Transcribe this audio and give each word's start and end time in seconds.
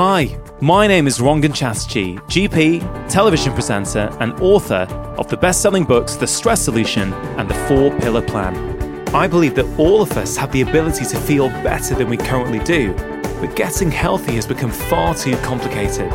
Hi, 0.00 0.38
my 0.60 0.86
name 0.86 1.08
is 1.08 1.18
Rangan 1.18 1.52
Chatterjee, 1.52 2.18
GP, 2.28 3.08
television 3.08 3.52
presenter, 3.52 4.16
and 4.20 4.32
author 4.34 4.86
of 5.18 5.26
the 5.26 5.36
best 5.36 5.60
selling 5.60 5.82
books 5.82 6.14
The 6.14 6.24
Stress 6.24 6.62
Solution 6.62 7.12
and 7.12 7.50
The 7.50 7.54
Four 7.66 7.90
Pillar 7.98 8.22
Plan. 8.22 8.54
I 9.12 9.26
believe 9.26 9.56
that 9.56 9.66
all 9.76 10.00
of 10.00 10.12
us 10.12 10.36
have 10.36 10.52
the 10.52 10.60
ability 10.60 11.04
to 11.06 11.16
feel 11.16 11.48
better 11.48 11.96
than 11.96 12.08
we 12.08 12.16
currently 12.16 12.60
do, 12.60 12.92
but 13.40 13.56
getting 13.56 13.90
healthy 13.90 14.36
has 14.36 14.46
become 14.46 14.70
far 14.70 15.16
too 15.16 15.36
complicated. 15.38 16.12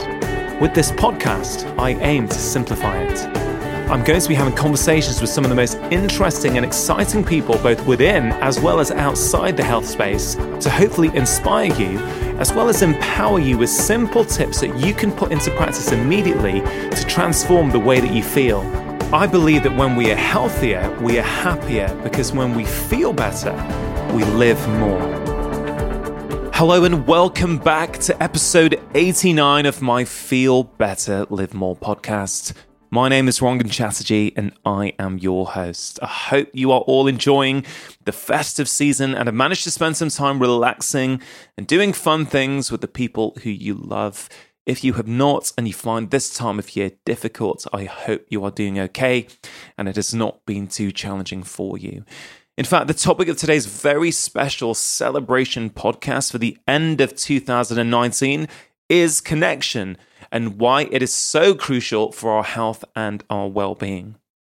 With 0.61 0.73
this 0.73 0.91
podcast, 0.91 1.77
I 1.77 1.89
aim 1.89 2.29
to 2.29 2.35
simplify 2.35 2.97
it. 3.01 3.42
I'm 3.89 4.01
going 4.03 4.19
to 4.19 4.29
be 4.29 4.33
having 4.33 4.55
conversations 4.55 5.19
with 5.19 5.29
some 5.29 5.43
of 5.43 5.49
the 5.49 5.55
most 5.55 5.75
interesting 5.91 6.55
and 6.55 6.65
exciting 6.65 7.23
people, 7.23 7.57
both 7.57 7.85
within 7.85 8.31
as 8.33 8.59
well 8.59 8.79
as 8.79 8.91
outside 8.91 9.57
the 9.57 9.63
health 9.63 9.85
space, 9.85 10.35
to 10.35 10.69
hopefully 10.69 11.11
inspire 11.13 11.71
you, 11.73 11.99
as 12.39 12.53
well 12.53 12.69
as 12.69 12.81
empower 12.81 13.39
you 13.39 13.57
with 13.57 13.69
simple 13.69 14.23
tips 14.23 14.61
that 14.61 14.75
you 14.79 14.93
can 14.93 15.11
put 15.11 15.33
into 15.33 15.51
practice 15.51 15.91
immediately 15.91 16.61
to 16.61 17.05
transform 17.07 17.71
the 17.71 17.79
way 17.79 17.99
that 17.99 18.13
you 18.13 18.23
feel. 18.23 18.61
I 19.13 19.27
believe 19.27 19.63
that 19.63 19.75
when 19.75 19.97
we 19.97 20.11
are 20.11 20.15
healthier, 20.15 20.89
we 21.01 21.19
are 21.19 21.23
happier 21.23 21.93
because 22.03 22.31
when 22.31 22.55
we 22.55 22.63
feel 22.63 23.11
better, 23.11 23.53
we 24.13 24.23
live 24.23 24.65
more. 24.79 25.01
Hello 26.53 26.85
and 26.85 27.05
welcome 27.05 27.57
back 27.57 27.97
to 27.99 28.23
episode 28.23 28.81
89 28.95 29.65
of 29.65 29.81
my 29.81 30.05
Feel 30.05 30.63
Better, 30.63 31.25
Live 31.29 31.53
More 31.53 31.75
podcast. 31.75 32.53
My 32.93 33.09
name 33.09 33.27
is 33.27 33.39
Rangan 33.39 33.71
Chatterjee 33.71 34.33
and 34.35 34.53
I 34.63 34.93
am 34.99 35.17
your 35.17 35.47
host. 35.47 35.97
I 36.03 36.05
hope 36.05 36.49
you 36.53 36.71
are 36.71 36.81
all 36.81 37.07
enjoying 37.07 37.65
the 38.05 38.11
festive 38.11 38.69
season 38.69 39.15
and 39.15 39.27
have 39.27 39.33
managed 39.33 39.63
to 39.63 39.71
spend 39.71 39.97
some 39.97 40.09
time 40.09 40.37
relaxing 40.37 41.19
and 41.57 41.65
doing 41.65 41.91
fun 41.91 42.27
things 42.27 42.71
with 42.71 42.81
the 42.81 42.87
people 42.87 43.35
who 43.41 43.49
you 43.49 43.73
love. 43.73 44.29
If 44.67 44.83
you 44.83 44.93
have 44.93 45.07
not 45.07 45.51
and 45.57 45.67
you 45.67 45.73
find 45.73 46.11
this 46.11 46.31
time 46.31 46.59
of 46.59 46.75
year 46.75 46.91
difficult, 47.03 47.65
I 47.73 47.85
hope 47.85 48.27
you 48.29 48.43
are 48.43 48.51
doing 48.51 48.77
okay 48.77 49.25
and 49.75 49.89
it 49.89 49.95
has 49.95 50.13
not 50.13 50.45
been 50.45 50.67
too 50.67 50.91
challenging 50.91 51.41
for 51.41 51.79
you. 51.79 52.05
In 52.59 52.65
fact, 52.65 52.85
the 52.85 52.93
topic 52.93 53.27
of 53.27 53.37
today's 53.37 53.65
very 53.65 54.11
special 54.11 54.75
celebration 54.75 55.71
podcast 55.71 56.31
for 56.31 56.37
the 56.37 56.59
end 56.67 57.01
of 57.01 57.15
2019 57.15 58.47
is 58.87 59.19
connection 59.19 59.97
and 60.33 60.59
why 60.59 60.89
it 60.91 61.01
is 61.01 61.13
so 61.15 61.55
crucial 61.55 62.11
for 62.11 62.31
our 62.31 62.43
health 62.43 62.83
and 62.95 63.23
our 63.29 63.47
well 63.47 63.75
being. 63.75 64.15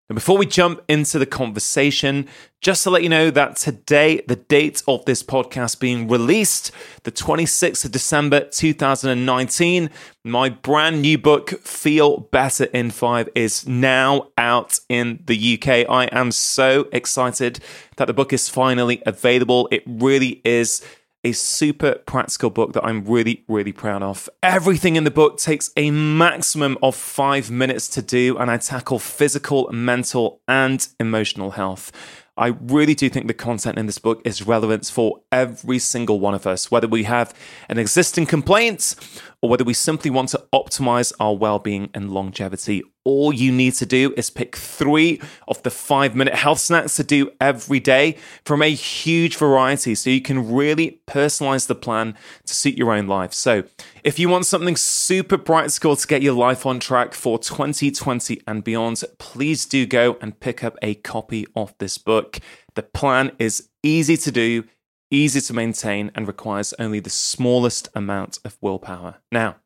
And 0.09 0.17
before 0.17 0.37
we 0.37 0.45
jump 0.45 0.83
into 0.87 1.19
the 1.19 1.27
conversation, 1.27 2.29
just 2.61 2.85
to 2.85 2.91
let 2.91 3.03
you 3.03 3.09
know 3.09 3.31
that 3.31 3.57
today, 3.57 4.21
the 4.29 4.37
date 4.37 4.83
of 4.87 5.05
this 5.07 5.23
podcast 5.23 5.81
being 5.81 6.09
released, 6.09 6.71
the 7.05 7.11
26th 7.11 7.87
of 7.87 7.91
December 7.91 8.45
2019, 8.45 9.89
my 10.23 10.51
brand 10.51 11.01
new 11.01 11.17
book, 11.17 11.51
Feel 11.63 12.19
Better 12.19 12.65
in 12.65 12.91
Five, 12.91 13.31
is 13.35 13.67
now 13.67 14.29
out 14.37 14.79
in 14.91 15.23
the 15.25 15.55
UK. 15.55 15.89
I 15.89 16.05
am 16.13 16.33
so 16.33 16.87
excited 16.93 17.61
that 17.97 18.05
the 18.05 18.15
book 18.15 18.35
is 18.35 18.51
finally 18.51 19.03
available. 19.07 19.69
It 19.73 19.83
really 19.87 20.43
is 20.45 20.85
a 21.25 21.33
super 21.33 21.95
practical 22.07 22.51
book 22.51 22.75
that 22.75 22.85
I'm 22.85 23.05
really, 23.05 23.45
really 23.49 23.73
proud 23.73 24.03
of. 24.03 24.29
Everything 24.43 24.97
in 24.97 25.05
the 25.05 25.11
book 25.11 25.39
takes 25.39 25.71
a 25.77 25.91
maximum 25.91 26.77
of 26.83 26.95
five 26.95 27.51
minutes 27.51 27.89
to 27.89 28.03
do, 28.03 28.37
and 28.37 28.51
I 28.51 28.59
tackle 28.59 28.99
physical, 28.99 29.71
mental, 29.73 30.41
and 30.47 30.87
emotional 31.01 31.53
health. 31.53 31.91
I 32.37 32.49
really 32.49 32.97
do 32.97 33.09
think 33.09 33.29
the 33.29 33.35
content 33.35 33.79
in 33.79 33.87
this 33.87 33.99
book 33.99 34.21
is 34.25 34.45
relevant 34.45 34.87
for 34.87 35.21
every 35.31 35.79
single 35.79 36.19
one 36.19 36.35
of 36.35 36.49
us, 36.49 36.69
whether 36.69 36.89
we 36.89 37.05
have 37.05 37.33
an 37.69 37.79
existing 37.79 38.27
complaint 38.27 38.97
or 39.45 39.51
whether 39.51 39.63
we 39.63 39.75
simply 39.75 40.11
want 40.11 40.31
to 40.31 40.43
optimize 40.55 41.13
our 41.21 41.37
well 41.37 41.59
being 41.59 41.91
and 41.93 42.11
longevity. 42.11 42.83
All 43.07 43.35
you 43.35 43.53
need 43.53 43.75
to 43.75 43.85
do 43.85 44.15
is 44.17 44.31
pick 44.31 44.57
three 44.57 45.21
of 45.47 45.63
the 45.63 45.71
five 45.71 46.17
minute 46.17 46.35
health 46.35 46.61
snacks 46.61 46.97
to 46.97 47.05
do 47.05 47.31
every 47.39 47.79
day 47.79 48.17
from 48.47 48.63
a 48.63 48.71
huge 48.71 49.37
variety 49.37 49.95
so 49.95 50.09
you 50.09 50.23
can 50.23 50.51
really 50.51 51.03
personalize 51.07 51.67
the 51.67 51.75
plan 51.75 52.17
to 52.47 52.55
suit 52.55 52.79
your 52.79 52.95
own 52.95 53.07
life. 53.07 53.35
So, 53.35 53.65
if 54.03 54.19
you 54.19 54.31
want 54.31 54.47
something 54.47 54.77
super 54.77 55.37
bright, 55.37 55.71
practical 55.75 55.97
to 55.97 56.07
get 56.07 56.23
your 56.23 56.33
life 56.33 56.65
on 56.65 56.81
track 56.81 57.13
for 57.13 57.39
2020 57.39 58.41
and 58.47 58.65
beyond, 58.65 59.05
please 59.19 59.67
do 59.67 59.85
go 59.85 60.17
and 60.23 60.41
pick 60.41 60.65
up 60.65 60.79
a 60.81 60.95
copy 60.95 61.47
of 61.55 61.75
this 61.77 61.99
book. 61.99 62.39
The 62.75 62.85
plan 62.85 63.33
is 63.39 63.69
easy 63.83 64.17
to 64.17 64.33
do, 64.33 64.65
easy 65.11 65.41
to 65.41 65.53
maintain, 65.53 66.11
and 66.15 66.27
requires 66.27 66.75
only 66.79 67.01
the 67.01 67.11
smallest 67.11 67.89
amount 67.95 68.39
of 68.45 68.59
willpower. 68.61 69.17
Now, 69.31 69.57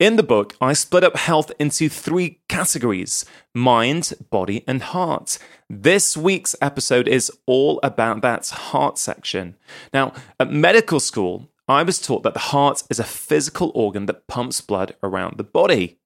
in 0.00 0.16
the 0.16 0.22
book, 0.22 0.56
I 0.62 0.72
split 0.72 1.04
up 1.04 1.14
health 1.16 1.52
into 1.58 1.90
three 1.90 2.40
categories 2.48 3.26
mind, 3.54 4.14
body, 4.30 4.64
and 4.66 4.80
heart. 4.80 5.38
This 5.68 6.16
week's 6.16 6.56
episode 6.62 7.06
is 7.06 7.30
all 7.44 7.78
about 7.82 8.22
that 8.22 8.48
heart 8.48 8.96
section. 8.96 9.56
Now, 9.92 10.14
at 10.38 10.50
medical 10.50 11.00
school, 11.00 11.50
I 11.68 11.82
was 11.82 12.00
taught 12.00 12.22
that 12.22 12.32
the 12.32 12.40
heart 12.40 12.82
is 12.88 12.98
a 12.98 13.04
physical 13.04 13.70
organ 13.74 14.06
that 14.06 14.26
pumps 14.26 14.62
blood 14.62 14.96
around 15.02 15.36
the 15.36 15.44
body. 15.44 15.98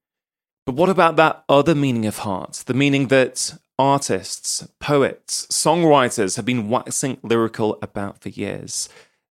But 0.66 0.74
what 0.74 0.88
about 0.88 1.14
that 1.16 1.44
other 1.48 1.74
meaning 1.74 2.04
of 2.04 2.18
heart? 2.18 2.64
The 2.66 2.74
meaning 2.74 3.08
that 3.08 3.56
artists, 3.78 4.66
poets, 4.78 5.46
songwriters 5.50 6.36
have 6.36 6.44
been 6.44 6.68
waxing 6.68 7.18
lyrical 7.22 7.78
about 7.82 8.20
for 8.20 8.28
years. 8.28 8.88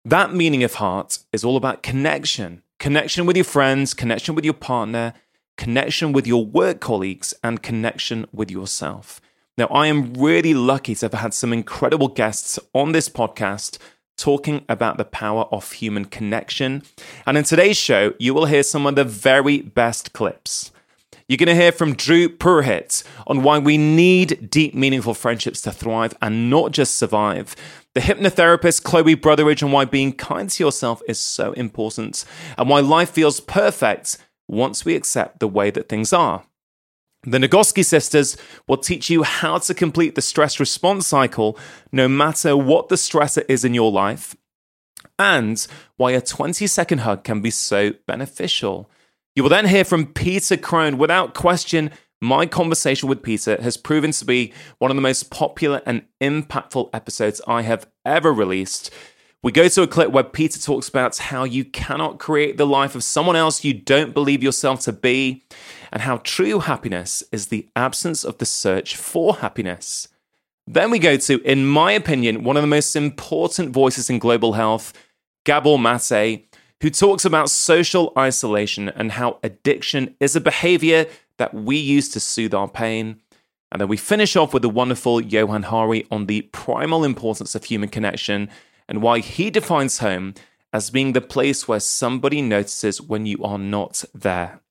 That 0.04 0.34
meaning 0.34 0.64
of 0.64 0.76
heart 0.76 1.20
is 1.32 1.44
all 1.44 1.58
about 1.58 1.84
connection 1.84 2.62
connection 2.78 3.26
with 3.26 3.38
your 3.38 3.46
friends, 3.46 3.94
connection 3.94 4.36
with 4.36 4.44
your 4.44 4.54
partner, 4.54 5.14
connection 5.58 6.12
with 6.12 6.28
your 6.28 6.46
work 6.46 6.80
colleagues, 6.80 7.34
and 7.44 7.64
connection 7.64 8.26
with 8.34 8.52
yourself. 8.52 9.22
Now, 9.58 9.68
I 9.68 9.88
am 9.88 10.14
really 10.14 10.54
lucky 10.54 10.94
to 10.96 11.06
have 11.06 11.14
had 11.14 11.34
some 11.34 11.54
incredible 11.54 12.10
guests 12.10 12.60
on 12.74 12.92
this 12.92 13.08
podcast 13.08 13.78
talking 14.18 14.66
about 14.68 14.98
the 14.98 15.06
power 15.06 15.44
of 15.52 15.72
human 15.72 16.06
connection. 16.06 16.84
And 17.26 17.38
in 17.38 17.44
today's 17.44 17.78
show, 17.78 18.14
you 18.20 18.34
will 18.34 18.46
hear 18.46 18.64
some 18.64 18.86
of 18.86 18.96
the 18.96 19.04
very 19.04 19.62
best 19.62 20.14
clips. 20.14 20.72
You're 21.28 21.38
going 21.38 21.48
to 21.48 21.56
hear 21.56 21.72
from 21.72 21.96
Dhru 21.96 22.28
Purohit 22.38 23.04
on 23.26 23.42
why 23.42 23.58
we 23.58 23.80
need 23.80 24.52
deep, 24.52 24.76
meaningful 24.76 25.16
friendships 25.16 25.60
to 25.62 25.72
thrive 25.72 26.14
and 26.22 26.52
not 26.52 26.72
just 26.72 26.98
survive. 26.98 27.56
The 27.96 28.02
hypnotherapist 28.02 28.84
Chloe 28.84 29.16
Brotheridge 29.16 29.64
on 29.64 29.72
why 29.72 29.86
being 29.86 30.14
kind 30.14 30.48
to 30.52 30.64
yourself 30.64 31.02
is 31.08 31.20
so 31.20 31.54
important 31.54 32.26
and 32.60 32.70
why 32.70 32.82
life 32.82 33.10
feels 33.10 33.40
perfect 33.40 34.20
once 34.48 34.86
we 34.86 34.96
accept 34.96 35.40
the 35.40 35.48
way 35.48 35.72
that 35.72 35.90
things 35.90 36.14
are. 36.14 36.44
The 37.24 37.40
Nagoski 37.40 37.84
sisters 37.84 38.38
will 38.68 38.78
teach 38.78 39.10
you 39.10 39.24
how 39.24 39.58
to 39.58 39.74
complete 39.74 40.14
the 40.14 40.22
stress 40.22 40.60
response 40.60 41.08
cycle 41.08 41.58
no 41.92 42.08
matter 42.08 42.56
what 42.56 42.90
the 42.90 42.96
stressor 42.96 43.44
is 43.50 43.66
in 43.66 43.74
your 43.74 43.92
life, 43.92 44.36
and 45.18 45.66
why 45.98 46.12
a 46.12 46.22
20 46.22 46.68
second 46.68 47.00
hug 47.00 47.24
can 47.24 47.42
be 47.42 47.50
so 47.50 47.94
beneficial. 48.06 48.92
You 49.36 49.44
will 49.44 49.50
then 49.50 49.68
hear 49.68 49.84
from 49.84 50.14
Peter 50.14 50.56
Crone. 50.56 50.98
Without 50.98 51.34
question, 51.34 51.92
my 52.22 52.46
conversation 52.46 53.10
with 53.10 53.22
Peter 53.22 53.62
has 53.62 53.76
proven 53.76 54.12
to 54.12 54.24
be 54.24 54.54
one 54.78 54.92
of 54.92 54.96
the 54.96 55.02
most 55.02 55.30
popular 55.30 55.82
and 55.86 56.04
impactful 56.22 56.90
episodes 56.94 57.42
I 57.46 57.64
have 57.64 57.86
ever 58.06 58.32
released. 58.32 58.92
We 59.44 59.52
go 59.52 59.68
to 59.68 59.82
a 59.82 59.88
clip 59.88 60.12
where 60.12 60.24
Peter 60.24 60.58
talks 60.58 60.88
about 60.88 61.18
how 61.18 61.44
you 61.44 61.66
cannot 61.66 62.18
create 62.18 62.56
the 62.56 62.66
life 62.66 62.96
of 62.96 63.04
someone 63.04 63.36
else 63.36 63.66
you 63.66 63.74
don't 63.74 64.14
believe 64.14 64.42
yourself 64.42 64.80
to 64.84 64.94
be 64.94 65.44
and 65.92 66.04
how 66.04 66.18
true 66.24 66.60
happiness 66.60 67.22
is 67.34 67.48
the 67.48 67.68
absence 67.76 68.24
of 68.24 68.38
the 68.38 68.46
search 68.46 68.96
for 68.96 69.36
happiness. 69.36 70.08
Then 70.66 70.92
we 70.92 70.98
go 70.98 71.18
to, 71.18 71.42
in 71.42 71.68
my 71.68 71.92
opinion, 71.92 72.46
one 72.46 72.56
of 72.56 72.64
the 72.64 72.68
most 72.68 72.96
important 72.96 73.72
voices 73.72 74.10
in 74.10 74.18
global 74.18 74.54
health, 74.54 74.94
Gabor 75.44 75.78
Mate, 75.78 76.48
who 76.82 76.90
talks 76.90 77.26
about 77.26 77.50
social 77.50 78.12
isolation 78.18 78.90
and 78.90 79.14
how 79.14 79.40
addiction 79.44 80.16
is 80.20 80.36
a 80.36 80.42
behavior 80.42 81.08
that 81.38 81.54
we 81.54 81.78
use 81.78 82.10
to 82.10 82.20
soothe 82.20 82.54
our 82.54 82.68
pain. 82.68 83.22
And 83.72 83.82
then 83.82 83.88
we 83.88 83.98
finish 83.98 84.36
off 84.36 84.54
with 84.54 84.62
the 84.62 84.70
wonderful 84.70 85.20
Johann 85.22 85.64
Hari 85.64 86.06
on 86.12 86.28
the 86.28 86.44
primal 86.44 87.04
importance 87.04 87.56
of 87.56 87.66
human 87.66 87.90
connection 87.90 88.50
and 88.88 89.02
why 89.02 89.20
he 89.20 89.50
defines 89.50 90.00
home 90.00 90.34
as 90.72 90.90
being 90.90 91.14
the 91.14 91.22
place 91.22 91.68
where 91.68 91.80
somebody 91.80 92.42
notices 92.42 93.02
when 93.02 93.26
you 93.26 93.44
are 93.44 93.58
not 93.58 94.04
there. 94.14 94.62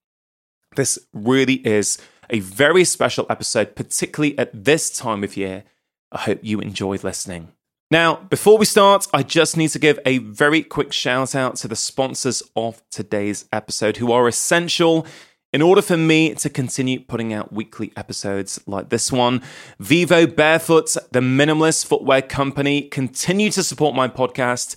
This 0.75 0.99
really 1.13 1.55
is 1.67 1.97
a 2.29 2.39
very 2.39 2.83
special 2.83 3.25
episode, 3.29 3.75
particularly 3.75 4.37
at 4.37 4.65
this 4.65 4.89
time 4.89 5.23
of 5.23 5.37
year. 5.37 5.63
I 6.11 6.19
hope 6.19 6.39
you 6.43 6.59
enjoyed 6.59 7.03
listening. 7.03 7.54
Now, 7.91 8.15
before 8.15 8.57
we 8.57 8.65
start, 8.65 9.05
I 9.13 9.21
just 9.21 9.57
need 9.57 9.69
to 9.69 9.79
give 9.79 9.99
a 10.07 10.17
very 10.17 10.63
quick 10.63 10.91
shout 10.91 11.35
out 11.35 11.55
to 11.57 11.67
the 11.67 11.75
sponsors 11.75 12.41
of 12.55 12.81
today's 12.89 13.45
episode 13.53 13.97
who 13.97 14.11
are 14.11 14.27
essential 14.27 15.05
in 15.53 15.61
order 15.61 15.83
for 15.83 15.95
me 15.95 16.33
to 16.33 16.49
continue 16.49 16.99
putting 16.99 17.31
out 17.31 17.53
weekly 17.53 17.93
episodes 17.95 18.59
like 18.65 18.89
this 18.89 19.11
one. 19.11 19.43
Vivo 19.79 20.25
Barefoot, 20.25 20.97
the 21.11 21.19
minimalist 21.19 21.85
footwear 21.85 22.23
company, 22.23 22.81
continue 22.81 23.51
to 23.51 23.61
support 23.61 23.93
my 23.93 24.07
podcast 24.07 24.75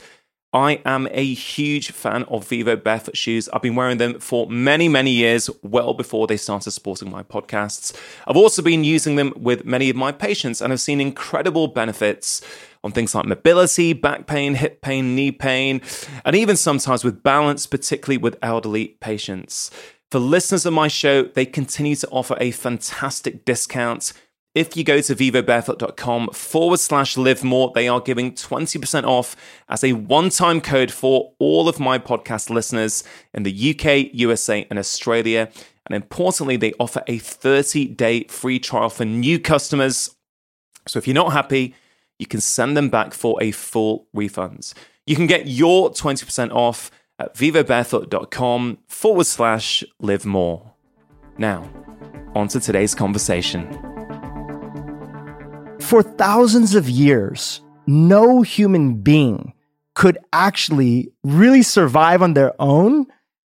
I 0.53 0.81
am 0.87 1.09
a 1.11 1.35
huge 1.35 1.91
fan 1.91 2.23
of 2.25 2.49
Vivo 2.49 2.75
barefoot 2.75 3.19
shoes. 3.19 3.51
I've 3.51 3.61
been 3.61 3.75
wearing 3.75 3.99
them 3.99 4.19
for 4.19 4.49
many, 4.49 4.89
many 4.89 5.11
years, 5.11 5.51
well 5.63 5.93
before 5.93 6.27
they 6.27 6.39
started 6.39 6.71
supporting 6.71 7.11
my 7.11 7.23
podcasts. 7.23 7.95
I've 8.27 8.37
also 8.37 8.63
been 8.63 8.83
using 8.83 9.17
them 9.17 9.35
with 9.37 9.67
many 9.67 9.91
of 9.91 9.97
my 9.97 10.11
patients 10.11 10.63
and 10.63 10.71
have 10.71 10.81
seen 10.81 11.03
incredible 11.03 11.69
benefits 11.69 12.41
on 12.83 12.93
things 12.93 13.15
like 13.15 13.27
mobility, 13.27 13.93
back 13.93 14.27
pain, 14.27 14.55
hip 14.55 14.81
pain, 14.81 15.15
knee 15.15 15.33
pain, 15.33 15.83
and 16.25 16.35
even 16.35 16.57
sometimes 16.57 17.05
with 17.05 17.23
balance, 17.23 17.67
particularly 17.67 18.17
with 18.17 18.39
elderly 18.41 18.97
patients. 19.01 19.71
For 20.11 20.19
listeners 20.19 20.65
of 20.65 20.73
my 20.73 20.89
show, 20.89 21.25
they 21.25 21.45
continue 21.45 21.97
to 21.97 22.09
offer 22.09 22.39
a 22.41 22.53
fantastic 22.53 23.45
discount 23.45 24.15
if 24.55 24.77
you 24.77 24.85
go 24.85 25.01
to 25.01 25.15
vivobarefoot.com 25.15 26.31
forward 26.31 26.81
slash 26.81 27.17
live 27.17 27.45
more, 27.45 27.71
they 27.75 27.87
are 27.87 28.01
giving 28.01 28.33
20% 28.33 29.05
off 29.05 29.37
as 29.69 29.85
a 29.85 29.93
one 29.93 30.31
time 30.31 30.61
code 30.61 30.91
for 30.91 31.33
all 31.39 31.69
of 31.69 31.79
my 31.79 31.99
podcast 31.99 32.51
listeners 32.51 33.05
in 33.35 33.43
the 33.43 33.71
UK, 33.71 34.11
USA, 34.13 34.67
and 34.71 34.79
Australia. 34.79 35.51
And 35.87 35.95
importantly, 35.95 36.57
they 36.57 36.73
offer 36.81 37.03
a 37.07 37.19
30 37.19 37.87
day 37.89 38.25
free 38.25 38.59
trial 38.59 38.91
for 38.91 39.05
new 39.05 39.39
customers. 39.39 40.15
So 40.87 40.99
if 40.99 41.07
you're 41.07 41.15
not 41.15 41.33
happy, 41.33 41.75
you 42.19 42.27
can 42.27 42.41
send 42.41 42.77
them 42.77 42.89
back 42.89 43.15
for 43.15 43.41
a 43.43 43.53
full 43.53 44.09
refund. 44.13 44.73
You 45.07 45.17
can 45.17 45.27
get 45.27 45.47
your 45.47 45.91
20% 45.91 46.53
off 46.53 46.91
at 47.19 47.35
vivobarefoot.com 47.35 48.79
forward 48.87 49.27
slash 49.27 49.85
live 50.01 50.27
more. 50.27 50.73
Now, 51.37 51.71
on 52.35 52.49
to 52.49 52.61
today's 52.61 52.95
conversation. 52.95 53.98
For 55.81 56.03
thousands 56.03 56.75
of 56.75 56.89
years, 56.89 57.63
no 57.87 58.43
human 58.43 58.97
being 58.97 59.55
could 59.95 60.19
actually 60.33 61.13
really 61.25 61.63
survive 61.63 62.23
on 62.23 62.35
their 62.35 62.55
own 62.61 63.07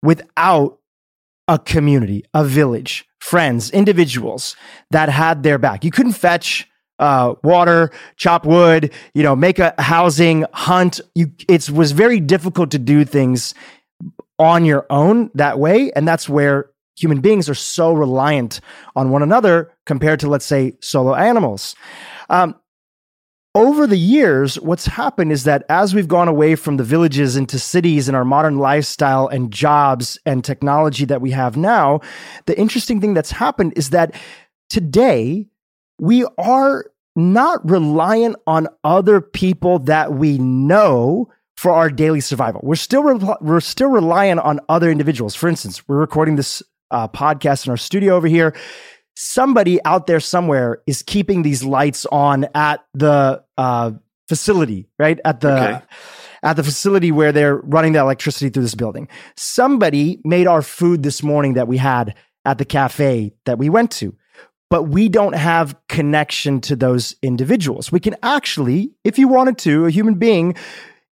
without 0.02 0.78
a 1.48 1.58
community, 1.58 2.24
a 2.32 2.44
village, 2.44 3.06
friends, 3.18 3.70
individuals 3.70 4.54
that 4.90 5.08
had 5.08 5.42
their 5.42 5.58
back. 5.58 5.84
You 5.84 5.90
couldn't 5.90 6.12
fetch 6.12 6.68
uh, 6.98 7.34
water, 7.42 7.90
chop 8.16 8.46
wood, 8.46 8.92
you 9.14 9.22
know, 9.22 9.34
make 9.34 9.58
a 9.58 9.74
housing, 9.78 10.44
hunt. 10.52 11.00
You, 11.14 11.32
it 11.48 11.68
was 11.70 11.92
very 11.92 12.20
difficult 12.20 12.70
to 12.70 12.78
do 12.78 13.04
things 13.04 13.54
on 14.38 14.64
your 14.64 14.86
own 14.88 15.30
that 15.34 15.58
way, 15.58 15.90
and 15.92 16.06
that's 16.06 16.28
where 16.28 16.69
human 17.00 17.20
beings 17.20 17.48
are 17.48 17.54
so 17.54 17.92
reliant 17.92 18.60
on 18.94 19.10
one 19.10 19.22
another 19.22 19.72
compared 19.86 20.20
to, 20.20 20.28
let's 20.28 20.46
say, 20.46 20.76
solo 20.80 21.14
animals. 21.14 21.74
Um, 22.28 22.54
over 23.54 23.86
the 23.86 23.98
years, 23.98 24.60
what's 24.60 24.86
happened 24.86 25.32
is 25.32 25.42
that 25.42 25.64
as 25.68 25.92
we've 25.92 26.06
gone 26.06 26.28
away 26.28 26.54
from 26.54 26.76
the 26.76 26.84
villages 26.84 27.36
into 27.36 27.58
cities 27.58 28.06
and 28.06 28.16
our 28.16 28.24
modern 28.24 28.58
lifestyle 28.58 29.26
and 29.26 29.52
jobs 29.52 30.18
and 30.24 30.44
technology 30.44 31.04
that 31.04 31.20
we 31.20 31.32
have 31.32 31.56
now, 31.56 32.00
the 32.46 32.56
interesting 32.56 33.00
thing 33.00 33.12
that's 33.12 33.32
happened 33.32 33.72
is 33.74 33.90
that 33.90 34.14
today 34.68 35.48
we 35.98 36.24
are 36.38 36.86
not 37.16 37.68
reliant 37.68 38.36
on 38.46 38.68
other 38.84 39.20
people 39.20 39.80
that 39.80 40.12
we 40.12 40.38
know 40.38 41.28
for 41.56 41.72
our 41.72 41.90
daily 41.90 42.20
survival. 42.20 42.60
We're 42.62 42.76
still 42.76 43.02
re- 43.02 43.36
we're 43.40 43.60
still 43.60 43.90
reliant 43.90 44.40
on 44.40 44.60
other 44.68 44.90
individuals. 44.90 45.34
For 45.34 45.48
instance, 45.48 45.86
we're 45.88 45.98
recording 45.98 46.36
this 46.36 46.62
uh, 46.90 47.08
podcast 47.08 47.66
in 47.66 47.70
our 47.70 47.76
studio 47.76 48.14
over 48.14 48.26
here 48.26 48.54
somebody 49.20 49.84
out 49.84 50.06
there 50.06 50.20
somewhere 50.20 50.82
is 50.86 51.02
keeping 51.02 51.42
these 51.42 51.62
lights 51.62 52.06
on 52.06 52.46
at 52.54 52.84
the 52.94 53.44
uh, 53.58 53.92
facility, 54.28 54.88
right? 54.98 55.20
At 55.24 55.40
the 55.40 55.52
okay. 55.52 55.84
at 56.42 56.56
the 56.56 56.64
facility 56.64 57.12
where 57.12 57.32
they're 57.32 57.56
running 57.56 57.92
the 57.92 57.98
electricity 57.98 58.48
through 58.48 58.62
this 58.62 58.74
building. 58.74 59.08
Somebody 59.36 60.20
made 60.24 60.46
our 60.46 60.62
food 60.62 61.02
this 61.02 61.22
morning 61.22 61.54
that 61.54 61.68
we 61.68 61.76
had 61.76 62.14
at 62.44 62.58
the 62.58 62.64
cafe 62.64 63.34
that 63.44 63.58
we 63.58 63.68
went 63.68 63.90
to. 63.92 64.16
But 64.70 64.84
we 64.84 65.08
don't 65.08 65.34
have 65.34 65.76
connection 65.88 66.60
to 66.62 66.76
those 66.76 67.16
individuals. 67.22 67.90
We 67.90 67.98
can 67.98 68.14
actually, 68.22 68.92
if 69.02 69.18
you 69.18 69.26
wanted 69.26 69.58
to, 69.58 69.86
a 69.86 69.90
human 69.90 70.14
being, 70.14 70.54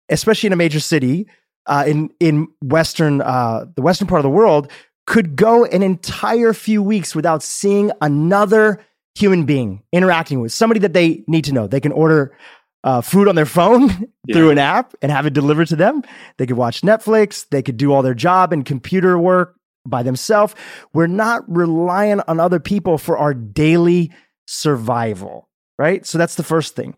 especially 0.09 0.47
in 0.47 0.53
a 0.53 0.57
major 0.57 0.79
city, 0.79 1.27
uh, 1.65 1.83
in 1.85 2.09
in 2.19 2.47
western 2.62 3.19
uh, 3.21 3.65
the 3.75 3.81
western 3.81 4.07
part 4.07 4.19
of 4.19 4.24
the 4.24 4.29
world, 4.29 4.71
could 5.07 5.36
go 5.36 5.65
an 5.65 5.81
entire 5.81 6.54
few 6.54 6.83
weeks 6.83 7.15
without 7.15 7.42
seeing 7.42 7.92
another 8.01 8.86
human 9.15 9.45
being 9.45 9.81
interacting 9.92 10.42
with 10.42 10.51
somebody 10.51 10.81
that 10.81 10.94
they 10.94 11.24
need 11.27 11.45
to 11.45 11.54
know. 11.54 11.65
They 11.65 11.80
can 11.80 11.92
order 11.92 12.38
uh, 12.83 13.01
food 13.01 13.27
on 13.27 13.36
their 13.36 13.45
phone 13.45 13.89
yeah. 14.27 14.36
through 14.36 14.51
an 14.51 14.59
app 14.59 14.94
and 15.01 15.12
have 15.12 15.25
it 15.25 15.33
delivered 15.33 15.68
to 15.69 15.75
them. 15.75 16.04
They 16.38 16.45
could 16.45 16.57
watch 16.57 16.81
Netflix. 16.81 17.48
They 17.50 17.63
could 17.63 17.77
do 17.77 17.92
all 17.92 18.04
their 18.04 18.13
job 18.13 18.54
and 18.54 18.65
computer 18.65 19.18
work 19.18 19.56
by 19.86 20.04
themselves. 20.04 20.54
We're 20.94 21.07
not 21.07 21.44
relying 21.48 22.19
on 22.27 22.39
other 22.39 22.60
people 22.60 22.98
for 22.98 23.18
our 23.18 23.33
daily 23.33 24.12
survival, 24.45 25.50
right? 25.80 26.06
So 26.06 26.18
that's 26.18 26.36
the 26.36 26.44
first 26.44 26.75
thing. 26.75 26.95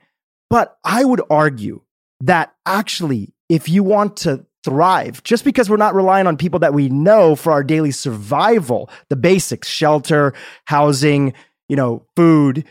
But 0.50 0.78
I 0.84 1.06
would 1.06 1.22
argue 1.30 1.82
that 2.22 2.54
actually, 2.66 3.34
if 3.48 3.70
you 3.70 3.84
want 3.84 4.18
to 4.18 4.46
thrive 4.64 5.24
just 5.24 5.44
because 5.44 5.70
we're 5.70 5.78
not 5.78 5.96
relying 5.96 6.28
on 6.28 6.38
people 6.38 6.60
that 6.60 6.74
we 6.74 6.90
know 6.90 7.36
for 7.36 7.52
our 7.52 7.64
daily 7.64 7.92
survival, 7.92 8.90
the 9.10 9.16
basics, 9.16 9.68
shelter, 9.68 10.34
housing, 10.66 11.34
you 11.68 11.76
know, 11.76 12.06
food. 12.16 12.66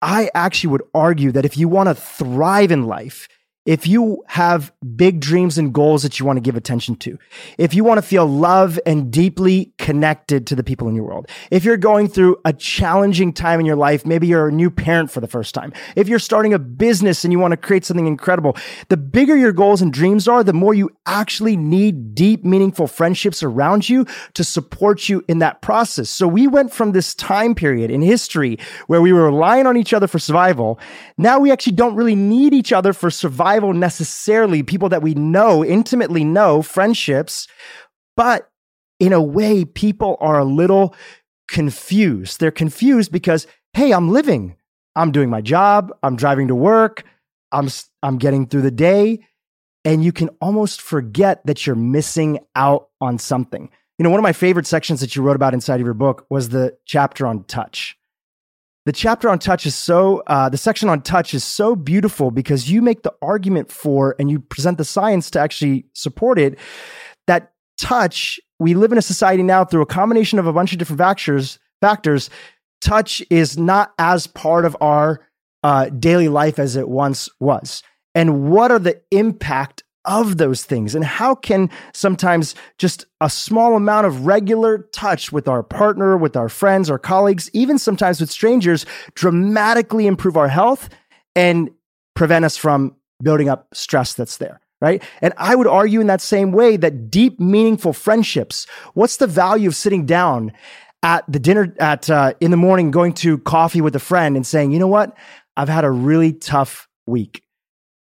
I 0.00 0.30
actually 0.34 0.70
would 0.70 0.82
argue 0.94 1.32
that 1.32 1.44
if 1.44 1.56
you 1.56 1.68
want 1.68 1.88
to 1.88 1.94
thrive 1.94 2.70
in 2.70 2.86
life, 2.86 3.28
if 3.66 3.86
you 3.86 4.22
have 4.26 4.72
big 4.94 5.20
dreams 5.20 5.56
and 5.56 5.72
goals 5.72 6.02
that 6.02 6.20
you 6.20 6.26
want 6.26 6.36
to 6.36 6.42
give 6.42 6.54
attention 6.54 6.96
to, 6.96 7.18
if 7.56 7.72
you 7.72 7.82
want 7.82 7.96
to 7.96 8.02
feel 8.02 8.26
love 8.26 8.78
and 8.84 9.10
deeply 9.10 9.72
connected 9.78 10.46
to 10.46 10.54
the 10.54 10.62
people 10.62 10.86
in 10.86 10.94
your 10.94 11.06
world, 11.06 11.30
if 11.50 11.64
you're 11.64 11.78
going 11.78 12.06
through 12.06 12.36
a 12.44 12.52
challenging 12.52 13.32
time 13.32 13.60
in 13.60 13.66
your 13.66 13.76
life, 13.76 14.04
maybe 14.04 14.26
you're 14.26 14.48
a 14.48 14.52
new 14.52 14.70
parent 14.70 15.10
for 15.10 15.20
the 15.20 15.26
first 15.26 15.54
time, 15.54 15.72
if 15.96 16.08
you're 16.08 16.18
starting 16.18 16.52
a 16.52 16.58
business 16.58 17.24
and 17.24 17.32
you 17.32 17.38
want 17.38 17.52
to 17.52 17.56
create 17.56 17.86
something 17.86 18.06
incredible, 18.06 18.54
the 18.90 18.98
bigger 18.98 19.34
your 19.34 19.52
goals 19.52 19.80
and 19.80 19.94
dreams 19.94 20.28
are, 20.28 20.44
the 20.44 20.52
more 20.52 20.74
you 20.74 20.90
actually 21.06 21.56
need 21.56 22.14
deep, 22.14 22.44
meaningful 22.44 22.86
friendships 22.86 23.42
around 23.42 23.88
you 23.88 24.06
to 24.34 24.44
support 24.44 25.08
you 25.08 25.24
in 25.26 25.38
that 25.38 25.62
process. 25.62 26.10
So 26.10 26.28
we 26.28 26.46
went 26.46 26.72
from 26.72 26.92
this 26.92 27.14
time 27.14 27.54
period 27.54 27.90
in 27.90 28.02
history 28.02 28.58
where 28.88 29.00
we 29.00 29.12
were 29.12 29.24
relying 29.24 29.66
on 29.66 29.78
each 29.78 29.94
other 29.94 30.06
for 30.06 30.18
survival. 30.18 30.78
Now 31.16 31.38
we 31.38 31.50
actually 31.50 31.72
don't 31.72 31.96
really 31.96 32.14
need 32.14 32.52
each 32.52 32.70
other 32.72 32.92
for 32.92 33.10
survival 33.10 33.53
survival 33.54 33.72
necessarily, 33.72 34.64
people 34.64 34.88
that 34.88 35.02
we 35.02 35.14
know, 35.14 35.64
intimately 35.64 36.24
know, 36.24 36.60
friendships, 36.60 37.46
but 38.16 38.50
in 38.98 39.12
a 39.12 39.22
way, 39.22 39.64
people 39.64 40.16
are 40.20 40.40
a 40.40 40.44
little 40.44 40.94
confused. 41.46 42.40
They're 42.40 42.50
confused 42.50 43.12
because, 43.12 43.46
hey, 43.72 43.92
I'm 43.92 44.10
living, 44.10 44.56
I'm 44.96 45.12
doing 45.12 45.30
my 45.30 45.40
job, 45.40 45.92
I'm 46.02 46.16
driving 46.16 46.48
to 46.48 46.54
work, 46.54 47.04
I'm, 47.52 47.68
I'm 48.02 48.18
getting 48.18 48.48
through 48.48 48.62
the 48.62 48.70
day. 48.72 49.20
And 49.84 50.02
you 50.02 50.12
can 50.12 50.30
almost 50.40 50.80
forget 50.80 51.44
that 51.46 51.66
you're 51.66 51.76
missing 51.76 52.40
out 52.56 52.88
on 53.00 53.18
something. 53.18 53.70
You 53.98 54.02
know, 54.02 54.10
one 54.10 54.18
of 54.18 54.24
my 54.24 54.32
favorite 54.32 54.66
sections 54.66 55.00
that 55.00 55.14
you 55.14 55.22
wrote 55.22 55.36
about 55.36 55.54
inside 55.54 55.78
of 55.80 55.84
your 55.84 55.94
book 55.94 56.26
was 56.30 56.48
the 56.48 56.76
chapter 56.86 57.26
on 57.26 57.44
touch 57.44 57.96
the 58.86 58.92
chapter 58.92 59.28
on 59.28 59.38
touch 59.38 59.66
is 59.66 59.74
so 59.74 60.22
uh, 60.26 60.48
the 60.48 60.58
section 60.58 60.88
on 60.88 61.02
touch 61.02 61.34
is 61.34 61.44
so 61.44 61.74
beautiful 61.74 62.30
because 62.30 62.70
you 62.70 62.82
make 62.82 63.02
the 63.02 63.14
argument 63.22 63.70
for 63.70 64.14
and 64.18 64.30
you 64.30 64.40
present 64.40 64.78
the 64.78 64.84
science 64.84 65.30
to 65.30 65.40
actually 65.40 65.86
support 65.94 66.38
it 66.38 66.58
that 67.26 67.52
touch 67.78 68.38
we 68.58 68.74
live 68.74 68.92
in 68.92 68.98
a 68.98 69.02
society 69.02 69.42
now 69.42 69.64
through 69.64 69.82
a 69.82 69.86
combination 69.86 70.38
of 70.38 70.46
a 70.46 70.52
bunch 70.52 70.72
of 70.72 70.78
different 70.78 70.98
factors 70.98 71.58
factors. 71.84 72.30
Touch 72.80 73.22
is 73.28 73.58
not 73.58 73.92
as 73.98 74.26
part 74.26 74.64
of 74.64 74.74
our 74.80 75.20
uh, 75.62 75.90
daily 75.90 76.28
life 76.28 76.58
as 76.58 76.76
it 76.76 76.88
once 76.88 77.28
was. 77.40 77.82
And 78.14 78.50
what 78.50 78.70
are 78.70 78.78
the 78.78 79.02
impact 79.10 79.83
of 80.04 80.36
those 80.36 80.64
things? 80.64 80.94
And 80.94 81.04
how 81.04 81.34
can 81.34 81.70
sometimes 81.92 82.54
just 82.78 83.06
a 83.20 83.30
small 83.30 83.76
amount 83.76 84.06
of 84.06 84.26
regular 84.26 84.88
touch 84.92 85.32
with 85.32 85.48
our 85.48 85.62
partner 85.62 86.16
with 86.16 86.36
our 86.36 86.48
friends 86.48 86.90
our 86.90 86.98
colleagues 86.98 87.50
even 87.52 87.78
sometimes 87.78 88.20
with 88.20 88.30
strangers 88.30 88.84
dramatically 89.14 90.06
improve 90.06 90.36
our 90.36 90.48
health 90.48 90.88
and 91.34 91.70
prevent 92.14 92.44
us 92.44 92.56
from 92.56 92.94
building 93.22 93.48
up 93.48 93.66
stress 93.72 94.14
that's 94.14 94.36
there 94.36 94.60
right? 94.80 95.02
And 95.22 95.32
i 95.38 95.54
would 95.54 95.66
argue 95.66 96.00
in 96.00 96.08
that 96.08 96.20
same 96.20 96.52
way 96.52 96.76
that 96.76 97.10
deep 97.10 97.40
meaningful 97.40 97.92
friendships 97.92 98.66
what's 98.94 99.16
the 99.16 99.26
value 99.26 99.68
of 99.68 99.76
sitting 99.76 100.04
down 100.04 100.52
at 101.04 101.22
the 101.30 101.38
dinner 101.38 101.72
at 101.78 102.10
uh, 102.10 102.32
in 102.40 102.50
the 102.50 102.56
morning 102.56 102.90
going 102.90 103.12
to 103.12 103.38
coffee 103.38 103.82
with 103.82 103.94
a 103.94 104.00
friend 104.00 104.34
and 104.34 104.44
saying 104.44 104.72
you 104.72 104.80
know 104.80 104.88
what? 104.88 105.16
I've 105.56 105.68
had 105.68 105.84
a 105.84 105.90
really 105.90 106.32
tough 106.32 106.88
week 107.06 107.43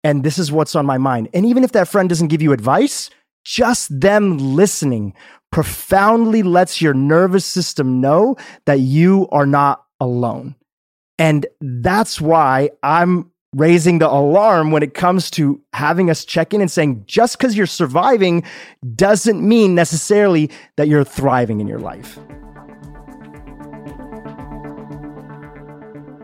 and 0.03 0.23
this 0.23 0.37
is 0.37 0.51
what's 0.51 0.75
on 0.75 0.85
my 0.85 0.97
mind. 0.97 1.29
And 1.33 1.45
even 1.45 1.63
if 1.63 1.71
that 1.73 1.87
friend 1.87 2.09
doesn't 2.09 2.27
give 2.27 2.41
you 2.41 2.51
advice, 2.51 3.09
just 3.43 3.99
them 3.99 4.37
listening 4.37 5.13
profoundly 5.51 6.43
lets 6.43 6.81
your 6.81 6.93
nervous 6.93 7.45
system 7.45 8.01
know 8.01 8.35
that 8.65 8.79
you 8.79 9.27
are 9.31 9.45
not 9.45 9.85
alone. 9.99 10.55
And 11.19 11.45
that's 11.61 12.19
why 12.19 12.71
I'm 12.81 13.31
raising 13.55 13.99
the 13.99 14.09
alarm 14.09 14.71
when 14.71 14.81
it 14.81 14.95
comes 14.95 15.29
to 15.31 15.61
having 15.73 16.09
us 16.09 16.25
check 16.25 16.53
in 16.53 16.61
and 16.61 16.71
saying 16.71 17.03
just 17.05 17.37
because 17.37 17.55
you're 17.55 17.67
surviving 17.67 18.43
doesn't 18.95 19.47
mean 19.47 19.75
necessarily 19.75 20.49
that 20.75 20.87
you're 20.87 21.03
thriving 21.03 21.61
in 21.61 21.67
your 21.67 21.79
life. 21.79 22.17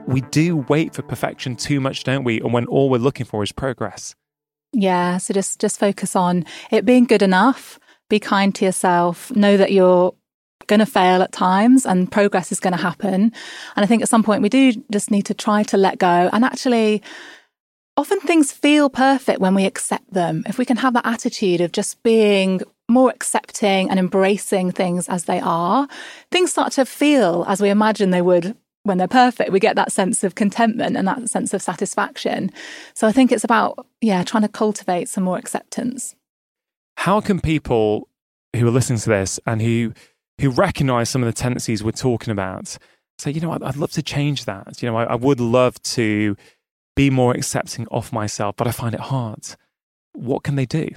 We 0.09 0.21
do 0.21 0.57
wait 0.69 0.95
for 0.95 1.03
perfection 1.03 1.55
too 1.55 1.79
much, 1.79 2.03
don't 2.03 2.23
we? 2.23 2.41
And 2.41 2.51
when 2.51 2.65
all 2.65 2.89
we're 2.89 2.97
looking 2.97 3.27
for 3.27 3.43
is 3.43 3.51
progress. 3.51 4.15
Yeah, 4.73 5.17
so 5.17 5.33
just 5.33 5.59
just 5.59 5.79
focus 5.79 6.15
on 6.15 6.45
it 6.71 6.83
being 6.83 7.05
good 7.05 7.21
enough. 7.21 7.79
Be 8.09 8.19
kind 8.19 8.53
to 8.55 8.65
yourself. 8.65 9.29
Know 9.35 9.55
that 9.55 9.71
you're 9.71 10.15
going 10.65 10.79
to 10.79 10.85
fail 10.85 11.21
at 11.21 11.31
times 11.31 11.85
and 11.85 12.11
progress 12.11 12.51
is 12.51 12.59
going 12.59 12.73
to 12.73 12.81
happen. 12.81 13.31
And 13.75 13.83
I 13.83 13.85
think 13.85 14.01
at 14.01 14.09
some 14.09 14.23
point 14.23 14.41
we 14.41 14.49
do 14.49 14.73
just 14.91 15.11
need 15.11 15.25
to 15.27 15.33
try 15.35 15.61
to 15.63 15.77
let 15.77 15.99
go 15.99 16.29
and 16.31 16.43
actually 16.43 17.03
often 17.95 18.19
things 18.21 18.51
feel 18.51 18.89
perfect 18.89 19.39
when 19.39 19.53
we 19.53 19.65
accept 19.65 20.11
them. 20.11 20.43
If 20.47 20.57
we 20.57 20.65
can 20.65 20.77
have 20.77 20.93
that 20.93 21.05
attitude 21.05 21.61
of 21.61 21.71
just 21.71 22.01
being 22.01 22.61
more 22.87 23.09
accepting 23.11 23.89
and 23.89 23.99
embracing 23.99 24.71
things 24.71 25.07
as 25.07 25.25
they 25.25 25.39
are, 25.39 25.87
things 26.31 26.51
start 26.51 26.71
to 26.73 26.85
feel 26.85 27.45
as 27.47 27.61
we 27.61 27.69
imagine 27.69 28.09
they 28.09 28.21
would 28.21 28.55
when 28.89 28.97
they're 28.97 29.07
perfect. 29.07 29.51
We 29.51 29.61
get 29.61 29.77
that 29.77 29.93
sense 29.93 30.25
of 30.25 30.35
contentment 30.35 30.97
and 30.97 31.07
that 31.07 31.29
sense 31.29 31.53
of 31.53 31.61
satisfaction. 31.61 32.51
So 32.93 33.07
I 33.07 33.13
think 33.13 33.31
it's 33.31 33.45
about, 33.45 33.87
yeah, 34.01 34.23
trying 34.23 34.43
to 34.43 34.49
cultivate 34.49 35.07
some 35.07 35.23
more 35.23 35.37
acceptance. 35.37 36.15
How 36.97 37.21
can 37.21 37.39
people 37.39 38.09
who 38.53 38.67
are 38.67 38.71
listening 38.71 38.99
to 38.99 39.09
this 39.09 39.39
and 39.45 39.61
who 39.61 39.93
who 40.41 40.49
recognize 40.49 41.09
some 41.09 41.21
of 41.21 41.27
the 41.27 41.33
tendencies 41.33 41.83
we're 41.83 41.91
talking 41.91 42.31
about 42.31 42.77
say, 43.19 43.31
you 43.31 43.41
know, 43.41 43.51
I'd, 43.51 43.75
love 43.75 43.91
to 43.91 44.01
change 44.01 44.45
that. 44.45 44.81
You 44.81 44.89
know, 44.89 44.97
I, 44.97 45.03
I 45.03 45.15
would 45.15 45.39
love 45.39 45.81
to 45.83 46.37
be 46.95 47.09
more 47.09 47.33
accepting 47.33 47.87
of 47.91 48.13
myself, 48.13 48.55
but 48.55 48.67
I 48.67 48.71
find 48.71 48.93
it 48.93 49.01
hard. 49.01 49.45
What 50.13 50.43
can 50.43 50.55
they 50.55 50.65
do? 50.65 50.89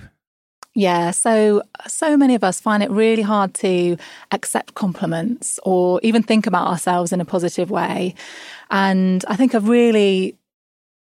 Yeah, 0.74 1.10
so 1.10 1.62
so 1.86 2.16
many 2.16 2.34
of 2.34 2.42
us 2.42 2.60
find 2.60 2.82
it 2.82 2.90
really 2.90 3.22
hard 3.22 3.52
to 3.54 3.96
accept 4.30 4.74
compliments 4.74 5.60
or 5.64 6.00
even 6.02 6.22
think 6.22 6.46
about 6.46 6.66
ourselves 6.66 7.12
in 7.12 7.20
a 7.20 7.26
positive 7.26 7.70
way. 7.70 8.14
And 8.70 9.22
I 9.28 9.36
think 9.36 9.52
a 9.52 9.60
really 9.60 10.36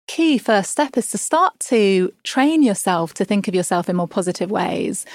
key 0.08 0.38
first 0.38 0.72
step 0.72 0.96
is 0.96 1.10
to 1.10 1.18
start 1.18 1.58
to 1.60 2.12
train 2.24 2.62
yourself 2.64 3.14
to 3.14 3.24
think 3.24 3.48
of 3.48 3.54
yourself 3.54 3.88
in 3.88 3.96
more 3.96 4.08
positive 4.08 4.50
ways. 4.50 5.06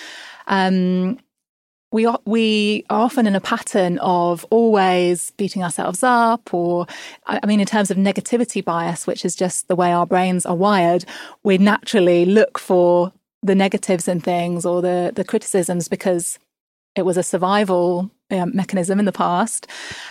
Um, 0.47 1.19
we 1.91 2.05
are, 2.05 2.19
we 2.25 2.85
are 2.89 3.01
often 3.01 3.27
in 3.27 3.35
a 3.35 3.41
pattern 3.41 3.99
of 3.99 4.45
always 4.51 5.31
beating 5.37 5.63
ourselves 5.63 6.03
up, 6.03 6.53
or 6.53 6.87
I 7.27 7.45
mean, 7.45 7.59
in 7.61 7.65
terms 7.67 7.91
of 7.91 7.97
negativity 7.97 8.63
bias, 8.63 9.07
which 9.07 9.25
is 9.25 9.35
just 9.35 9.67
the 9.69 9.75
way 9.75 9.93
our 9.93 10.05
brains 10.05 10.45
are 10.45 10.55
wired, 10.55 11.05
we 11.43 11.57
naturally 11.57 12.25
look 12.25 12.59
for 12.59 13.13
the 13.45 13.55
negatives 13.55 14.07
in 14.07 14.19
things 14.19 14.65
or 14.65 14.81
the 14.81 15.11
the 15.15 15.23
criticisms 15.23 15.87
because 15.87 16.39
it 16.95 17.05
was 17.05 17.17
a 17.17 17.23
survival 17.23 18.09
um, 18.31 18.55
mechanism 18.55 18.99
in 18.99 19.05
the 19.05 19.11
past. 19.11 19.67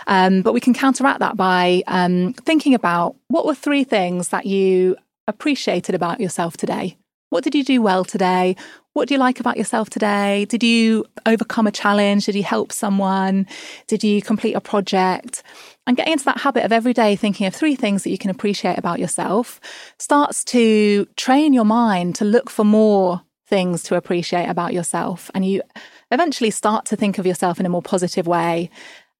Um, 0.07 0.43
but 0.43 0.53
we 0.53 0.61
can 0.61 0.75
counteract 0.75 1.21
that 1.21 1.37
by 1.37 1.83
um, 1.87 2.35
thinking 2.35 2.75
about 2.75 3.17
what 3.29 3.47
were 3.47 3.55
three 3.55 3.85
things 3.85 4.29
that 4.29 4.47
you 4.47 4.97
appreciated 5.27 5.95
about 5.95 6.21
yourself 6.21 6.57
today. 6.57 6.97
What 7.31 7.43
did 7.43 7.55
you 7.55 7.65
do 7.65 7.83
well 7.83 8.05
today? 8.05 8.55
What 8.93 9.09
do 9.09 9.15
you 9.15 9.19
like 9.19 9.41
about 9.41 9.57
yourself 9.57 9.91
today? 9.91 10.45
Did 10.45 10.63
you 10.63 11.05
overcome 11.27 11.67
a 11.67 11.73
challenge? 11.73 12.27
Did 12.27 12.37
you 12.37 12.45
help 12.45 12.71
someone? 12.71 13.49
Did 13.89 14.05
you 14.05 14.23
complete 14.23 14.55
a 14.55 14.61
project? 14.61 15.43
And 15.87 15.97
getting 15.97 16.15
into 16.15 16.25
that 16.25 16.41
habit 16.41 16.65
of 16.65 16.73
every 16.73 16.95
day 16.95 17.15
thinking 17.15 17.47
of 17.47 17.55
three 17.55 17.77
things 17.77 18.05
that 18.05 18.11
you 18.11 18.19
can 18.19 18.31
appreciate 18.31 18.79
about 18.79 18.99
yourself 18.99 19.61
starts 19.99 20.43
to 20.45 21.07
train 21.17 21.53
your 21.53 21.67
mind 21.67 22.15
to 22.17 22.25
look 22.25 22.49
for 22.49 22.65
more 22.65 23.23
things 23.47 23.83
to 23.85 23.97
appreciate 23.97 24.49
about 24.49 24.73
yourself. 24.73 25.31
And 25.35 25.45
you 25.45 25.63
eventually 26.11 26.51
start 26.51 26.87
to 26.87 26.97
think 26.97 27.19
of 27.19 27.27
yourself 27.27 27.61
in 27.61 27.67
a 27.67 27.69
more 27.69 27.83
positive 27.83 28.27
way. 28.27 28.71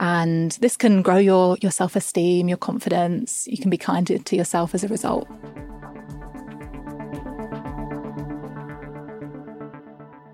And 0.01 0.53
this 0.53 0.77
can 0.77 1.03
grow 1.03 1.19
your, 1.19 1.59
your 1.61 1.71
self 1.71 1.97
esteem, 1.97 2.49
your 2.49 2.59
confidence. 2.59 3.47
You 3.47 3.59
can 3.59 3.71
be 3.71 3.79
kinder 3.79 4.19
to 4.19 4.37
yourself 4.37 4.75
as 4.75 4.85
a 4.85 4.89
result. 4.89 5.29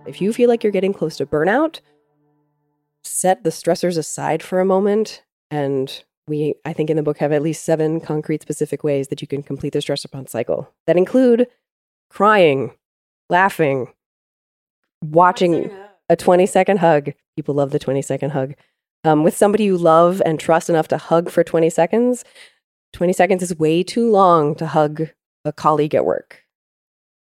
If 0.07 0.21
you 0.21 0.33
feel 0.33 0.49
like 0.49 0.65
you're 0.65 0.73
getting 0.73 0.93
close 0.93 1.17
to 1.19 1.27
burnout, 1.27 1.81
set 3.05 3.45
the 3.45 3.51
stressors 3.51 3.99
aside 3.99 4.43
for 4.43 4.61
a 4.61 4.65
moment. 4.65 5.23
And 5.51 6.05
we, 6.31 6.55
I 6.65 6.73
think, 6.73 6.89
in 6.89 6.97
the 6.97 7.03
book 7.03 7.19
have 7.19 7.33
at 7.33 7.43
least 7.43 7.65
seven 7.65 8.01
concrete, 8.01 8.41
specific 8.41 8.83
ways 8.83 9.09
that 9.09 9.21
you 9.21 9.29
can 9.29 9.43
complete 9.43 9.75
the 9.75 9.83
stress 9.83 10.05
response 10.05 10.31
cycle 10.31 10.73
that 10.87 10.97
include 10.97 11.49
crying, 12.09 12.73
laughing, 13.29 13.89
watching 15.03 15.71
a 16.09 16.17
20 16.17 16.47
second 16.47 16.79
hug. 16.79 17.13
People 17.37 17.55
love 17.55 17.73
the 17.73 17.79
20 17.79 18.01
second 18.01 18.31
hug. 18.31 18.55
Um, 19.05 19.25
with 19.25 19.37
somebody 19.37 19.65
you 19.65 19.77
love 19.77 20.23
and 20.25 20.39
trust 20.39 20.71
enough 20.71 20.89
to 20.89 20.99
hug 20.99 21.31
for 21.31 21.43
20 21.43 21.69
seconds, 21.69 22.25
20 22.93 23.13
seconds 23.13 23.43
is 23.43 23.59
way 23.59 23.83
too 23.83 24.11
long 24.11 24.55
to 24.55 24.67
hug 24.67 25.09
a 25.45 25.53
colleague 25.53 25.95
at 25.95 26.05
work 26.05 26.45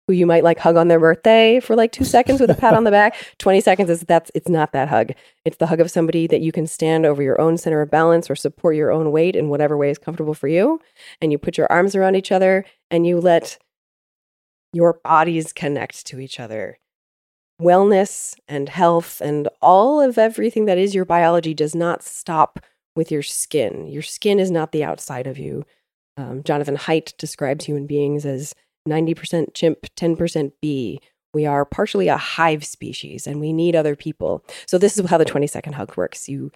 who 0.08 0.14
you 0.14 0.26
might 0.26 0.42
like 0.42 0.58
hug 0.58 0.76
on 0.76 0.88
their 0.88 0.98
birthday 0.98 1.60
for 1.60 1.76
like 1.76 1.92
two 1.92 2.04
seconds 2.04 2.40
with 2.40 2.48
a 2.48 2.54
pat 2.54 2.72
on 2.72 2.84
the 2.84 2.90
back. 2.90 3.14
20 3.38 3.60
seconds 3.60 3.90
is 3.90 4.00
that's 4.00 4.30
it's 4.34 4.48
not 4.48 4.72
that 4.72 4.88
hug. 4.88 5.12
It's 5.44 5.58
the 5.58 5.66
hug 5.66 5.80
of 5.80 5.90
somebody 5.90 6.26
that 6.26 6.40
you 6.40 6.50
can 6.50 6.66
stand 6.66 7.04
over 7.04 7.22
your 7.22 7.38
own 7.38 7.58
center 7.58 7.82
of 7.82 7.90
balance 7.90 8.30
or 8.30 8.34
support 8.34 8.74
your 8.74 8.90
own 8.90 9.12
weight 9.12 9.36
in 9.36 9.50
whatever 9.50 9.76
way 9.76 9.90
is 9.90 9.98
comfortable 9.98 10.32
for 10.32 10.48
you. 10.48 10.80
And 11.20 11.30
you 11.30 11.36
put 11.36 11.58
your 11.58 11.70
arms 11.70 11.94
around 11.94 12.16
each 12.16 12.32
other 12.32 12.64
and 12.90 13.06
you 13.06 13.20
let 13.20 13.58
your 14.72 14.98
bodies 15.04 15.52
connect 15.52 16.06
to 16.06 16.18
each 16.18 16.40
other. 16.40 16.78
Wellness 17.60 18.34
and 18.48 18.70
health 18.70 19.20
and 19.20 19.46
all 19.60 20.00
of 20.00 20.16
everything 20.16 20.64
that 20.64 20.78
is 20.78 20.94
your 20.94 21.04
biology 21.04 21.52
does 21.52 21.74
not 21.74 22.02
stop 22.02 22.60
with 22.96 23.12
your 23.12 23.22
skin. 23.22 23.86
Your 23.86 24.02
skin 24.02 24.40
is 24.40 24.50
not 24.50 24.72
the 24.72 24.84
outside 24.84 25.26
of 25.26 25.36
you. 25.36 25.64
Um, 26.16 26.42
Jonathan 26.42 26.76
Haidt 26.76 27.16
describes 27.18 27.66
human 27.66 27.86
beings 27.86 28.24
as 28.24 28.54
90% 28.88 29.54
chimp, 29.54 29.86
10% 29.96 30.52
bee. 30.60 31.00
We 31.34 31.46
are 31.46 31.64
partially 31.64 32.08
a 32.08 32.16
hive 32.16 32.64
species 32.64 33.26
and 33.26 33.40
we 33.40 33.52
need 33.52 33.76
other 33.76 33.94
people. 33.94 34.44
So, 34.66 34.78
this 34.78 34.98
is 34.98 35.08
how 35.08 35.18
the 35.18 35.24
20 35.24 35.46
second 35.46 35.74
hug 35.74 35.96
works. 35.96 36.28
You 36.28 36.50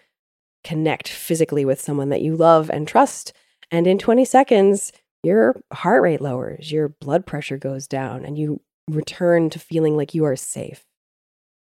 connect 0.65 1.09
physically 1.09 1.65
with 1.65 1.81
someone 1.81 2.09
that 2.09 2.23
you 2.23 2.37
love 2.37 2.71
and 2.71 2.89
trust. 2.89 3.33
And 3.71 3.87
in 3.87 3.99
20 3.99 4.25
seconds, 4.25 4.93
your 5.23 5.61
heart 5.73 6.03
rate 6.03 6.21
lowers, 6.21 6.73
your 6.73 6.89
blood 6.89 7.27
pressure 7.27 7.57
goes 7.57 7.87
down, 7.87 8.25
and 8.25 8.37
you 8.37 8.61
return 8.89 9.51
to 9.51 9.59
feeling 9.59 9.97
like 9.97 10.15
you 10.15 10.25
are 10.25 10.37
safe. 10.37 10.85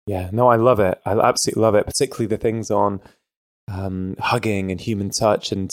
Yeah, 0.07 0.29
no, 0.33 0.49
I 0.49 0.57
love 0.57 0.81
it. 0.81 1.01
I 1.07 1.13
absolutely 1.13 1.63
love 1.63 1.75
it, 1.75 1.87
particularly 1.87 2.27
the 2.27 2.37
things 2.37 2.71
on 2.71 3.01
um, 3.69 4.17
hugging 4.19 4.71
and 4.71 4.81
human 4.81 5.11
touch. 5.11 5.51
And 5.51 5.73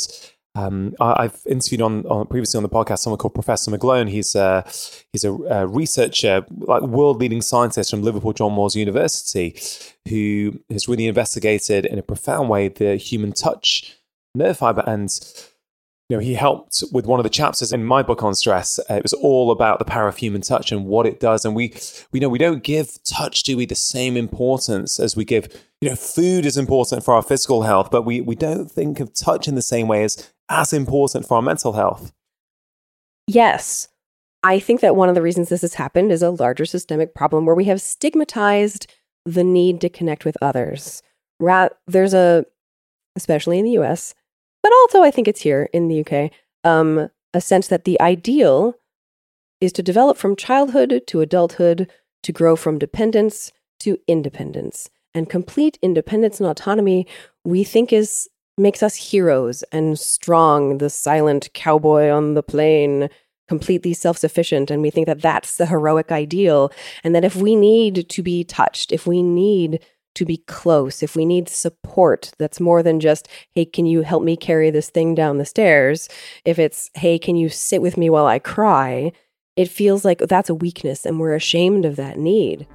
um, 0.55 0.93
I, 1.00 1.24
have 1.24 1.39
interviewed 1.46 1.81
on, 1.81 2.05
on, 2.08 2.27
previously 2.27 2.58
on 2.58 2.63
the 2.63 2.70
podcast 2.70 3.00
someone 3.00 3.17
called 3.17 3.34
Professor 3.34 3.72
McGlone. 3.72 4.10
He's 4.10 4.36
a, 4.36 4.65
he's 5.13 5.24
a, 5.24 5.31
a 5.31 5.67
researcher, 5.67 6.46
like 6.50 6.81
world 6.81 7.20
leading 7.20 7.41
scientist 7.41 7.89
from 7.89 8.01
Liverpool 8.01 8.34
John 8.34 8.51
Moores 8.51 8.75
University, 8.75 9.58
who 10.10 10.60
has 10.70 10.88
really 10.88 11.08
investigated 11.08 11.86
in 11.86 11.98
a 12.00 12.03
profound 12.03 12.50
way 12.50 12.67
the 12.67 12.98
human 12.98 13.31
touch 13.31 13.98
nerve 14.36 14.58
fiber 14.58 14.84
and 14.88 15.10
you 16.12 16.18
know, 16.18 16.22
he 16.22 16.34
helped 16.34 16.84
with 16.91 17.06
one 17.06 17.22
of 17.22 17.24
the 17.24 17.30
chapters 17.30 17.72
in 17.72 17.86
my 17.86 18.03
book 18.03 18.22
on 18.22 18.36
stress. 18.36 18.80
Uh, 18.89 18.96
it 18.96 19.03
was 19.03 19.13
all 19.13 19.50
about 19.50 19.80
the 19.80 19.86
power 19.86 20.10
of 20.10 20.18
human 20.18 20.41
touch 20.41 20.70
and 20.70 20.86
what 20.86 21.06
it 21.06 21.22
does. 21.22 21.46
And 21.46 21.56
we, 21.56 21.74
we 22.12 22.20
know 22.20 22.27
we 22.27 22.38
don't 22.38 22.63
give 22.63 23.01
touch, 23.06 23.44
do 23.44 23.56
we, 23.56 23.65
the 23.65 23.75
same 23.75 24.18
importance 24.18 25.00
as 25.00 25.15
we 25.15 25.24
give, 25.24 25.48
you 25.80 25.88
know, 25.88 25.96
food 25.96 26.46
is 26.46 26.58
important 26.58 27.06
for 27.06 27.13
our 27.13 27.22
physical 27.22 27.62
health, 27.62 27.91
but 27.91 28.01
we, 28.01 28.20
we 28.20 28.36
don't 28.36 28.70
think 28.70 29.00
of 29.00 29.13
touch 29.13 29.48
in 29.48 29.56
the 29.56 29.62
same 29.62 29.88
way 29.88 30.03
as 30.03 30.30
as 30.50 30.74
important 30.74 31.25
for 31.25 31.36
our 31.36 31.41
mental 31.41 31.72
health. 31.72 32.12
Yes. 33.25 33.88
I 34.44 34.60
think 34.60 34.82
that 34.82 34.98
one 34.98 35.08
of 35.08 35.15
the 35.15 35.22
reasons 35.22 35.48
this 35.48 35.62
has 35.62 35.75
happened 35.75 36.12
is 36.12 36.22
a 36.22 36.30
larger 36.30 36.65
systemic 36.65 37.15
problem 37.15 37.46
where 37.46 37.56
we 37.56 37.65
have 37.65 37.80
stigmatized 37.80 38.86
the 39.25 39.46
need 39.46 39.80
to 39.80 39.88
connect 39.88 40.25
with 40.25 40.36
others. 40.41 41.01
Ra- 41.39 41.70
there's 41.88 42.13
a, 42.13 42.46
especially 43.15 43.60
in 43.60 43.63
the 43.63 43.80
US, 43.80 44.13
but 44.63 44.72
also 44.72 45.03
I 45.03 45.12
think 45.12 45.27
it's 45.27 45.41
here 45.41 45.70
in 45.74 45.88
the 45.88 46.06
UK, 46.06 46.32
um, 46.63 47.10
a 47.34 47.41
sense 47.41 47.68
that 47.68 47.86
the 47.86 48.00
ideal 48.01 48.75
is 49.60 49.72
to 49.74 49.84
develop 49.84 50.18
from 50.18 50.36
childhood 50.36 51.03
to 51.08 51.22
adulthood, 51.22 51.89
to 52.24 52.32
grow 52.32 52.56
from 52.56 52.80
dependence 52.80 53.51
to 53.80 53.98
independence. 54.08 54.89
And 55.13 55.30
complete 55.30 55.77
independence 55.82 56.39
and 56.39 56.50
autonomy, 56.50 57.06
we 57.44 57.63
think 57.63 57.91
is 57.91 58.30
makes 58.58 58.84
us 58.84 58.96
heroes 58.96 59.63
and 59.72 59.98
strong, 59.98 60.77
the 60.77 60.89
silent 60.89 61.50
cowboy 61.53 62.10
on 62.10 62.34
the 62.34 62.44
plain, 62.44 63.10
completely 63.48 63.94
self 63.94 64.18
sufficient. 64.18 64.72
And 64.72 64.82
we 64.82 64.89
think 64.89 65.08
that 65.08 65.22
that's 65.22 65.58
the 65.58 65.65
heroic 65.65 66.12
ideal. 66.12 66.72
And 67.03 67.13
that 67.15 67.25
if 67.25 67.36
we 67.36 67.56
need 67.56 68.08
to 68.10 68.24
be 68.24 68.44
touched, 68.44 68.91
if 68.91 69.06
we 69.06 69.22
need 69.22 69.80
to 70.15 70.25
be 70.25 70.38
close, 70.38 71.01
if 71.01 71.15
we 71.15 71.25
need 71.25 71.50
support 71.50 72.32
that's 72.38 72.60
more 72.60 72.84
than 72.84 73.00
just, 73.00 73.27
hey, 73.51 73.65
can 73.65 73.86
you 73.86 74.01
help 74.01 74.24
me 74.24 74.36
carry 74.36 74.70
this 74.70 74.89
thing 74.89 75.15
down 75.15 75.38
the 75.38 75.46
stairs? 75.46 76.10
If 76.46 76.60
it's, 76.60 76.89
hey, 76.96 77.18
can 77.18 77.36
you 77.36 77.50
sit 77.50 77.82
with 77.82 77.98
me 77.98 78.10
while 78.10 78.27
I 78.27 78.39
cry? 78.39 79.12
It 79.56 79.70
feels 79.70 80.06
like 80.06 80.20
that's 80.20 80.50
a 80.50 80.56
weakness 80.56 81.06
and 81.06 81.20
we're 81.20 81.36
ashamed 81.36 81.86
of 81.86 81.96
that 81.98 82.18
need. 82.18 82.68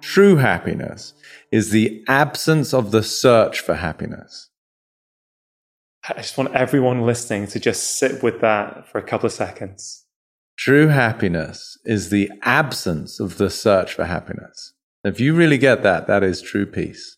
True 0.00 0.36
happiness 0.36 1.12
is 1.50 1.70
the 1.70 2.04
absence 2.06 2.72
of 2.72 2.92
the 2.92 3.02
search 3.02 3.58
for 3.58 3.74
happiness. 3.74 4.48
I 6.08 6.14
just 6.14 6.36
want 6.36 6.54
everyone 6.54 7.02
listening 7.02 7.46
to 7.48 7.58
just 7.58 7.98
sit 7.98 8.22
with 8.22 8.40
that 8.42 8.86
for 8.86 8.98
a 8.98 9.02
couple 9.02 9.26
of 9.26 9.32
seconds. 9.32 10.03
True 10.56 10.88
happiness 10.88 11.76
is 11.84 12.10
the 12.10 12.30
absence 12.42 13.18
of 13.18 13.38
the 13.38 13.50
search 13.50 13.94
for 13.94 14.04
happiness. 14.04 14.72
If 15.02 15.20
you 15.20 15.34
really 15.34 15.58
get 15.58 15.82
that, 15.82 16.06
that 16.06 16.22
is 16.22 16.40
true 16.40 16.64
peace. 16.64 17.16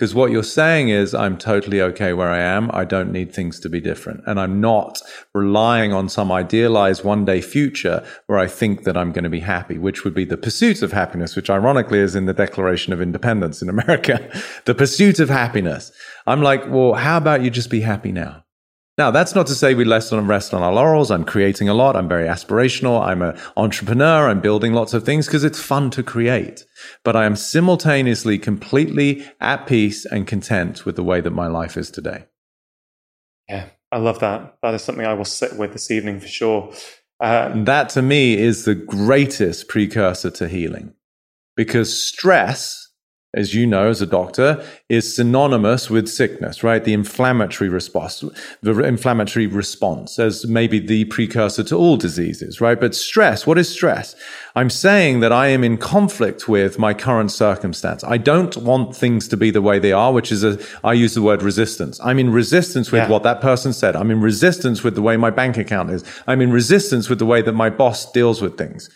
Because 0.00 0.14
what 0.14 0.30
you're 0.30 0.42
saying 0.42 0.88
is, 0.88 1.14
I'm 1.14 1.36
totally 1.36 1.82
okay 1.82 2.14
where 2.14 2.30
I 2.30 2.38
am. 2.38 2.70
I 2.72 2.86
don't 2.86 3.12
need 3.12 3.34
things 3.34 3.60
to 3.60 3.68
be 3.68 3.82
different. 3.82 4.22
And 4.26 4.40
I'm 4.40 4.58
not 4.58 4.98
relying 5.34 5.92
on 5.92 6.08
some 6.08 6.32
idealized 6.32 7.04
one 7.04 7.26
day 7.26 7.42
future 7.42 8.02
where 8.26 8.38
I 8.38 8.46
think 8.46 8.84
that 8.84 8.96
I'm 8.96 9.12
going 9.12 9.24
to 9.24 9.30
be 9.30 9.40
happy, 9.40 9.76
which 9.76 10.02
would 10.02 10.14
be 10.14 10.24
the 10.24 10.38
pursuit 10.38 10.80
of 10.80 10.92
happiness, 10.92 11.36
which 11.36 11.50
ironically 11.50 11.98
is 11.98 12.14
in 12.14 12.24
the 12.24 12.32
Declaration 12.32 12.94
of 12.94 13.02
Independence 13.02 13.60
in 13.60 13.68
America. 13.68 14.26
the 14.64 14.74
pursuit 14.74 15.20
of 15.20 15.28
happiness. 15.28 15.92
I'm 16.26 16.40
like, 16.40 16.66
well, 16.70 16.94
how 16.94 17.18
about 17.18 17.42
you 17.42 17.50
just 17.50 17.68
be 17.68 17.82
happy 17.82 18.10
now? 18.10 18.44
Now, 18.98 19.10
that's 19.10 19.34
not 19.34 19.46
to 19.46 19.54
say 19.54 19.74
we 19.74 19.86
rest 19.86 20.12
on, 20.12 20.26
rest 20.26 20.52
on 20.52 20.62
our 20.62 20.72
laurels. 20.72 21.10
I'm 21.10 21.24
creating 21.24 21.68
a 21.68 21.74
lot. 21.74 21.96
I'm 21.96 22.08
very 22.08 22.28
aspirational. 22.28 23.00
I'm 23.00 23.22
an 23.22 23.38
entrepreneur. 23.56 24.28
I'm 24.28 24.40
building 24.40 24.74
lots 24.74 24.92
of 24.92 25.04
things 25.04 25.26
because 25.26 25.44
it's 25.44 25.60
fun 25.60 25.90
to 25.92 26.02
create. 26.02 26.64
But 27.02 27.16
I 27.16 27.24
am 27.24 27.36
simultaneously 27.36 28.38
completely 28.38 29.26
at 29.40 29.66
peace 29.66 30.04
and 30.04 30.26
content 30.26 30.84
with 30.84 30.96
the 30.96 31.04
way 31.04 31.20
that 31.20 31.30
my 31.30 31.46
life 31.46 31.76
is 31.76 31.90
today. 31.90 32.26
Yeah, 33.48 33.70
I 33.90 33.98
love 33.98 34.18
that. 34.20 34.58
That 34.62 34.74
is 34.74 34.82
something 34.82 35.06
I 35.06 35.14
will 35.14 35.24
sit 35.24 35.56
with 35.56 35.72
this 35.72 35.90
evening 35.90 36.20
for 36.20 36.28
sure. 36.28 36.72
Uh, 37.20 37.64
that 37.64 37.90
to 37.90 38.02
me 38.02 38.34
is 38.34 38.64
the 38.64 38.74
greatest 38.74 39.68
precursor 39.68 40.30
to 40.30 40.48
healing 40.48 40.94
because 41.56 42.02
stress 42.02 42.79
as 43.32 43.54
you 43.54 43.64
know, 43.64 43.88
as 43.88 44.02
a 44.02 44.06
doctor, 44.06 44.64
is 44.88 45.14
synonymous 45.14 45.88
with 45.88 46.08
sickness, 46.08 46.64
right? 46.64 46.82
The 46.82 46.92
inflammatory 46.92 47.70
response, 47.70 48.24
the 48.60 48.72
inflammatory 48.80 49.46
response 49.46 50.18
as 50.18 50.46
maybe 50.48 50.80
the 50.80 51.04
precursor 51.04 51.62
to 51.64 51.76
all 51.76 51.96
diseases, 51.96 52.60
right? 52.60 52.80
But 52.80 52.94
stress, 52.94 53.46
what 53.46 53.56
is 53.56 53.68
stress? 53.68 54.16
I'm 54.56 54.68
saying 54.68 55.20
that 55.20 55.30
I 55.30 55.46
am 55.46 55.62
in 55.62 55.78
conflict 55.78 56.48
with 56.48 56.76
my 56.76 56.92
current 56.92 57.30
circumstance. 57.30 58.02
I 58.02 58.16
don't 58.16 58.56
want 58.56 58.96
things 58.96 59.28
to 59.28 59.36
be 59.36 59.52
the 59.52 59.62
way 59.62 59.78
they 59.78 59.92
are, 59.92 60.12
which 60.12 60.32
is 60.32 60.42
a, 60.42 60.58
I 60.82 60.94
use 60.94 61.14
the 61.14 61.22
word 61.22 61.42
resistance. 61.42 62.00
I'm 62.02 62.18
in 62.18 62.32
resistance 62.32 62.90
with 62.90 63.02
yeah. 63.02 63.08
what 63.08 63.22
that 63.22 63.40
person 63.40 63.72
said. 63.72 63.94
I'm 63.94 64.10
in 64.10 64.20
resistance 64.20 64.82
with 64.82 64.96
the 64.96 65.02
way 65.02 65.16
my 65.16 65.30
bank 65.30 65.56
account 65.56 65.90
is. 65.90 66.02
I'm 66.26 66.40
in 66.40 66.50
resistance 66.50 67.08
with 67.08 67.20
the 67.20 67.26
way 67.26 67.42
that 67.42 67.52
my 67.52 67.70
boss 67.70 68.10
deals 68.10 68.42
with 68.42 68.58
things. 68.58 68.90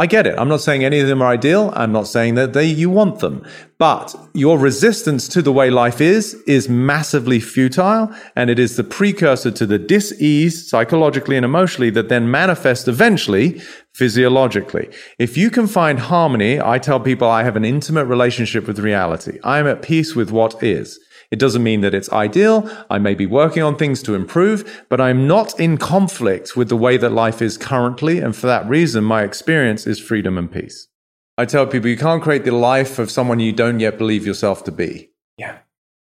I 0.00 0.06
get 0.06 0.28
it. 0.28 0.38
I'm 0.38 0.48
not 0.48 0.60
saying 0.60 0.84
any 0.84 1.00
of 1.00 1.08
them 1.08 1.20
are 1.20 1.32
ideal. 1.32 1.72
I'm 1.74 1.90
not 1.90 2.06
saying 2.06 2.36
that 2.36 2.52
they, 2.52 2.66
you 2.66 2.88
want 2.88 3.18
them, 3.18 3.44
but 3.78 4.14
your 4.32 4.56
resistance 4.56 5.26
to 5.26 5.42
the 5.42 5.52
way 5.52 5.70
life 5.70 6.00
is, 6.00 6.34
is 6.46 6.68
massively 6.68 7.40
futile. 7.40 8.14
And 8.36 8.48
it 8.48 8.60
is 8.60 8.76
the 8.76 8.84
precursor 8.84 9.50
to 9.50 9.66
the 9.66 9.78
dis-ease 9.78 10.70
psychologically 10.70 11.34
and 11.34 11.44
emotionally 11.44 11.90
that 11.90 12.08
then 12.08 12.30
manifests 12.30 12.86
eventually 12.86 13.60
physiologically. 13.92 14.88
If 15.18 15.36
you 15.36 15.50
can 15.50 15.66
find 15.66 15.98
harmony, 15.98 16.60
I 16.60 16.78
tell 16.78 17.00
people 17.00 17.26
I 17.26 17.42
have 17.42 17.56
an 17.56 17.64
intimate 17.64 18.04
relationship 18.04 18.68
with 18.68 18.78
reality. 18.78 19.40
I 19.42 19.58
am 19.58 19.66
at 19.66 19.82
peace 19.82 20.14
with 20.14 20.30
what 20.30 20.62
is. 20.62 21.00
It 21.30 21.38
doesn't 21.38 21.62
mean 21.62 21.82
that 21.82 21.94
it's 21.94 22.10
ideal. 22.10 22.70
I 22.88 22.98
may 22.98 23.14
be 23.14 23.26
working 23.26 23.62
on 23.62 23.76
things 23.76 24.02
to 24.04 24.14
improve, 24.14 24.86
but 24.88 25.00
I'm 25.00 25.26
not 25.26 25.58
in 25.60 25.76
conflict 25.76 26.56
with 26.56 26.68
the 26.70 26.76
way 26.76 26.96
that 26.96 27.12
life 27.12 27.42
is 27.42 27.58
currently. 27.58 28.18
And 28.18 28.34
for 28.34 28.46
that 28.46 28.66
reason, 28.68 29.04
my 29.04 29.22
experience 29.22 29.86
is 29.86 30.00
freedom 30.00 30.38
and 30.38 30.50
peace. 30.50 30.88
I 31.36 31.44
tell 31.44 31.66
people 31.66 31.90
you 31.90 31.96
can't 31.96 32.22
create 32.22 32.44
the 32.44 32.52
life 32.52 32.98
of 32.98 33.10
someone 33.10 33.40
you 33.40 33.52
don't 33.52 33.78
yet 33.78 33.98
believe 33.98 34.26
yourself 34.26 34.64
to 34.64 34.72
be. 34.72 35.10
Yeah. 35.36 35.58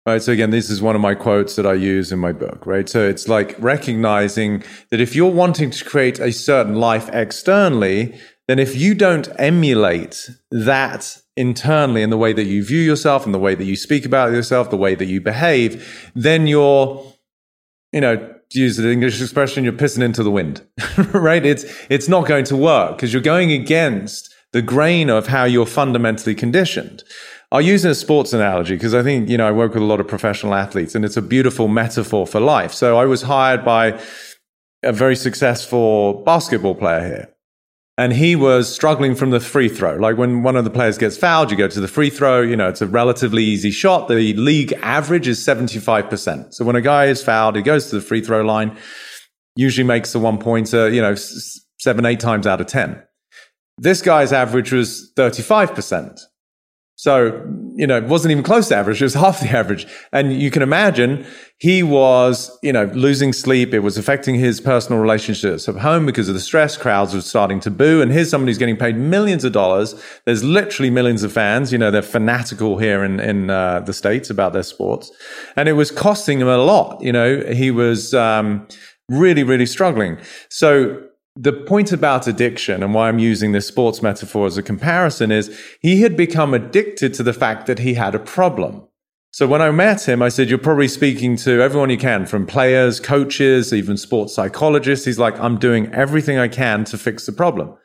Right. 0.05 0.21
So 0.21 0.31
again, 0.31 0.49
this 0.49 0.69
is 0.69 0.81
one 0.81 0.95
of 0.95 1.01
my 1.01 1.13
quotes 1.13 1.55
that 1.57 1.67
I 1.67 1.73
use 1.73 2.11
in 2.11 2.17
my 2.17 2.31
book, 2.31 2.65
right? 2.65 2.89
So 2.89 3.07
it's 3.07 3.27
like 3.27 3.55
recognizing 3.59 4.63
that 4.89 5.01
if 5.01 5.15
you're 5.15 5.31
wanting 5.31 5.69
to 5.69 5.85
create 5.85 6.19
a 6.19 6.31
certain 6.31 6.75
life 6.75 7.09
externally, 7.13 8.17
then 8.47 8.57
if 8.57 8.75
you 8.75 8.95
don't 8.95 9.29
emulate 9.37 10.31
that 10.49 11.17
internally 11.39 12.01
in 12.01 12.09
the 12.09 12.17
way 12.17 12.33
that 12.33 12.43
you 12.43 12.61
view 12.61 12.81
yourself 12.81 13.25
and 13.25 13.33
the 13.33 13.39
way 13.39 13.55
that 13.55 13.63
you 13.63 13.77
speak 13.77 14.05
about 14.05 14.33
yourself, 14.33 14.69
the 14.69 14.75
way 14.75 14.93
that 14.93 15.05
you 15.05 15.21
behave, 15.21 16.11
then 16.13 16.47
you're, 16.47 17.01
you 17.93 18.01
know, 18.01 18.35
use 18.51 18.75
the 18.75 18.91
English 18.91 19.21
expression, 19.21 19.63
you're 19.63 19.71
pissing 19.71 20.03
into 20.03 20.21
the 20.21 20.29
wind, 20.29 20.61
right? 21.13 21.45
It's, 21.45 21.63
it's 21.89 22.09
not 22.09 22.27
going 22.27 22.43
to 22.45 22.57
work 22.57 22.97
because 22.97 23.13
you're 23.13 23.21
going 23.21 23.53
against 23.53 24.35
the 24.51 24.61
grain 24.61 25.09
of 25.09 25.27
how 25.27 25.45
you're 25.45 25.65
fundamentally 25.65 26.35
conditioned. 26.35 27.05
I'll 27.53 27.61
use 27.61 27.85
a 27.85 27.95
sports 27.95 28.33
analogy 28.33 28.75
because 28.75 28.93
I 28.93 29.01
think, 29.01 29.29
you 29.29 29.37
know, 29.37 29.47
I 29.47 29.51
work 29.51 29.73
with 29.73 29.81
a 29.81 29.85
lot 29.85 30.01
of 30.01 30.09
professional 30.09 30.53
athletes 30.53 30.93
and 30.93 31.05
it's 31.05 31.17
a 31.17 31.21
beautiful 31.21 31.69
metaphor 31.69 32.27
for 32.27 32.41
life. 32.41 32.73
So 32.73 32.97
I 32.97 33.05
was 33.05 33.21
hired 33.21 33.63
by 33.63 33.97
a 34.83 34.91
very 34.91 35.15
successful 35.15 36.21
basketball 36.25 36.75
player 36.75 37.07
here 37.07 37.29
and 37.99 38.13
he 38.13 38.33
was 38.33 38.73
struggling 38.73 39.13
from 39.13 39.31
the 39.31 39.41
free 39.41 39.67
throw. 39.67 39.97
Like 39.97 40.15
when 40.15 40.41
one 40.41 40.55
of 40.55 40.63
the 40.63 40.69
players 40.69 40.97
gets 40.97 41.17
fouled, 41.17 41.51
you 41.51 41.57
go 41.57 41.67
to 41.67 41.81
the 41.81 41.87
free 41.87 42.09
throw. 42.09 42.41
You 42.41 42.55
know, 42.55 42.69
it's 42.69 42.81
a 42.81 42.87
relatively 42.87 43.43
easy 43.43 43.71
shot. 43.71 44.07
The 44.07 44.33
league 44.35 44.71
average 44.81 45.27
is 45.27 45.45
75%. 45.45 46.53
So 46.53 46.63
when 46.63 46.77
a 46.77 46.81
guy 46.81 47.07
is 47.07 47.21
fouled, 47.21 47.57
he 47.57 47.61
goes 47.61 47.89
to 47.89 47.97
the 47.97 48.01
free 48.01 48.21
throw 48.21 48.41
line, 48.41 48.77
usually 49.57 49.85
makes 49.85 50.13
the 50.13 50.19
one 50.19 50.37
pointer, 50.37 50.89
you 50.89 51.01
know, 51.01 51.15
seven, 51.77 52.05
eight 52.05 52.21
times 52.21 52.47
out 52.47 52.61
of 52.61 52.67
10. 52.67 53.03
This 53.77 54.01
guy's 54.01 54.31
average 54.31 54.71
was 54.71 55.11
35%. 55.17 56.21
So, 56.99 57.27
you 57.75 57.87
know, 57.87 57.95
it 57.95 58.03
wasn't 58.03 58.33
even 58.33 58.43
close 58.43 58.67
to 58.67 58.75
average. 58.75 59.01
It 59.01 59.05
was 59.05 59.13
half 59.25 59.39
the 59.39 59.47
average. 59.47 59.87
And 60.11 60.33
you 60.33 60.51
can 60.51 60.61
imagine 60.61 61.25
he 61.57 61.81
was, 61.81 62.51
you 62.61 62.73
know, 62.73 62.91
losing 62.93 63.31
sleep. 63.31 63.73
It 63.73 63.79
was 63.79 63.97
affecting 63.97 64.35
his 64.35 64.59
personal 64.59 64.99
relationships 64.99 65.69
at 65.69 65.77
home 65.77 66.05
because 66.05 66.27
of 66.27 66.33
the 66.33 66.41
stress. 66.41 66.75
Crowds 66.75 67.13
were 67.13 67.21
starting 67.21 67.61
to 67.61 67.71
boo. 67.71 68.01
And 68.01 68.11
here's 68.11 68.29
somebody 68.29 68.49
who's 68.49 68.57
getting 68.57 68.75
paid 68.75 68.97
millions 68.97 69.45
of 69.45 69.53
dollars. 69.53 69.95
There's 70.25 70.43
literally 70.43 70.89
millions 70.89 71.23
of 71.23 71.31
fans. 71.31 71.71
You 71.71 71.77
know, 71.77 71.89
they're 71.89 72.01
fanatical 72.01 72.77
here 72.79 73.05
in, 73.05 73.21
in 73.21 73.49
uh, 73.49 73.79
the 73.79 73.93
States 73.93 74.29
about 74.29 74.51
their 74.51 74.63
sports. 74.63 75.09
And 75.55 75.69
it 75.69 75.73
was 75.73 75.91
costing 75.91 76.41
him 76.41 76.49
a 76.49 76.57
lot. 76.57 77.01
You 77.01 77.13
know, 77.13 77.45
he 77.45 77.71
was 77.71 78.13
um, 78.13 78.67
really, 79.07 79.43
really 79.43 79.67
struggling. 79.67 80.17
So 80.49 81.01
the 81.35 81.53
point 81.53 81.91
about 81.91 82.27
addiction 82.27 82.83
and 82.83 82.93
why 82.93 83.07
I'm 83.07 83.19
using 83.19 83.51
this 83.51 83.67
sports 83.67 84.01
metaphor 84.01 84.47
as 84.47 84.57
a 84.57 84.63
comparison 84.63 85.31
is 85.31 85.57
he 85.79 86.01
had 86.01 86.17
become 86.17 86.53
addicted 86.53 87.13
to 87.15 87.23
the 87.23 87.33
fact 87.33 87.65
that 87.67 87.79
he 87.79 87.93
had 87.93 88.15
a 88.15 88.19
problem. 88.19 88.85
So 89.31 89.45
when 89.45 89.61
I 89.61 89.69
met 89.69 90.07
him, 90.07 90.21
I 90.23 90.29
said, 90.29 90.49
You're 90.49 90.57
probably 90.57 90.87
speaking 90.87 91.35
to 91.37 91.61
everyone 91.61 91.91
you 91.91 91.97
can, 91.97 92.25
from 92.25 92.47
players, 92.47 92.99
coaches, 92.99 93.71
even 93.71 93.95
sports 93.95 94.33
psychologists. 94.33 95.05
He's 95.05 95.19
like, 95.19 95.39
I'm 95.39 95.59
doing 95.59 95.93
everything 95.93 96.39
I 96.39 96.47
can 96.47 96.83
to 96.85 96.97
fix 96.97 97.25
the 97.25 97.31
problem. 97.31 97.75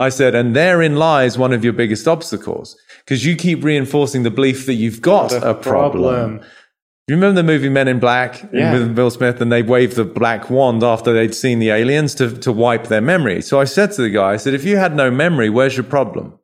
I 0.00 0.10
said, 0.10 0.34
and 0.34 0.54
therein 0.54 0.96
lies 0.96 1.38
one 1.38 1.52
of 1.52 1.64
your 1.64 1.72
biggest 1.72 2.06
obstacles 2.06 2.76
because 3.04 3.24
you 3.24 3.36
keep 3.36 3.64
reinforcing 3.64 4.22
the 4.22 4.30
belief 4.30 4.66
that 4.66 4.74
you've 4.74 5.00
got 5.00 5.32
a, 5.32 5.54
problem. 5.54 5.60
problem 5.60 6.40
you 7.08 7.16
remember 7.16 7.40
the 7.40 7.46
movie 7.46 7.70
Men 7.70 7.88
in 7.88 8.00
Black 8.00 8.42
yeah. 8.52 8.72
with 8.72 8.96
Will 8.96 9.10
Smith 9.10 9.40
and 9.40 9.50
they 9.50 9.62
waved 9.62 9.96
the 9.96 10.04
black 10.04 10.50
wand 10.50 10.82
after 10.82 11.12
they'd 11.12 11.34
seen 11.34 11.58
the 11.58 11.70
aliens 11.70 12.14
to, 12.16 12.36
to 12.38 12.52
wipe 12.52 12.88
their 12.88 13.00
memory? 13.00 13.40
So 13.40 13.58
I 13.58 13.64
said 13.64 13.92
to 13.92 14.02
the 14.02 14.10
guy, 14.10 14.32
I 14.32 14.36
said, 14.36 14.52
if 14.52 14.64
you 14.64 14.76
had 14.76 14.94
no 14.94 15.10
memory, 15.10 15.48
where's 15.48 15.74
your 15.74 15.84
problem? 15.84 16.38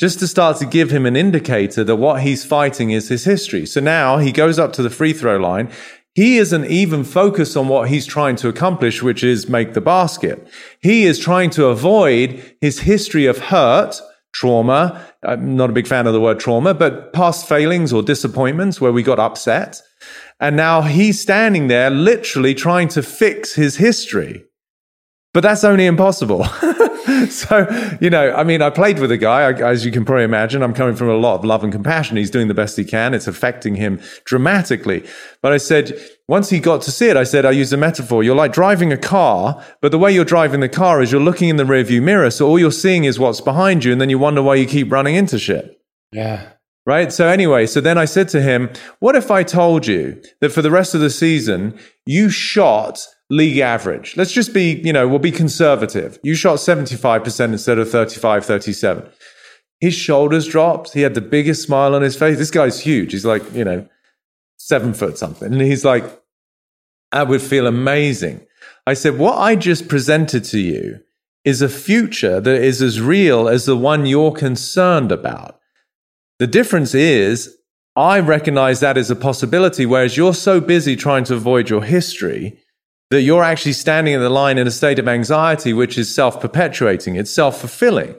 Just 0.00 0.18
to 0.18 0.26
start 0.26 0.56
to 0.56 0.66
give 0.66 0.90
him 0.90 1.06
an 1.06 1.14
indicator 1.14 1.84
that 1.84 1.96
what 1.96 2.22
he's 2.22 2.44
fighting 2.44 2.90
is 2.90 3.08
his 3.08 3.24
history. 3.24 3.66
So 3.66 3.80
now 3.80 4.18
he 4.18 4.32
goes 4.32 4.58
up 4.58 4.72
to 4.72 4.82
the 4.82 4.90
free 4.90 5.12
throw 5.12 5.36
line. 5.36 5.70
He 6.14 6.38
isn't 6.38 6.64
even 6.64 7.04
focused 7.04 7.56
on 7.56 7.68
what 7.68 7.88
he's 7.88 8.06
trying 8.06 8.34
to 8.36 8.48
accomplish, 8.48 9.00
which 9.00 9.22
is 9.22 9.48
make 9.48 9.74
the 9.74 9.80
basket. 9.80 10.44
He 10.80 11.04
is 11.04 11.20
trying 11.20 11.50
to 11.50 11.66
avoid 11.66 12.56
his 12.60 12.80
history 12.80 13.26
of 13.26 13.38
hurt 13.38 14.00
trauma. 14.32 15.04
I'm 15.22 15.56
not 15.56 15.70
a 15.70 15.72
big 15.72 15.86
fan 15.86 16.06
of 16.06 16.12
the 16.12 16.20
word 16.20 16.40
trauma, 16.40 16.74
but 16.74 17.12
past 17.12 17.48
failings 17.48 17.92
or 17.92 18.02
disappointments 18.02 18.80
where 18.80 18.92
we 18.92 19.02
got 19.02 19.18
upset. 19.18 19.80
And 20.38 20.56
now 20.56 20.82
he's 20.82 21.20
standing 21.20 21.68
there 21.68 21.90
literally 21.90 22.54
trying 22.54 22.88
to 22.88 23.02
fix 23.02 23.54
his 23.54 23.76
history. 23.76 24.44
But 25.32 25.42
that's 25.42 25.64
only 25.64 25.86
impossible. 25.86 26.46
so, 27.30 27.96
you 28.00 28.10
know, 28.10 28.32
I 28.32 28.44
mean, 28.44 28.62
I 28.62 28.70
played 28.70 28.98
with 28.98 29.10
a 29.10 29.16
guy, 29.16 29.42
I, 29.42 29.52
as 29.70 29.84
you 29.84 29.92
can 29.92 30.04
probably 30.04 30.24
imagine. 30.24 30.62
I'm 30.62 30.74
coming 30.74 30.94
from 30.94 31.08
a 31.08 31.16
lot 31.16 31.36
of 31.36 31.44
love 31.44 31.62
and 31.62 31.72
compassion. 31.72 32.16
He's 32.16 32.30
doing 32.30 32.48
the 32.48 32.54
best 32.54 32.76
he 32.76 32.84
can. 32.84 33.14
It's 33.14 33.26
affecting 33.26 33.76
him 33.76 34.00
dramatically. 34.24 35.06
But 35.42 35.52
I 35.52 35.56
said, 35.56 35.98
once 36.28 36.50
he 36.50 36.60
got 36.60 36.82
to 36.82 36.90
see 36.90 37.08
it, 37.08 37.16
I 37.16 37.24
said, 37.24 37.44
I 37.46 37.52
used 37.52 37.72
a 37.72 37.76
metaphor. 37.76 38.22
You're 38.22 38.36
like 38.36 38.52
driving 38.52 38.92
a 38.92 38.96
car, 38.96 39.64
but 39.80 39.92
the 39.92 39.98
way 39.98 40.12
you're 40.12 40.24
driving 40.24 40.60
the 40.60 40.68
car 40.68 41.00
is 41.00 41.10
you're 41.10 41.20
looking 41.20 41.48
in 41.48 41.56
the 41.56 41.64
rearview 41.64 42.02
mirror. 42.02 42.30
So 42.30 42.46
all 42.46 42.58
you're 42.58 42.72
seeing 42.72 43.04
is 43.04 43.18
what's 43.18 43.40
behind 43.40 43.84
you. 43.84 43.92
And 43.92 44.00
then 44.00 44.10
you 44.10 44.18
wonder 44.18 44.42
why 44.42 44.56
you 44.56 44.66
keep 44.66 44.92
running 44.92 45.14
into 45.14 45.38
shit. 45.38 45.80
Yeah. 46.12 46.50
Right. 46.86 47.12
So 47.12 47.28
anyway, 47.28 47.66
so 47.66 47.80
then 47.80 47.98
I 47.98 48.04
said 48.04 48.28
to 48.30 48.40
him, 48.40 48.70
what 49.00 49.14
if 49.14 49.30
I 49.30 49.42
told 49.42 49.86
you 49.86 50.20
that 50.40 50.50
for 50.50 50.62
the 50.62 50.70
rest 50.70 50.94
of 50.94 51.00
the 51.00 51.10
season, 51.10 51.78
you 52.06 52.30
shot 52.30 53.06
league 53.30 53.58
average? 53.58 54.16
Let's 54.16 54.32
just 54.32 54.52
be, 54.52 54.80
you 54.84 54.92
know, 54.92 55.08
we'll 55.08 55.18
be 55.18 55.32
conservative. 55.32 56.18
You 56.22 56.34
shot 56.34 56.58
75% 56.58 57.52
instead 57.52 57.78
of 57.78 57.90
35, 57.90 58.44
37. 58.44 59.08
His 59.80 59.94
shoulders 59.94 60.46
dropped. 60.46 60.92
He 60.92 61.00
had 61.00 61.14
the 61.14 61.22
biggest 61.22 61.62
smile 61.62 61.94
on 61.94 62.02
his 62.02 62.16
face. 62.16 62.36
This 62.36 62.50
guy's 62.50 62.80
huge. 62.80 63.12
He's 63.12 63.24
like, 63.24 63.42
you 63.54 63.64
know, 63.64 63.88
seven 64.58 64.92
foot 64.92 65.16
something. 65.16 65.52
And 65.52 65.62
he's 65.62 65.84
like, 65.84 66.04
I 67.12 67.22
would 67.22 67.40
feel 67.40 67.66
amazing. 67.66 68.46
I 68.86 68.94
said, 68.94 69.18
what 69.18 69.38
I 69.38 69.56
just 69.56 69.88
presented 69.88 70.44
to 70.44 70.58
you 70.58 71.00
is 71.44 71.62
a 71.62 71.68
future 71.68 72.40
that 72.40 72.62
is 72.62 72.82
as 72.82 73.00
real 73.00 73.48
as 73.48 73.64
the 73.64 73.76
one 73.76 74.04
you're 74.04 74.32
concerned 74.32 75.10
about. 75.10 75.58
The 76.38 76.46
difference 76.46 76.94
is 76.94 77.56
I 77.96 78.20
recognize 78.20 78.80
that 78.80 78.96
as 78.96 79.10
a 79.10 79.16
possibility, 79.16 79.86
whereas 79.86 80.16
you're 80.16 80.34
so 80.34 80.60
busy 80.60 80.96
trying 80.96 81.24
to 81.24 81.34
avoid 81.34 81.70
your 81.70 81.82
history 81.82 82.58
that 83.10 83.22
you're 83.22 83.42
actually 83.42 83.72
standing 83.72 84.14
in 84.14 84.20
the 84.20 84.30
line 84.30 84.58
in 84.58 84.66
a 84.66 84.70
state 84.70 84.98
of 84.98 85.08
anxiety, 85.08 85.72
which 85.72 85.98
is 85.98 86.14
self 86.14 86.40
perpetuating, 86.40 87.16
it's 87.16 87.30
self 87.30 87.60
fulfilling. 87.60 88.14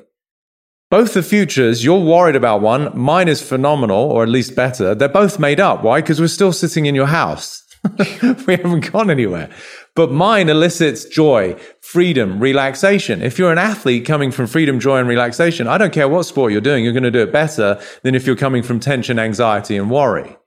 Both 0.90 1.14
the 1.14 1.24
futures, 1.24 1.86
you're 1.86 2.04
worried 2.04 2.36
about 2.36 2.62
one, 2.62 2.92
mine 2.98 3.30
is 3.30 3.42
phenomenal, 3.42 4.12
or 4.12 4.24
at 4.24 4.30
least 4.30 4.56
better. 4.56 4.94
They're 4.94 5.08
both 5.08 5.40
made 5.40 5.62
up. 5.62 5.84
Why? 5.84 6.02
Because 6.02 6.20
we're 6.20 6.28
still 6.28 6.52
sitting 6.52 6.86
in 6.86 6.96
your 6.96 7.08
house. 7.08 7.64
we 8.46 8.58
haven't 8.58 8.92
gone 8.92 9.10
anywhere. 9.10 9.50
But 9.96 10.12
mine 10.12 10.50
elicits 10.50 11.06
joy, 11.06 11.56
freedom, 11.82 12.40
relaxation. 12.40 13.22
If 13.22 13.40
you're 13.40 13.54
an 13.54 13.58
athlete 13.58 14.06
coming 14.06 14.32
from 14.32 14.48
freedom, 14.48 14.82
joy, 14.82 14.98
and 14.98 15.08
relaxation, 15.08 15.66
I 15.68 15.78
don't 15.78 15.94
care 15.94 16.10
what 16.10 16.24
sport 16.24 16.52
you're 16.52 16.60
doing, 16.60 16.84
you're 16.84 16.94
going 16.94 17.04
to 17.04 17.12
do 17.12 17.24
it 17.24 17.32
better 17.32 17.82
than 18.04 18.14
if 18.14 18.28
you're 18.28 18.36
coming 18.36 18.62
from 18.62 18.82
tension, 18.82 19.18
anxiety, 19.18 19.78
and 19.78 19.90
worry. 19.90 20.38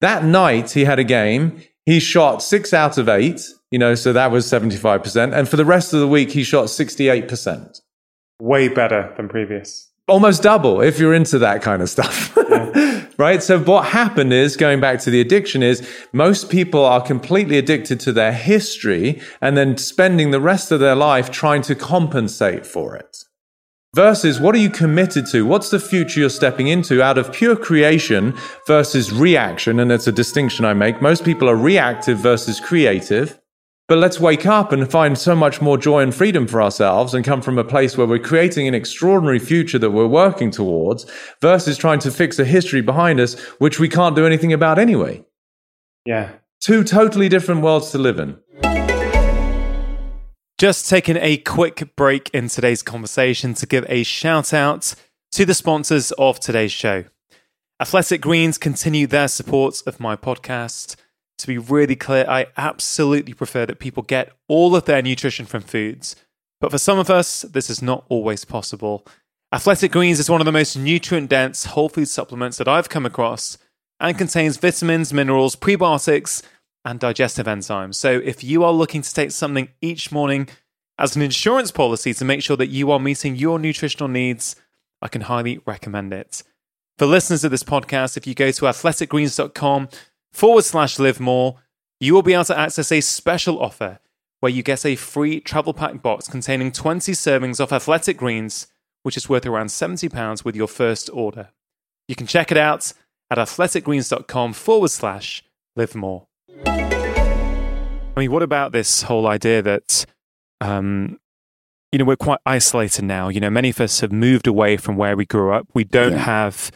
That 0.00 0.24
night, 0.24 0.70
he 0.70 0.84
had 0.84 0.98
a 0.98 1.04
game. 1.04 1.62
He 1.84 2.00
shot 2.00 2.42
six 2.42 2.72
out 2.72 2.96
of 2.98 3.08
eight, 3.08 3.42
you 3.74 3.78
know, 3.78 3.94
so 3.94 4.12
that 4.12 4.30
was 4.30 4.46
75%. 4.46 5.36
And 5.36 5.48
for 5.48 5.56
the 5.56 5.64
rest 5.64 5.92
of 5.92 6.00
the 6.00 6.08
week, 6.08 6.30
he 6.30 6.44
shot 6.44 6.66
68%. 6.66 7.80
Way 8.40 8.68
better 8.68 9.12
than 9.16 9.28
previous 9.28 9.90
almost 10.06 10.42
double 10.42 10.80
if 10.80 10.98
you're 10.98 11.14
into 11.14 11.38
that 11.38 11.62
kind 11.62 11.82
of 11.82 11.90
stuff. 11.90 12.36
Yeah. 12.54 13.06
right? 13.18 13.42
So 13.42 13.58
what 13.60 13.86
happened 13.86 14.32
is 14.32 14.56
going 14.56 14.80
back 14.80 15.00
to 15.00 15.10
the 15.10 15.20
addiction 15.20 15.62
is 15.62 15.88
most 16.12 16.50
people 16.50 16.84
are 16.84 17.00
completely 17.00 17.58
addicted 17.58 18.00
to 18.00 18.12
their 18.12 18.32
history 18.32 19.20
and 19.40 19.56
then 19.56 19.76
spending 19.76 20.30
the 20.30 20.40
rest 20.40 20.70
of 20.70 20.80
their 20.80 20.94
life 20.94 21.30
trying 21.30 21.62
to 21.62 21.74
compensate 21.74 22.66
for 22.66 22.96
it. 22.96 23.24
Versus 23.94 24.40
what 24.40 24.54
are 24.54 24.58
you 24.58 24.70
committed 24.70 25.26
to? 25.28 25.46
What's 25.46 25.70
the 25.70 25.80
future 25.80 26.20
you're 26.20 26.28
stepping 26.30 26.68
into 26.68 27.02
out 27.02 27.16
of 27.16 27.32
pure 27.32 27.56
creation 27.56 28.36
versus 28.66 29.12
reaction? 29.12 29.80
And 29.80 29.90
it's 29.90 30.06
a 30.06 30.12
distinction 30.12 30.64
I 30.64 30.74
make. 30.74 31.00
Most 31.00 31.24
people 31.24 31.48
are 31.48 31.56
reactive 31.56 32.18
versus 32.18 32.60
creative. 32.60 33.40
But 33.86 33.98
let's 33.98 34.18
wake 34.18 34.46
up 34.46 34.72
and 34.72 34.90
find 34.90 35.18
so 35.18 35.36
much 35.36 35.60
more 35.60 35.76
joy 35.76 36.00
and 36.00 36.14
freedom 36.14 36.46
for 36.46 36.62
ourselves 36.62 37.12
and 37.12 37.22
come 37.22 37.42
from 37.42 37.58
a 37.58 37.64
place 37.64 37.98
where 37.98 38.06
we're 38.06 38.18
creating 38.18 38.66
an 38.66 38.74
extraordinary 38.74 39.38
future 39.38 39.78
that 39.78 39.90
we're 39.90 40.06
working 40.06 40.50
towards 40.50 41.04
versus 41.42 41.76
trying 41.76 41.98
to 41.98 42.10
fix 42.10 42.38
a 42.38 42.46
history 42.46 42.80
behind 42.80 43.20
us, 43.20 43.38
which 43.58 43.78
we 43.78 43.90
can't 43.90 44.16
do 44.16 44.24
anything 44.24 44.54
about 44.54 44.78
anyway. 44.78 45.22
Yeah. 46.06 46.30
Two 46.60 46.82
totally 46.82 47.28
different 47.28 47.60
worlds 47.60 47.90
to 47.90 47.98
live 47.98 48.18
in. 48.18 48.38
Just 50.56 50.88
taking 50.88 51.18
a 51.18 51.36
quick 51.36 51.94
break 51.94 52.30
in 52.30 52.48
today's 52.48 52.82
conversation 52.82 53.52
to 53.52 53.66
give 53.66 53.84
a 53.90 54.02
shout 54.02 54.54
out 54.54 54.94
to 55.32 55.44
the 55.44 55.52
sponsors 55.52 56.10
of 56.12 56.40
today's 56.40 56.72
show. 56.72 57.04
Athletic 57.78 58.22
Greens 58.22 58.56
continue 58.56 59.06
their 59.06 59.28
support 59.28 59.82
of 59.86 60.00
my 60.00 60.16
podcast 60.16 60.96
to 61.38 61.46
be 61.46 61.58
really 61.58 61.96
clear, 61.96 62.24
I 62.28 62.46
absolutely 62.56 63.34
prefer 63.34 63.66
that 63.66 63.78
people 63.78 64.02
get 64.02 64.32
all 64.48 64.76
of 64.76 64.84
their 64.84 65.02
nutrition 65.02 65.46
from 65.46 65.62
foods. 65.62 66.16
But 66.60 66.70
for 66.70 66.78
some 66.78 66.98
of 66.98 67.10
us, 67.10 67.42
this 67.42 67.68
is 67.68 67.82
not 67.82 68.04
always 68.08 68.44
possible. 68.44 69.06
Athletic 69.52 69.92
Greens 69.92 70.18
is 70.18 70.30
one 70.30 70.40
of 70.40 70.44
the 70.46 70.52
most 70.52 70.76
nutrient 70.76 71.30
dense 71.30 71.66
whole 71.66 71.88
food 71.88 72.08
supplements 72.08 72.56
that 72.58 72.68
I've 72.68 72.88
come 72.88 73.06
across 73.06 73.58
and 74.00 74.18
contains 74.18 74.56
vitamins, 74.56 75.12
minerals, 75.12 75.56
prebiotics, 75.56 76.42
and 76.84 77.00
digestive 77.00 77.46
enzymes. 77.46 77.94
So 77.94 78.20
if 78.24 78.44
you 78.44 78.64
are 78.64 78.72
looking 78.72 79.02
to 79.02 79.14
take 79.14 79.30
something 79.30 79.68
each 79.80 80.12
morning 80.12 80.48
as 80.98 81.16
an 81.16 81.22
insurance 81.22 81.70
policy 81.70 82.14
to 82.14 82.24
make 82.24 82.42
sure 82.42 82.56
that 82.56 82.66
you 82.68 82.90
are 82.90 82.98
meeting 83.00 83.36
your 83.36 83.58
nutritional 83.58 84.08
needs, 84.08 84.56
I 85.00 85.08
can 85.08 85.22
highly 85.22 85.60
recommend 85.66 86.12
it. 86.12 86.42
For 86.98 87.06
listeners 87.06 87.44
of 87.44 87.50
this 87.50 87.64
podcast, 87.64 88.16
if 88.16 88.26
you 88.26 88.34
go 88.34 88.50
to 88.52 88.64
athleticgreens.com 88.66 89.88
forward 90.34 90.64
slash 90.64 90.98
live 90.98 91.20
more, 91.20 91.56
you 92.00 92.12
will 92.12 92.22
be 92.22 92.34
able 92.34 92.44
to 92.44 92.58
access 92.58 92.90
a 92.92 93.00
special 93.00 93.62
offer 93.62 94.00
where 94.40 94.52
you 94.52 94.62
get 94.62 94.84
a 94.84 94.96
free 94.96 95.40
travel 95.40 95.72
pack 95.72 96.02
box 96.02 96.28
containing 96.28 96.72
20 96.72 97.12
servings 97.12 97.60
of 97.60 97.72
athletic 97.72 98.18
greens, 98.18 98.66
which 99.04 99.16
is 99.16 99.28
worth 99.28 99.46
around 99.46 99.68
£70 99.68 100.44
with 100.44 100.56
your 100.56 100.66
first 100.66 101.08
order. 101.12 101.48
You 102.08 102.14
can 102.16 102.26
check 102.26 102.50
it 102.50 102.58
out 102.58 102.92
at 103.30 103.38
athleticgreens.com 103.38 104.52
forward 104.52 104.90
slash 104.90 105.42
live 105.76 105.94
more. 105.94 106.26
I 106.66 108.12
mean, 108.16 108.30
what 108.30 108.42
about 108.42 108.72
this 108.72 109.02
whole 109.02 109.26
idea 109.26 109.62
that, 109.62 110.04
um, 110.60 111.18
you 111.90 111.98
know, 111.98 112.04
we're 112.04 112.16
quite 112.16 112.40
isolated 112.44 113.04
now? 113.04 113.28
You 113.28 113.40
know, 113.40 113.50
many 113.50 113.70
of 113.70 113.80
us 113.80 114.00
have 114.00 114.12
moved 114.12 114.46
away 114.46 114.76
from 114.76 114.96
where 114.96 115.16
we 115.16 115.24
grew 115.24 115.52
up. 115.52 115.68
We 115.74 115.84
don't 115.84 116.12
yeah. 116.12 116.18
have 116.18 116.70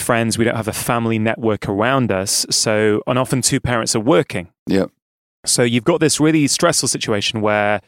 friends, 0.00 0.38
we 0.38 0.44
don't 0.44 0.56
have 0.56 0.68
a 0.68 0.72
family 0.72 1.18
network 1.18 1.68
around 1.68 2.12
us. 2.12 2.46
So, 2.50 3.02
and 3.06 3.18
often 3.18 3.42
two 3.42 3.60
parents 3.60 3.94
are 3.96 4.00
working. 4.00 4.48
Yeah. 4.66 4.86
So 5.44 5.62
you've 5.62 5.84
got 5.84 6.00
this 6.00 6.20
really 6.20 6.46
stressful 6.46 6.88
situation 6.88 7.40
where 7.40 7.80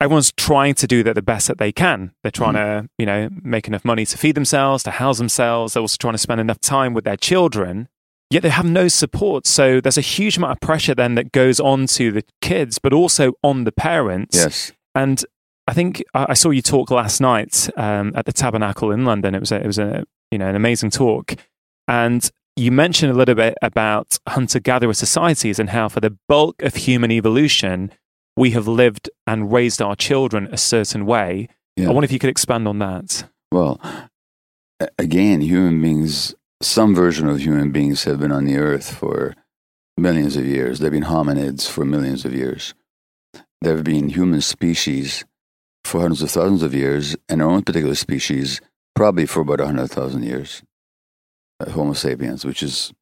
everyone's 0.00 0.32
trying 0.32 0.74
to 0.74 0.86
do 0.86 1.02
the 1.02 1.22
best 1.22 1.48
that 1.48 1.58
they 1.58 1.72
can. 1.72 2.12
They're 2.22 2.30
trying 2.30 2.54
mm. 2.54 2.82
to, 2.82 2.88
you 2.98 3.06
know, 3.06 3.28
make 3.42 3.66
enough 3.68 3.84
money 3.84 4.06
to 4.06 4.18
feed 4.18 4.34
themselves, 4.34 4.82
to 4.84 4.90
house 4.92 5.18
themselves. 5.18 5.74
They're 5.74 5.80
also 5.80 5.96
trying 5.98 6.14
to 6.14 6.18
spend 6.18 6.40
enough 6.40 6.60
time 6.60 6.94
with 6.94 7.04
their 7.04 7.16
children. 7.16 7.88
Yet 8.30 8.42
they 8.42 8.50
have 8.50 8.66
no 8.66 8.88
support. 8.88 9.46
So 9.46 9.80
there's 9.80 9.98
a 9.98 10.02
huge 10.02 10.36
amount 10.36 10.52
of 10.52 10.60
pressure 10.60 10.94
then 10.94 11.14
that 11.14 11.32
goes 11.32 11.58
on 11.58 11.86
to 11.88 12.12
the 12.12 12.24
kids, 12.42 12.78
but 12.78 12.92
also 12.92 13.32
on 13.42 13.64
the 13.64 13.72
parents. 13.72 14.36
Yes. 14.36 14.72
And 14.94 15.24
I 15.66 15.72
think 15.72 16.04
I 16.14 16.34
saw 16.34 16.50
you 16.50 16.62
talk 16.62 16.90
last 16.90 17.20
night 17.20 17.68
um, 17.76 18.12
at 18.14 18.26
the 18.26 18.32
Tabernacle 18.32 18.90
in 18.90 19.04
London. 19.04 19.34
It 19.34 19.40
was 19.40 19.52
a, 19.52 19.56
it 19.56 19.66
was 19.66 19.78
a 19.78 20.04
you 20.30 20.38
know 20.38 20.48
an 20.48 20.56
amazing 20.56 20.90
talk, 20.90 21.36
and 21.86 22.30
you 22.56 22.72
mentioned 22.72 23.12
a 23.12 23.14
little 23.14 23.34
bit 23.34 23.54
about 23.62 24.18
hunter 24.26 24.58
gatherer 24.58 24.92
societies 24.92 25.58
and 25.58 25.70
how 25.70 25.88
for 25.88 26.00
the 26.00 26.16
bulk 26.28 26.60
of 26.62 26.74
human 26.74 27.12
evolution 27.12 27.92
we 28.36 28.50
have 28.50 28.66
lived 28.66 29.08
and 29.26 29.52
raised 29.52 29.80
our 29.80 29.96
children 29.96 30.48
a 30.50 30.56
certain 30.56 31.06
way. 31.06 31.48
Yeah. 31.76 31.88
I 31.88 31.92
wonder 31.92 32.04
if 32.04 32.12
you 32.12 32.18
could 32.18 32.30
expand 32.30 32.66
on 32.66 32.78
that. 32.80 33.28
Well, 33.52 33.80
again, 34.98 35.40
human 35.40 35.80
beings, 35.80 36.34
some 36.60 36.94
version 36.94 37.28
of 37.28 37.40
human 37.40 37.70
beings 37.70 38.04
have 38.04 38.20
been 38.20 38.32
on 38.32 38.44
the 38.44 38.56
earth 38.56 38.92
for 38.92 39.34
millions 39.96 40.36
of 40.36 40.44
years. 40.46 40.78
There 40.78 40.90
have 40.90 41.00
been 41.00 41.10
hominids 41.10 41.68
for 41.68 41.84
millions 41.84 42.24
of 42.24 42.32
years. 42.32 42.74
There 43.60 43.74
have 43.74 43.84
been 43.84 44.08
human 44.08 44.40
species 44.40 45.24
for 45.84 46.00
hundreds 46.00 46.22
of 46.22 46.30
thousands 46.30 46.62
of 46.62 46.74
years, 46.74 47.16
and 47.28 47.42
our 47.42 47.48
own 47.48 47.62
particular 47.62 47.94
species 47.94 48.60
probably 48.98 49.26
for 49.26 49.42
about 49.42 49.60
100,000 49.60 50.24
years. 50.24 50.64
Uh, 51.60 51.70
Homo 51.70 51.92
sapiens, 51.92 52.44
which 52.44 52.64
is 52.64 52.92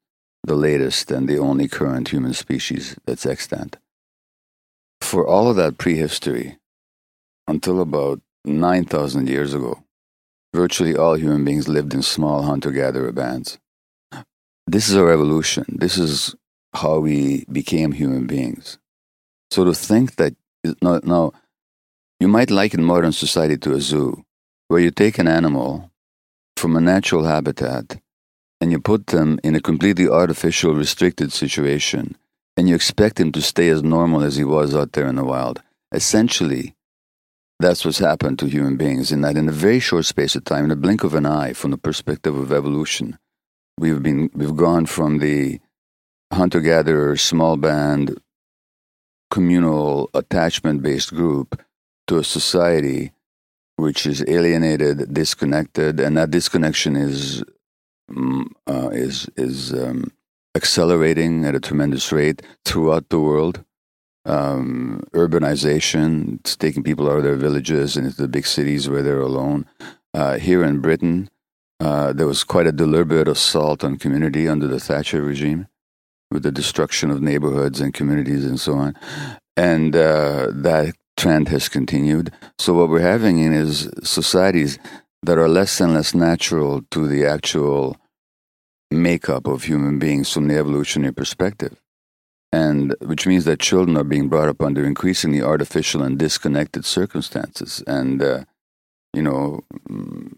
the 0.44 0.54
latest 0.54 1.10
and 1.10 1.26
the 1.26 1.38
only 1.38 1.68
current 1.68 2.08
human 2.08 2.34
species 2.34 2.96
that's 3.06 3.24
extant. 3.24 3.78
For 5.00 5.26
all 5.26 5.48
of 5.48 5.56
that 5.56 5.78
prehistory, 5.78 6.58
until 7.48 7.80
about 7.80 8.20
9,000 8.44 9.26
years 9.26 9.54
ago, 9.54 9.84
virtually 10.52 10.94
all 10.94 11.14
human 11.14 11.46
beings 11.46 11.66
lived 11.66 11.94
in 11.94 12.02
small 12.02 12.42
hunter 12.42 12.72
gatherer 12.72 13.12
bands. 13.12 13.58
This 14.66 14.90
is 14.90 14.96
our 14.96 15.10
evolution. 15.10 15.64
This 15.66 15.96
is 15.96 16.34
how 16.74 16.98
we 16.98 17.46
became 17.50 17.92
human 17.92 18.26
beings. 18.26 18.76
So 19.50 19.64
to 19.64 19.72
think 19.72 20.16
that 20.16 20.36
now, 20.82 21.00
now 21.02 21.32
you 22.20 22.28
might 22.28 22.50
liken 22.50 22.84
modern 22.84 23.12
society 23.12 23.56
to 23.56 23.72
a 23.72 23.80
zoo, 23.80 24.25
where 24.68 24.80
you 24.80 24.90
take 24.90 25.18
an 25.18 25.28
animal 25.28 25.90
from 26.56 26.76
a 26.76 26.80
natural 26.80 27.24
habitat 27.24 28.00
and 28.60 28.72
you 28.72 28.80
put 28.80 29.08
them 29.08 29.38
in 29.44 29.54
a 29.54 29.60
completely 29.60 30.08
artificial, 30.08 30.74
restricted 30.74 31.32
situation, 31.32 32.16
and 32.56 32.68
you 32.68 32.74
expect 32.74 33.20
him 33.20 33.30
to 33.32 33.42
stay 33.42 33.68
as 33.68 33.82
normal 33.82 34.22
as 34.22 34.36
he 34.36 34.44
was 34.44 34.74
out 34.74 34.92
there 34.92 35.06
in 35.06 35.16
the 35.16 35.24
wild. 35.24 35.62
Essentially, 35.92 36.74
that's 37.60 37.84
what's 37.84 37.98
happened 37.98 38.38
to 38.38 38.46
human 38.46 38.76
beings 38.76 39.12
in 39.12 39.20
that 39.22 39.36
in 39.36 39.48
a 39.48 39.52
very 39.52 39.80
short 39.80 40.04
space 40.04 40.34
of 40.36 40.44
time, 40.44 40.64
in 40.64 40.70
a 40.70 40.76
blink 40.76 41.04
of 41.04 41.14
an 41.14 41.26
eye, 41.26 41.52
from 41.52 41.70
the 41.70 41.78
perspective 41.78 42.36
of 42.36 42.52
evolution, 42.52 43.18
we've 43.78 44.02
been 44.02 44.30
we've 44.34 44.56
gone 44.56 44.86
from 44.86 45.18
the 45.18 45.60
hunter 46.32 46.60
gatherer 46.60 47.16
small 47.16 47.56
band 47.56 48.18
communal 49.30 50.10
attachment 50.14 50.82
based 50.82 51.14
group 51.14 51.62
to 52.06 52.18
a 52.18 52.24
society 52.24 53.12
which 53.76 54.06
is 54.06 54.24
alienated, 54.26 55.12
disconnected, 55.12 56.00
and 56.00 56.16
that 56.16 56.30
disconnection 56.30 56.96
is 56.96 57.44
mm, 58.10 58.46
uh, 58.66 58.88
is 58.88 59.28
is 59.36 59.72
um, 59.72 60.10
accelerating 60.54 61.44
at 61.44 61.54
a 61.54 61.60
tremendous 61.60 62.10
rate 62.10 62.42
throughout 62.64 63.08
the 63.10 63.20
world. 63.20 63.64
Um, 64.24 65.04
urbanization, 65.12 66.40
it's 66.40 66.56
taking 66.56 66.82
people 66.82 67.08
out 67.08 67.18
of 67.18 67.22
their 67.22 67.36
villages 67.36 67.96
and 67.96 68.06
into 68.06 68.20
the 68.20 68.26
big 68.26 68.46
cities 68.46 68.88
where 68.88 69.02
they're 69.02 69.20
alone. 69.20 69.66
Uh, 70.12 70.38
here 70.38 70.64
in 70.64 70.80
Britain, 70.80 71.30
uh, 71.78 72.12
there 72.12 72.26
was 72.26 72.42
quite 72.42 72.66
a 72.66 72.72
deliberate 72.72 73.28
assault 73.28 73.84
on 73.84 73.98
community 73.98 74.48
under 74.48 74.66
the 74.66 74.80
Thatcher 74.80 75.22
regime, 75.22 75.68
with 76.30 76.42
the 76.42 76.50
destruction 76.50 77.10
of 77.10 77.22
neighborhoods 77.22 77.80
and 77.80 77.94
communities 77.94 78.44
and 78.44 78.58
so 78.58 78.74
on. 78.74 78.96
And 79.56 79.94
uh, 79.94 80.48
that 80.52 80.96
trend 81.16 81.48
has 81.48 81.68
continued. 81.68 82.32
So 82.58 82.74
what 82.74 82.88
we're 82.88 83.00
having 83.00 83.38
in 83.38 83.52
is 83.52 83.90
societies 84.02 84.78
that 85.22 85.38
are 85.38 85.48
less 85.48 85.80
and 85.80 85.94
less 85.94 86.14
natural 86.14 86.82
to 86.90 87.08
the 87.08 87.24
actual 87.26 87.96
makeup 88.90 89.46
of 89.46 89.64
human 89.64 89.98
beings 89.98 90.32
from 90.32 90.48
the 90.48 90.56
evolutionary 90.56 91.12
perspective. 91.12 91.80
And 92.52 92.94
which 93.00 93.26
means 93.26 93.44
that 93.44 93.58
children 93.58 93.96
are 93.96 94.04
being 94.04 94.28
brought 94.28 94.48
up 94.48 94.62
under 94.62 94.84
increasingly 94.84 95.42
artificial 95.42 96.02
and 96.02 96.18
disconnected 96.18 96.84
circumstances. 96.84 97.82
And, 97.86 98.22
uh, 98.22 98.44
you 99.12 99.22
know, 99.22 99.60
mm, 99.90 100.32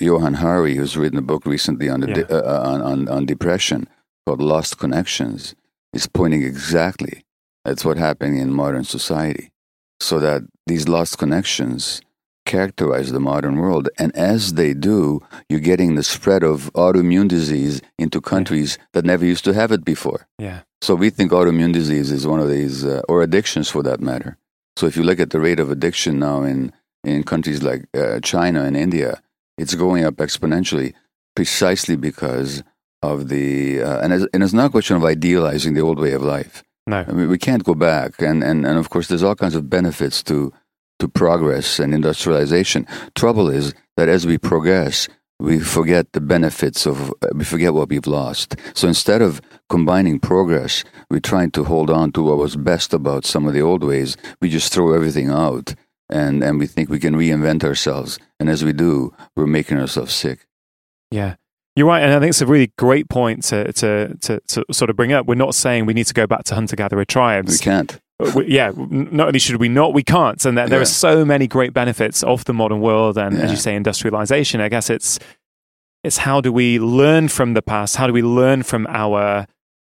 Johann 0.00 0.34
Hari, 0.34 0.74
who's 0.74 0.96
written 0.96 1.18
a 1.18 1.22
book 1.22 1.46
recently 1.46 1.88
on, 1.88 2.00
the 2.00 2.08
Yeah. 2.08 2.14
de- 2.14 2.44
uh, 2.44 2.68
on, 2.68 2.82
on, 2.82 3.08
on 3.08 3.26
depression 3.26 3.86
called 4.26 4.42
Lost 4.42 4.78
Connections, 4.78 5.54
is 5.92 6.08
pointing 6.08 6.42
exactly 6.42 7.24
that's 7.64 7.84
what's 7.84 8.00
happening 8.00 8.38
in 8.38 8.52
modern 8.52 8.84
society. 8.84 9.50
So 10.00 10.18
that 10.18 10.42
these 10.66 10.88
lost 10.88 11.18
connections 11.18 12.00
characterize 12.44 13.10
the 13.10 13.20
modern 13.20 13.56
world. 13.56 13.88
And 13.98 14.14
as 14.14 14.54
they 14.54 14.74
do, 14.74 15.20
you're 15.48 15.60
getting 15.60 15.94
the 15.94 16.02
spread 16.02 16.42
of 16.42 16.70
autoimmune 16.74 17.28
disease 17.28 17.80
into 17.98 18.20
countries 18.20 18.78
that 18.92 19.04
never 19.04 19.24
used 19.24 19.44
to 19.44 19.54
have 19.54 19.72
it 19.72 19.84
before. 19.84 20.26
Yeah. 20.38 20.60
So 20.82 20.94
we 20.94 21.10
think 21.10 21.32
autoimmune 21.32 21.72
disease 21.72 22.10
is 22.10 22.26
one 22.26 22.40
of 22.40 22.50
these, 22.50 22.84
uh, 22.84 23.00
or 23.08 23.22
addictions 23.22 23.70
for 23.70 23.82
that 23.84 24.00
matter. 24.00 24.36
So 24.76 24.86
if 24.86 24.96
you 24.96 25.04
look 25.04 25.20
at 25.20 25.30
the 25.30 25.40
rate 25.40 25.60
of 25.60 25.70
addiction 25.70 26.18
now 26.18 26.42
in, 26.42 26.72
in 27.02 27.22
countries 27.22 27.62
like 27.62 27.86
uh, 27.96 28.20
China 28.20 28.64
and 28.64 28.76
India, 28.76 29.22
it's 29.56 29.74
going 29.74 30.04
up 30.04 30.16
exponentially 30.16 30.92
precisely 31.34 31.96
because 31.96 32.62
of 33.02 33.28
the, 33.28 33.82
uh, 33.82 34.00
and, 34.00 34.12
it's, 34.12 34.26
and 34.34 34.42
it's 34.42 34.52
not 34.52 34.66
a 34.66 34.70
question 34.70 34.96
of 34.96 35.04
idealizing 35.04 35.74
the 35.74 35.80
old 35.80 35.98
way 35.98 36.12
of 36.12 36.22
life. 36.22 36.62
No. 36.86 37.04
I 37.08 37.12
mean, 37.12 37.28
we 37.28 37.38
can't 37.38 37.64
go 37.64 37.74
back, 37.74 38.20
and, 38.20 38.44
and, 38.44 38.66
and 38.66 38.78
of 38.78 38.90
course, 38.90 39.08
there's 39.08 39.22
all 39.22 39.34
kinds 39.34 39.54
of 39.54 39.70
benefits 39.70 40.22
to 40.24 40.52
to 41.00 41.08
progress 41.08 41.80
and 41.80 41.92
industrialization. 41.92 42.86
Trouble 43.16 43.48
is 43.48 43.74
that 43.96 44.08
as 44.08 44.26
we 44.26 44.38
progress, 44.38 45.08
we 45.40 45.58
forget 45.58 46.12
the 46.12 46.20
benefits 46.20 46.86
of 46.86 47.12
we 47.34 47.44
forget 47.44 47.74
what 47.74 47.88
we've 47.88 48.06
lost. 48.06 48.56
So 48.74 48.86
instead 48.86 49.20
of 49.20 49.40
combining 49.68 50.20
progress, 50.20 50.84
we're 51.10 51.18
trying 51.20 51.50
to 51.52 51.64
hold 51.64 51.90
on 51.90 52.12
to 52.12 52.22
what 52.22 52.38
was 52.38 52.56
best 52.56 52.94
about 52.94 53.24
some 53.24 53.46
of 53.46 53.54
the 53.54 53.60
old 53.62 53.82
ways. 53.82 54.16
We 54.40 54.48
just 54.48 54.72
throw 54.72 54.92
everything 54.94 55.30
out, 55.30 55.74
and 56.08 56.44
and 56.44 56.58
we 56.58 56.66
think 56.66 56.88
we 56.88 57.00
can 57.00 57.16
reinvent 57.16 57.64
ourselves. 57.64 58.18
And 58.38 58.48
as 58.48 58.64
we 58.64 58.72
do, 58.72 59.12
we're 59.36 59.46
making 59.46 59.78
ourselves 59.78 60.14
sick. 60.14 60.46
Yeah. 61.10 61.34
You're 61.76 61.88
right, 61.88 62.02
and 62.02 62.12
I 62.12 62.20
think 62.20 62.30
it's 62.30 62.40
a 62.40 62.46
really 62.46 62.72
great 62.78 63.08
point 63.08 63.42
to, 63.44 63.72
to, 63.72 64.14
to, 64.20 64.40
to 64.40 64.64
sort 64.70 64.90
of 64.90 64.96
bring 64.96 65.12
up. 65.12 65.26
We're 65.26 65.34
not 65.34 65.54
saying 65.56 65.86
we 65.86 65.94
need 65.94 66.06
to 66.06 66.14
go 66.14 66.26
back 66.26 66.44
to 66.44 66.54
hunter 66.54 66.76
gatherer 66.76 67.04
tribes. 67.04 67.52
We 67.60 67.64
can't. 67.64 68.00
We- 68.36 68.46
yeah, 68.46 68.70
not 68.76 69.26
only 69.26 69.40
should 69.40 69.56
we 69.56 69.68
not, 69.68 69.92
we 69.92 70.04
can't. 70.04 70.44
And 70.44 70.56
there, 70.56 70.68
there 70.68 70.78
Yeah. 70.78 70.82
are 70.82 70.86
so 70.86 71.24
many 71.24 71.48
great 71.48 71.72
benefits 71.72 72.22
of 72.22 72.44
the 72.44 72.52
modern 72.54 72.80
world, 72.80 73.18
and 73.18 73.36
as 73.36 73.50
you 73.50 73.56
say, 73.56 73.74
industrialization. 73.74 74.60
I 74.60 74.68
guess 74.68 74.88
it's 74.88 75.18
it's 76.04 76.18
how 76.18 76.40
do 76.40 76.52
we 76.52 76.78
learn 76.78 77.26
from 77.28 77.54
the 77.54 77.62
past? 77.62 77.96
How 77.96 78.06
do 78.06 78.12
we 78.12 78.22
learn 78.22 78.62
from 78.62 78.86
our 78.88 79.46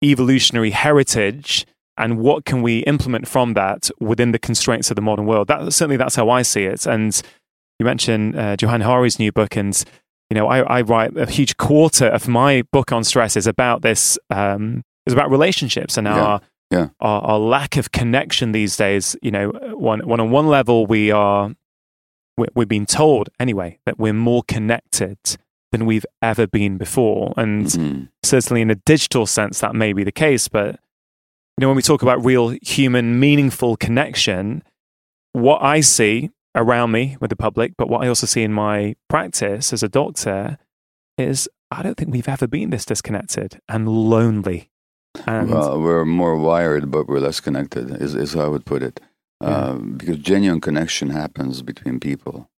evolutionary 0.04 0.72
heritage? 0.72 1.66
And 1.98 2.18
what 2.18 2.46
can 2.46 2.62
we 2.62 2.80
implement 2.80 3.28
from 3.28 3.54
that 3.54 3.90
within 4.00 4.32
the 4.32 4.40
constraints 4.40 4.90
of 4.90 4.96
the 4.96 5.02
modern 5.02 5.26
world? 5.26 5.48
That 5.48 5.72
certainly 5.72 5.98
that's 5.98 6.16
how 6.16 6.30
I 6.30 6.42
see 6.42 6.64
it. 6.64 6.86
And 6.86 7.22
you 7.78 7.86
mentioned 7.86 8.38
uh, 8.38 8.56
Johann 8.60 8.82
Hari's 8.82 9.18
new 9.20 9.32
book, 9.32 9.56
and 9.56 9.82
you 10.30 10.36
know 10.36 10.48
I, 10.48 10.60
I 10.60 10.82
write 10.82 11.18
a 11.18 11.26
huge 11.30 11.58
quarter 11.58 12.08
of 12.08 12.28
my 12.28 12.64
book 12.72 12.92
on 12.92 13.04
stress 13.04 13.36
is 13.38 13.48
about 13.48 13.82
this. 13.82 14.18
Um, 14.30 14.84
is 15.06 15.14
about 15.14 15.32
relationships 15.32 15.98
and 15.98 16.08
our 16.08 16.42
Yeah. 16.72 16.90
our, 17.00 17.22
our 17.24 17.40
lack 17.40 17.78
of 17.78 17.92
connection 17.92 18.52
these 18.52 18.78
days. 18.78 19.16
You 19.24 19.32
know, 19.32 19.50
one, 19.74 20.02
one 20.08 20.20
on 20.20 20.30
one 20.30 20.48
level, 20.48 20.86
we 20.86 21.10
are 21.12 21.52
we- 22.38 22.46
we've 22.56 22.68
been 22.68 22.86
told 22.86 23.30
anyway 23.40 23.80
that 23.86 23.98
we're 23.98 24.14
more 24.14 24.44
connected 24.48 25.18
than 25.72 25.86
we've 25.86 26.06
ever 26.22 26.46
been 26.48 26.78
before, 26.78 27.34
and 27.38 27.66
Mhm. 27.66 28.10
certainly 28.24 28.62
in 28.62 28.70
a 28.70 28.76
digital 28.76 29.26
sense, 29.26 29.60
that 29.62 29.74
may 29.76 29.94
be 29.94 30.04
the 30.04 30.12
case. 30.12 30.48
But 30.48 30.76
you 31.58 31.62
know, 31.62 31.68
when 31.70 31.76
we 31.76 31.82
talk 31.82 32.02
about 32.04 32.24
real 32.24 32.50
human, 32.62 33.20
meaningful 33.20 33.76
connection, 33.78 34.64
what 35.34 35.62
I 35.64 35.82
see 35.82 36.30
around 36.56 36.92
me 36.92 37.18
with 37.20 37.30
the 37.30 37.36
public, 37.36 37.74
but 37.78 37.90
what 37.90 38.04
I 38.04 38.08
also 38.08 38.26
see 38.26 38.44
in 38.44 38.54
my 38.54 38.96
practice 39.08 39.72
as 39.74 39.84
a 39.84 39.90
doctor 39.90 40.58
is 41.18 41.48
I 41.72 41.84
don't 41.84 41.96
think 41.96 42.12
we've 42.12 42.28
ever 42.28 42.48
been 42.48 42.72
this 42.72 42.86
disconnected 42.86 43.60
and 43.68 43.88
lonely. 43.88 44.70
And 45.26 45.52
Well, 45.52 45.80
we're 45.80 46.06
more 46.06 46.38
wired, 46.38 46.90
but 46.92 47.08
we're 47.08 47.20
less 47.20 47.40
connected, 47.40 48.02
is, 48.02 48.16
is 48.16 48.34
how 48.34 48.42
I 48.42 48.48
would 48.48 48.66
put 48.66 48.84
it. 48.84 49.00
Yeah. 49.42 49.70
Um, 49.70 49.94
because 49.98 50.18
genuine 50.18 50.62
connection 50.62 51.10
happens 51.10 51.62
between 51.62 52.00
people, 52.00 52.50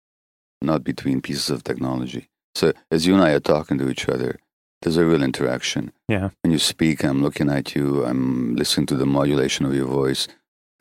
not 0.62 0.84
between 0.84 1.22
pieces 1.22 1.50
of 1.50 1.64
technology. 1.64 2.30
So, 2.56 2.74
as 2.90 3.06
you 3.06 3.14
and 3.14 3.24
I 3.24 3.32
are 3.32 3.40
talking 3.40 3.78
to 3.78 3.90
each 3.90 4.10
other, 4.10 4.40
there's 4.82 4.98
a 4.98 5.06
real 5.06 5.22
interaction. 5.22 5.92
Yeah. 6.08 6.30
When 6.42 6.52
you 6.52 6.58
speak, 6.58 7.04
I'm 7.04 7.22
looking 7.22 7.50
at 7.50 7.76
you, 7.76 8.04
I'm 8.04 8.56
listening 8.56 8.88
to 8.88 8.96
the 8.96 9.06
modulation 9.06 9.66
of 9.66 9.76
your 9.76 9.86
voice. 9.86 10.28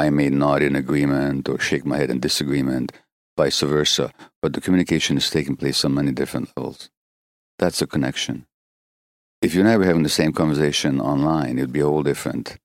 I 0.05 0.11
may 0.11 0.29
nod 0.31 0.63
in 0.63 0.75
agreement 0.85 1.49
or 1.49 1.59
shake 1.59 1.85
my 1.85 1.99
head 2.01 2.11
in 2.11 2.21
disagreement, 2.21 2.93
vice 3.37 3.61
versa. 3.61 4.07
But 4.43 4.53
the 4.55 4.61
communication 4.65 5.17
is 5.17 5.31
taking 5.31 5.57
place 5.57 5.85
on 5.85 5.95
many 5.95 6.13
different 6.13 6.47
levels. 6.57 6.91
That's 7.59 7.83
a 7.83 7.87
connection 7.95 8.47
if 9.43 9.55
you 9.55 9.61
and 9.61 9.69
I 9.69 9.77
were 9.77 9.85
having 9.85 10.03
the 10.03 10.09
same 10.09 10.33
conversation 10.33 11.01
online, 11.01 11.59
it'd 11.59 11.73
be 11.73 11.81
a 11.81 11.87
whole 11.87 12.03
different 12.03 12.59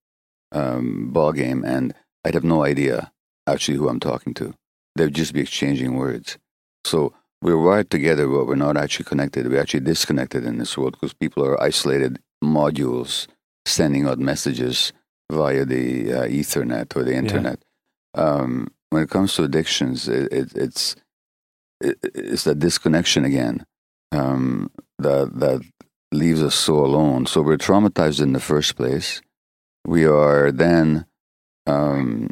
um, 0.51 1.09
ball 1.11 1.31
game, 1.31 1.63
and 1.63 1.93
I'd 2.23 2.33
have 2.33 2.43
no 2.43 2.63
idea 2.63 3.11
actually 3.47 3.77
who 3.77 3.87
I'm 3.87 3.99
talking 3.99 4.33
to. 4.35 4.53
They'd 4.95 5.13
just 5.13 5.33
be 5.33 5.41
exchanging 5.41 5.95
words. 5.95 6.37
So 6.83 7.13
we're 7.41 7.57
wired 7.57 7.89
together, 7.89 8.27
but 8.27 8.47
we're 8.47 8.55
not 8.55 8.77
actually 8.77 9.05
connected. 9.05 9.47
We're 9.49 9.61
actually 9.61 9.81
disconnected 9.81 10.45
in 10.45 10.57
this 10.57 10.77
world 10.77 10.93
because 10.93 11.13
people 11.13 11.45
are 11.45 11.61
isolated 11.61 12.19
modules 12.43 13.27
sending 13.65 14.07
out 14.07 14.19
messages 14.19 14.91
via 15.31 15.65
the 15.65 16.13
uh, 16.13 16.23
Ethernet 16.23 16.95
or 16.95 17.03
the 17.03 17.15
internet. 17.15 17.63
Um, 18.13 18.67
when 18.89 19.03
it 19.03 19.09
comes 19.09 19.35
to 19.35 19.43
addictions, 19.43 20.07
it, 20.07 20.31
it, 20.31 20.55
it's 20.55 20.95
it, 21.81 21.97
it's 22.13 22.43
that 22.45 22.59
disconnection 22.59 23.25
again 23.25 23.65
um, 24.11 24.71
that 24.99 25.37
that 25.39 25.61
leaves 26.11 26.41
us 26.41 26.55
so 26.55 26.75
alone. 26.75 27.25
So 27.25 27.41
we're 27.41 27.57
traumatized 27.57 28.21
in 28.21 28.33
the 28.33 28.39
first 28.39 28.75
place. 28.75 29.21
We 29.85 30.05
are 30.05 30.51
then 30.51 31.05
um, 31.67 32.29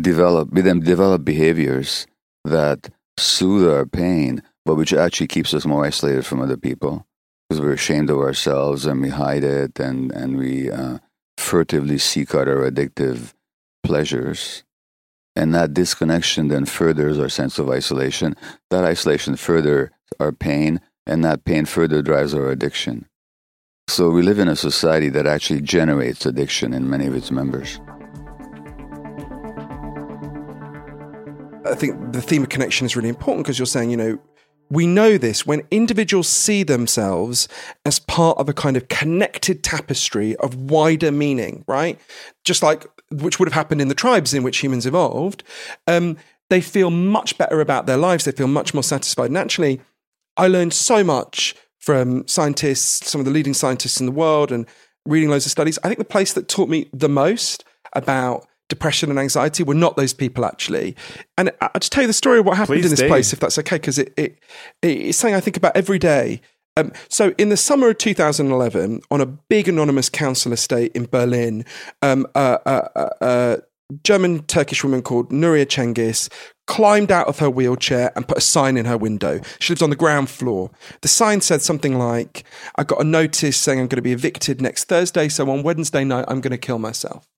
develop 0.00 0.52
we 0.52 0.60
then 0.60 0.80
develop 0.80 1.24
behaviors 1.24 2.06
that 2.44 2.90
soothe 3.18 3.68
our 3.68 3.86
pain, 3.86 4.42
but 4.64 4.74
which 4.74 4.92
actually 4.92 5.28
keeps 5.28 5.54
us 5.54 5.64
more 5.64 5.84
isolated 5.84 6.26
from 6.26 6.40
other 6.40 6.56
people 6.56 7.06
because 7.48 7.60
we're 7.60 7.72
ashamed 7.72 8.10
of 8.10 8.18
ourselves 8.18 8.86
and 8.86 9.00
we 9.00 9.10
hide 9.10 9.44
it 9.44 9.78
and 9.78 10.12
and 10.12 10.36
we 10.36 10.70
uh, 10.70 10.98
furtively 11.36 11.98
seek 11.98 12.34
out 12.34 12.48
our 12.48 12.70
addictive 12.70 13.34
pleasures. 13.82 14.64
And 15.36 15.52
that 15.54 15.74
disconnection 15.74 16.48
then 16.48 16.64
furthers 16.64 17.18
our 17.18 17.28
sense 17.28 17.58
of 17.58 17.68
isolation. 17.68 18.36
That 18.70 18.84
isolation 18.84 19.36
further 19.36 19.92
our 20.20 20.32
pain, 20.32 20.80
and 21.06 21.24
that 21.24 21.44
pain 21.44 21.64
further 21.64 22.02
drives 22.02 22.34
our 22.34 22.48
addiction. 22.50 23.06
So 23.88 24.10
we 24.10 24.22
live 24.22 24.38
in 24.38 24.48
a 24.48 24.56
society 24.56 25.08
that 25.10 25.26
actually 25.26 25.60
generates 25.60 26.24
addiction 26.24 26.72
in 26.72 26.88
many 26.88 27.06
of 27.06 27.14
its 27.14 27.30
members. 27.30 27.80
I 31.66 31.74
think 31.74 32.12
the 32.12 32.22
theme 32.22 32.42
of 32.42 32.48
connection 32.48 32.86
is 32.86 32.94
really 32.94 33.08
important 33.08 33.44
because 33.44 33.58
you're 33.58 33.66
saying, 33.66 33.90
you 33.90 33.96
know, 33.96 34.18
we 34.70 34.86
know 34.86 35.18
this 35.18 35.46
when 35.46 35.62
individuals 35.70 36.28
see 36.28 36.62
themselves 36.62 37.48
as 37.84 37.98
part 37.98 38.38
of 38.38 38.48
a 38.48 38.52
kind 38.52 38.76
of 38.76 38.88
connected 38.88 39.62
tapestry 39.62 40.36
of 40.36 40.54
wider 40.54 41.12
meaning, 41.12 41.64
right? 41.66 42.00
Just 42.44 42.62
like 42.62 42.86
which 43.10 43.38
would 43.38 43.48
have 43.48 43.54
happened 43.54 43.80
in 43.80 43.88
the 43.88 43.94
tribes 43.94 44.34
in 44.34 44.42
which 44.42 44.58
humans 44.58 44.86
evolved, 44.86 45.44
um, 45.86 46.16
they 46.50 46.60
feel 46.60 46.90
much 46.90 47.38
better 47.38 47.60
about 47.60 47.86
their 47.86 47.96
lives. 47.96 48.24
They 48.24 48.32
feel 48.32 48.48
much 48.48 48.74
more 48.74 48.82
satisfied. 48.82 49.26
And 49.26 49.38
actually, 49.38 49.80
I 50.36 50.48
learned 50.48 50.72
so 50.72 51.04
much 51.04 51.54
from 51.78 52.26
scientists, 52.26 53.10
some 53.10 53.20
of 53.20 53.24
the 53.24 53.30
leading 53.30 53.54
scientists 53.54 54.00
in 54.00 54.06
the 54.06 54.12
world, 54.12 54.50
and 54.50 54.66
reading 55.06 55.30
loads 55.30 55.46
of 55.46 55.52
studies. 55.52 55.78
I 55.82 55.88
think 55.88 55.98
the 55.98 56.04
place 56.04 56.32
that 56.32 56.48
taught 56.48 56.68
me 56.68 56.88
the 56.92 57.08
most 57.08 57.64
about 57.92 58.46
depression 58.68 59.10
and 59.10 59.18
anxiety 59.18 59.62
were 59.62 59.74
not 59.74 59.96
those 59.96 60.14
people 60.14 60.44
actually. 60.44 60.96
And 61.36 61.50
I'll 61.60 61.70
just 61.78 61.92
tell 61.92 62.02
you 62.02 62.06
the 62.06 62.12
story 62.12 62.38
of 62.38 62.46
what 62.46 62.56
happened 62.56 62.78
Please 62.78 62.86
in 62.86 62.90
this 62.90 63.00
do. 63.00 63.08
place, 63.08 63.32
if 63.32 63.40
that's 63.40 63.58
okay, 63.58 63.76
because 63.76 63.98
it, 63.98 64.12
it, 64.16 64.38
it's 64.82 65.18
something 65.18 65.34
I 65.34 65.40
think 65.40 65.56
about 65.56 65.76
every 65.76 65.98
day. 65.98 66.40
Um, 66.76 66.92
so, 67.08 67.32
in 67.38 67.50
the 67.50 67.56
summer 67.56 67.90
of 67.90 67.98
2011, 67.98 69.02
on 69.10 69.20
a 69.20 69.26
big 69.26 69.68
anonymous 69.68 70.08
council 70.08 70.52
estate 70.52 70.90
in 70.94 71.06
Berlin, 71.06 71.64
um, 72.02 72.26
a, 72.34 72.58
a, 72.66 72.90
a, 72.96 73.10
a 73.20 73.58
German 74.02 74.42
Turkish 74.44 74.82
woman 74.82 75.02
called 75.02 75.30
Nuriye 75.30 75.66
Cengiz 75.66 76.28
climbed 76.66 77.12
out 77.12 77.28
of 77.28 77.38
her 77.38 77.50
wheelchair 77.50 78.10
and 78.16 78.26
put 78.26 78.38
a 78.38 78.40
sign 78.40 78.76
in 78.76 78.86
her 78.86 78.96
window. 78.96 79.40
She 79.60 79.72
lives 79.72 79.82
on 79.82 79.90
the 79.90 79.96
ground 79.96 80.30
floor. 80.30 80.70
The 81.02 81.08
sign 81.08 81.42
said 81.42 81.62
something 81.62 81.98
like, 81.98 82.44
I 82.76 82.84
got 82.84 83.00
a 83.00 83.04
notice 83.04 83.56
saying 83.56 83.78
I'm 83.78 83.86
going 83.86 83.96
to 83.96 84.02
be 84.02 84.12
evicted 84.12 84.60
next 84.60 84.84
Thursday, 84.84 85.28
so 85.28 85.48
on 85.50 85.62
Wednesday 85.62 86.04
night, 86.04 86.24
I'm 86.26 86.40
going 86.40 86.52
to 86.52 86.58
kill 86.58 86.78
myself. 86.78 87.28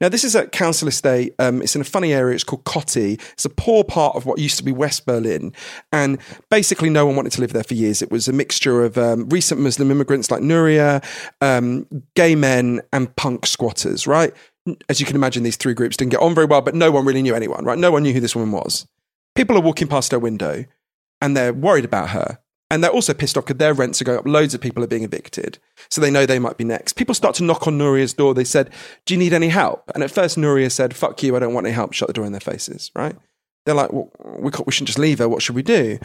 Now, 0.00 0.08
this 0.08 0.24
is 0.24 0.36
at 0.36 0.52
Council 0.52 0.88
Estate. 0.88 1.34
Um, 1.38 1.62
it's 1.62 1.74
in 1.74 1.80
a 1.80 1.84
funny 1.84 2.12
area. 2.12 2.34
It's 2.34 2.44
called 2.44 2.64
Kotti. 2.64 3.20
It's 3.32 3.44
a 3.44 3.50
poor 3.50 3.84
part 3.84 4.16
of 4.16 4.26
what 4.26 4.38
used 4.38 4.58
to 4.58 4.64
be 4.64 4.72
West 4.72 5.06
Berlin. 5.06 5.52
And 5.92 6.18
basically, 6.50 6.90
no 6.90 7.06
one 7.06 7.16
wanted 7.16 7.32
to 7.32 7.40
live 7.40 7.52
there 7.52 7.64
for 7.64 7.74
years. 7.74 8.02
It 8.02 8.10
was 8.10 8.28
a 8.28 8.32
mixture 8.32 8.84
of 8.84 8.98
um, 8.98 9.28
recent 9.28 9.60
Muslim 9.60 9.90
immigrants 9.90 10.30
like 10.30 10.42
Nuriye, 10.42 11.04
um, 11.40 11.86
gay 12.14 12.34
men, 12.34 12.80
and 12.92 13.14
punk 13.16 13.46
squatters, 13.46 14.06
right? 14.06 14.32
As 14.88 15.00
you 15.00 15.06
can 15.06 15.16
imagine, 15.16 15.42
these 15.42 15.56
three 15.56 15.74
groups 15.74 15.96
didn't 15.96 16.12
get 16.12 16.20
on 16.20 16.34
very 16.34 16.46
well, 16.46 16.60
but 16.60 16.74
no 16.74 16.90
one 16.90 17.04
really 17.04 17.22
knew 17.22 17.34
anyone, 17.34 17.64
right? 17.64 17.78
No 17.78 17.92
one 17.92 18.02
knew 18.02 18.12
who 18.12 18.20
this 18.20 18.34
woman 18.34 18.52
was. 18.52 18.86
People 19.34 19.56
are 19.56 19.62
walking 19.62 19.86
past 19.86 20.12
her 20.12 20.18
window 20.18 20.64
and 21.20 21.36
they're 21.36 21.52
worried 21.52 21.84
about 21.84 22.10
her. 22.10 22.38
And 22.70 22.82
they're 22.82 22.90
also 22.90 23.14
pissed 23.14 23.38
off 23.38 23.44
because 23.46 23.58
their 23.58 23.74
rents 23.74 24.02
are 24.02 24.04
going 24.04 24.18
up. 24.18 24.26
Loads 24.26 24.52
of 24.52 24.60
people 24.60 24.82
are 24.82 24.88
being 24.88 25.04
evicted. 25.04 25.58
So 25.88 26.00
they 26.00 26.10
know 26.10 26.26
they 26.26 26.40
might 26.40 26.56
be 26.56 26.64
next. 26.64 26.94
People 26.94 27.14
start 27.14 27.36
to 27.36 27.44
knock 27.44 27.66
on 27.68 27.78
Nuriye's 27.78 28.12
door. 28.12 28.34
They 28.34 28.44
said, 28.44 28.70
Do 29.04 29.14
you 29.14 29.18
need 29.18 29.32
any 29.32 29.48
help? 29.48 29.88
And 29.94 30.02
at 30.02 30.10
first, 30.10 30.36
Nuriye 30.36 30.72
said, 30.72 30.96
Fuck 30.96 31.22
you. 31.22 31.36
I 31.36 31.38
don't 31.38 31.54
want 31.54 31.66
any 31.66 31.74
help. 31.74 31.92
Shut 31.92 32.08
the 32.08 32.12
door 32.12 32.26
in 32.26 32.32
their 32.32 32.40
faces, 32.40 32.90
right? 32.96 33.14
They're 33.66 33.74
like, 33.74 33.92
well, 33.92 34.10
we, 34.24 34.50
we 34.64 34.72
shouldn't 34.72 34.86
just 34.86 34.98
leave 34.98 35.18
her. 35.18 35.28
What 35.28 35.42
should 35.42 35.56
we 35.56 35.62
do? 35.62 35.98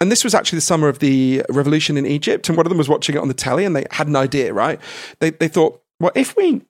And 0.00 0.10
this 0.10 0.24
was 0.24 0.34
actually 0.34 0.58
the 0.58 0.62
summer 0.62 0.88
of 0.88 0.98
the 0.98 1.44
revolution 1.48 1.96
in 1.96 2.04
Egypt. 2.04 2.48
And 2.48 2.56
one 2.56 2.66
of 2.66 2.70
them 2.70 2.78
was 2.78 2.88
watching 2.88 3.14
it 3.14 3.20
on 3.20 3.28
the 3.28 3.34
telly 3.34 3.64
and 3.64 3.74
they 3.74 3.86
had 3.92 4.08
an 4.08 4.16
idea, 4.16 4.52
right? 4.52 4.80
They, 5.20 5.30
they 5.30 5.48
thought, 5.48 5.80
well, 6.00 6.12
if 6.16 6.36
we, 6.36 6.62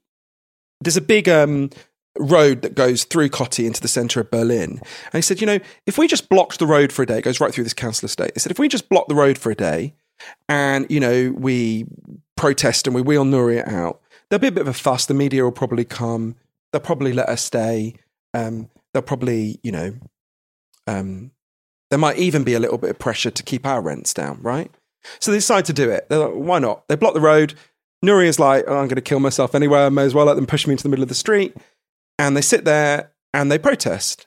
there's 0.83 0.99
a 0.99 1.03
big 1.03 1.29
um, 1.29 1.71
road 2.19 2.63
that 2.63 2.75
goes 2.75 3.05
through 3.05 3.29
Kotti 3.29 3.67
into 3.67 3.81
the 3.81 3.89
center 3.89 4.21
of 4.21 4.31
Berlin. 4.31 4.81
And 4.81 5.15
he 5.15 5.23
said, 5.23 5.41
you 5.41 5.47
know, 5.47 5.59
if 5.87 5.99
we 5.99 6.07
just 6.07 6.29
blocked 6.29 6.59
the 6.59 6.67
road 6.67 6.93
for 6.93 7.03
a 7.03 7.07
day, 7.07 7.19
it 7.19 7.23
goes 7.23 7.41
right 7.41 7.53
through 7.53 7.65
this 7.65 7.75
council 7.75 8.07
estate. 8.07 8.35
They 8.35 8.39
said, 8.39 8.53
if 8.53 8.59
we 8.59 8.69
just 8.69 8.89
block 8.89 9.09
the 9.09 9.15
road 9.15 9.39
for 9.39 9.51
a 9.51 9.55
day 9.55 9.95
and, 10.49 10.87
you 10.89 11.01
know, 11.01 11.35
we 11.37 11.87
protest 12.37 12.87
and 12.87 12.95
we 12.95 13.03
wheel 13.03 13.25
Nuriye 13.25 13.67
out, 13.67 14.01
there'll 14.29 14.41
be 14.41 14.49
a 14.49 14.53
bit 14.53 14.63
of 14.63 14.69
a 14.69 14.75
fuss. 14.75 15.07
The 15.07 15.15
media 15.15 15.43
will 15.43 15.53
probably 15.53 15.85
come. 15.85 16.37
They'll 16.73 16.81
probably 16.81 17.13
let 17.13 17.29
us 17.29 17.43
stay. 17.43 17.95
Um, 18.33 18.71
they'll 18.93 19.03
probably, 19.03 19.59
you 19.63 19.73
know, 19.73 19.95
um, 20.87 21.33
there 21.91 21.99
might 21.99 22.19
even 22.19 22.45
be 22.45 22.55
a 22.55 22.61
little 22.61 22.79
bit 22.79 22.91
of 22.91 22.99
pressure 22.99 23.31
to 23.31 23.43
keep 23.43 23.67
our 23.67 23.81
rents 23.81 24.15
down, 24.15 24.39
right? 24.41 24.71
So 25.21 25.31
they 25.31 25.39
decide 25.39 25.65
to 25.67 25.73
do 25.73 25.91
it. 25.91 26.09
They're 26.09 26.19
like, 26.19 26.33
why 26.33 26.59
not? 26.59 26.87
They 26.89 26.97
block 26.97 27.15
the 27.15 27.21
road. 27.21 27.55
Nuriye's 28.05 28.39
like, 28.39 28.65
oh, 28.67 28.77
I'm 28.77 28.89
going 28.89 28.97
to 28.97 29.03
kill 29.03 29.21
myself 29.21 29.55
anyway. 29.55 29.81
I 29.81 29.89
may 29.89 30.03
as 30.05 30.15
well 30.15 30.27
let 30.27 30.35
them 30.35 30.47
push 30.47 30.67
me 30.67 30.73
into 30.73 30.83
the 30.83 30.89
middle 30.89 31.03
of 31.03 31.09
the 31.09 31.15
street. 31.15 31.57
And 32.19 32.37
they 32.37 32.41
sit 32.41 32.65
there 32.65 33.13
and 33.33 33.51
they 33.51 33.59
protest. 33.59 34.27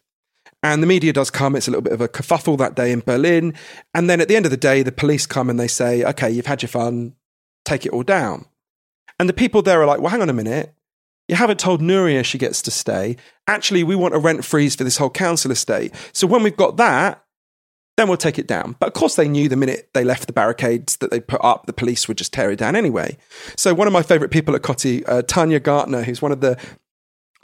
And 0.64 0.82
the 0.82 0.88
media 0.88 1.14
does 1.14 1.30
come. 1.30 1.56
It's 1.56 1.68
a 1.68 1.72
little 1.72 1.84
bit 1.84 1.94
of 1.94 2.02
a 2.02 2.08
kerfuffle 2.08 2.58
that 2.58 2.76
day 2.76 2.92
in 2.92 3.02
Berlin. 3.02 3.54
And 3.94 4.10
then 4.10 4.20
at 4.20 4.28
the 4.28 4.36
end 4.36 4.46
of 4.46 4.52
the 4.52 4.58
day, 4.58 4.84
the 4.84 4.92
police 4.92 5.26
come 5.26 5.50
and 5.50 5.60
they 5.60 5.68
say, 5.68 6.04
okay, 6.04 6.30
you've 6.30 6.48
had 6.48 6.62
your 6.62 6.70
fun, 6.70 7.16
take 7.64 7.86
it 7.86 7.94
all 7.94 8.04
down. 8.04 8.46
And 9.20 9.30
the 9.30 9.34
people 9.34 9.62
there 9.62 9.82
are 9.82 9.86
like, 9.86 10.00
well, 10.00 10.10
hang 10.10 10.22
on 10.22 10.30
a 10.30 10.34
minute. 10.34 10.74
You 11.28 11.36
haven't 11.36 11.60
told 11.60 11.82
Nuriye 11.82 12.24
she 12.24 12.38
gets 12.38 12.62
to 12.64 12.72
stay. 12.72 13.18
Actually, 13.48 13.84
we 13.84 13.96
want 13.96 14.16
a 14.16 14.20
rent 14.20 14.46
freeze 14.46 14.76
for 14.76 14.84
this 14.84 14.98
whole 14.98 15.10
council 15.10 15.52
estate. 15.52 15.94
So 16.14 16.26
when 16.26 16.42
we've 16.42 16.56
got 16.56 16.78
that, 16.78 17.24
then 17.98 18.08
we'll 18.08 18.18
take 18.18 18.40
it 18.40 18.48
down. 18.48 18.76
But 18.80 18.88
of 18.88 18.94
course, 18.94 19.16
they 19.16 19.28
knew 19.28 19.50
the 19.50 19.56
minute 19.56 19.90
they 19.94 20.04
left 20.04 20.28
the 20.28 20.34
barricades 20.34 20.98
that 20.98 21.12
they 21.12 21.20
put 21.20 21.44
up, 21.44 21.66
the 21.66 21.74
police 21.74 22.08
would 22.08 22.18
just 22.18 22.32
tear 22.32 22.52
it 22.52 22.60
down 22.60 22.76
anyway. 22.76 23.18
So 23.58 23.74
one 23.74 23.88
of 23.88 23.94
my 23.94 24.04
favorite 24.04 24.32
people 24.32 24.56
at 24.56 24.62
Kotti, 24.62 25.04
uh, 25.08 25.24
Tanya 25.24 25.60
Gartner, 25.60 26.04
who's 26.04 26.22
one 26.22 26.32
of 26.32 26.40
the 26.40 26.58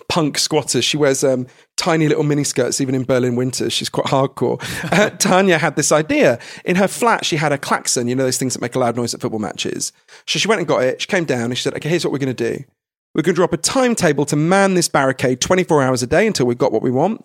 punk 0.08 0.38
squatters. 0.38 0.86
She 0.86 0.98
wears 0.98 1.24
um, 1.24 1.48
tiny 1.78 2.08
little 2.08 2.24
mini 2.24 2.44
skirts 2.44 2.82
even 2.82 2.96
in 2.96 3.04
Berlin 3.04 3.36
winters. 3.36 3.74
She's 3.74 3.90
quite 3.90 4.08
hardcore. 4.08 4.62
Uh, 4.94 5.10
Tanya 5.10 5.58
had 5.58 5.76
this 5.76 5.92
idea. 5.92 6.38
In 6.66 6.76
her 6.76 6.88
flat, 6.88 7.26
she 7.26 7.38
had 7.38 7.52
a 7.52 7.58
klaxon, 7.58 8.08
you 8.08 8.16
know, 8.16 8.24
those 8.24 8.38
things 8.38 8.54
that 8.54 8.62
make 8.62 8.76
a 8.76 8.80
loud 8.80 8.96
noise 8.96 9.14
at 9.14 9.22
football 9.22 9.40
matches. 9.40 9.92
So 10.28 10.38
she 10.38 10.48
went 10.48 10.60
and 10.60 10.68
got 10.68 10.84
it. 10.84 11.02
She 11.02 11.08
came 11.08 11.26
down 11.26 11.46
and 11.46 11.58
she 11.58 11.64
said, 11.64 11.74
okay, 11.76 11.90
here's 11.90 12.06
what 12.06 12.12
we're 12.12 12.20
going 12.20 12.36
to 12.36 12.58
do. 12.58 12.64
We're 13.16 13.22
going 13.22 13.36
to 13.36 13.40
drop 13.40 13.54
a 13.54 13.58
timetable 13.58 14.26
to 14.26 14.36
man 14.36 14.74
this 14.74 14.88
barricade 14.88 15.40
24 15.40 15.84
hours 15.84 16.02
a 16.02 16.08
day 16.08 16.26
until 16.26 16.48
we've 16.48 16.58
got 16.58 16.72
what 16.72 16.82
we 16.82 16.90
want. 16.90 17.24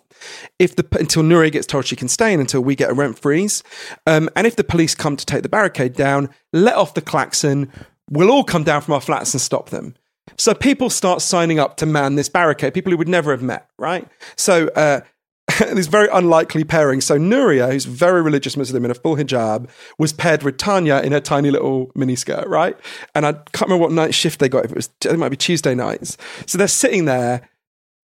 If 0.59 0.75
the 0.75 0.85
until 0.99 1.23
Nuri 1.23 1.51
gets 1.51 1.65
told 1.65 1.85
she 1.85 1.95
can 1.95 2.07
stay 2.07 2.31
and 2.31 2.39
until 2.39 2.61
we 2.61 2.75
get 2.75 2.91
a 2.91 2.93
rent 2.93 3.17
freeze, 3.17 3.63
um, 4.05 4.29
and 4.35 4.45
if 4.45 4.55
the 4.55 4.63
police 4.63 4.93
come 4.93 5.15
to 5.15 5.25
take 5.25 5.41
the 5.41 5.49
barricade 5.49 5.93
down, 5.93 6.29
let 6.53 6.75
off 6.75 6.93
the 6.93 7.01
klaxon. 7.01 7.71
We'll 8.07 8.29
all 8.29 8.43
come 8.43 8.63
down 8.63 8.81
from 8.81 8.93
our 8.93 9.01
flats 9.01 9.33
and 9.33 9.41
stop 9.41 9.69
them. 9.69 9.95
So 10.37 10.53
people 10.53 10.89
start 10.89 11.21
signing 11.21 11.59
up 11.59 11.77
to 11.77 11.85
man 11.85 12.15
this 12.15 12.29
barricade. 12.29 12.73
People 12.73 12.91
who 12.91 12.97
would 12.97 13.07
never 13.07 13.31
have 13.31 13.41
met, 13.41 13.69
right? 13.77 14.07
So 14.35 14.67
uh, 14.69 15.01
this 15.59 15.87
very 15.87 16.07
unlikely 16.09 16.63
pairing. 16.63 17.01
So 17.01 17.17
Nuriye, 17.17 17.71
who's 17.71 17.85
very 17.85 18.21
religious 18.21 18.55
Muslim 18.55 18.85
in 18.85 18.91
a 18.91 18.95
full 18.95 19.15
hijab, 19.15 19.69
was 19.97 20.13
paired 20.13 20.43
with 20.43 20.57
Tanya 20.57 20.97
in 20.97 21.11
her 21.11 21.19
tiny 21.19 21.51
little 21.51 21.87
miniskirt, 21.95 22.45
right? 22.47 22.77
And 23.15 23.25
I 23.25 23.33
can't 23.33 23.61
remember 23.63 23.83
what 23.83 23.91
night 23.91 24.13
shift 24.13 24.39
they 24.39 24.49
got. 24.49 24.65
If 24.65 24.71
it 24.71 24.75
was, 24.75 24.89
it 25.05 25.17
might 25.17 25.29
be 25.29 25.37
Tuesday 25.37 25.75
nights. 25.75 26.17
So 26.45 26.57
they're 26.57 26.67
sitting 26.67 27.05
there 27.05 27.49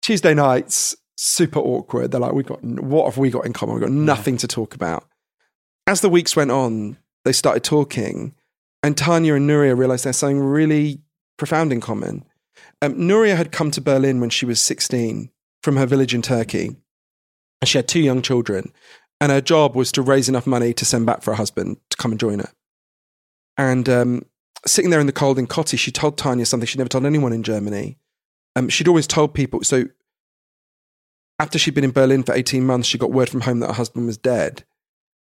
Tuesday 0.03 0.35
nights, 0.35 0.97
super 1.17 1.61
awkward. 1.61 2.11
They're 2.11 2.21
like, 2.21 2.33
"We 2.33 2.43
got 2.43 2.63
what 2.63 3.07
have 3.07 3.19
we 3.19 3.31
got 3.31 3.47
in 3.47 3.53
common? 3.53 3.77
We've 3.77 3.85
got 3.85 3.93
nothing 3.93 4.37
to 4.39 4.49
talk 4.49 4.75
about." 4.75 5.05
As 5.87 6.01
the 6.01 6.09
weeks 6.09 6.35
went 6.35 6.51
on, 6.51 6.97
they 7.25 7.33
started 7.33 7.63
talking, 7.63 8.35
and 8.83 8.97
Tanya 8.97 9.35
and 9.35 9.49
Nuriye 9.49 9.77
realized 9.77 10.05
there's 10.05 10.17
something 10.17 10.41
really 10.41 11.04
profound 11.45 11.75
in 11.75 11.81
common. 11.81 12.25
Um, 12.81 12.95
Nuriye 12.95 13.37
had 13.37 13.53
come 13.53 13.71
to 13.73 13.81
Berlin 13.83 14.19
when 14.19 14.31
she 14.31 14.47
was 14.47 14.63
16 14.63 15.31
from 15.63 15.77
her 15.77 15.85
village 15.85 16.15
in 16.15 16.23
Turkey 16.23 16.77
and 17.61 17.69
she 17.69 17.77
had 17.77 17.87
two 17.87 18.01
young 18.01 18.23
children. 18.23 18.73
And 19.21 19.31
her 19.31 19.43
job 19.43 19.77
was 19.77 19.93
to 19.93 20.01
raise 20.01 20.27
enough 20.27 20.47
money 20.47 20.73
to 20.73 20.87
send 20.87 21.05
back 21.05 21.23
for 21.23 21.33
her 21.33 21.37
husband 21.37 21.77
to 21.91 21.99
come 21.99 22.13
and 22.13 22.21
join 22.21 22.39
her. 22.39 22.51
And 23.59 23.87
um, 23.91 24.25
sitting 24.67 24.91
there 24.91 25.01
in 25.01 25.07
the 25.07 25.13
cold 25.13 25.39
in 25.39 25.47
Kotti, 25.47 25.79
she 25.79 25.93
told 25.93 26.17
Tanya 26.17 26.47
something 26.47 26.67
she'd 26.67 26.79
never 26.79 26.89
told 26.89 27.05
anyone 27.05 27.35
in 27.35 27.43
Germany. 27.43 27.99
Um, 28.57 28.71
she'd 28.71 28.89
always 28.89 29.07
told 29.07 29.35
people. 29.35 29.63
So 29.65 29.85
after 31.39 31.59
she'd 31.59 31.75
been 31.75 31.85
in 31.85 31.91
Berlin 31.91 32.23
for 32.23 32.35
18 32.35 32.65
months, 32.65 32.89
she 32.89 32.97
got 32.97 33.13
word 33.13 33.29
from 33.29 33.43
home 33.43 33.61
that 33.61 33.69
her 33.69 33.75
husband 33.75 34.07
was 34.07 34.17
dead. 34.17 34.65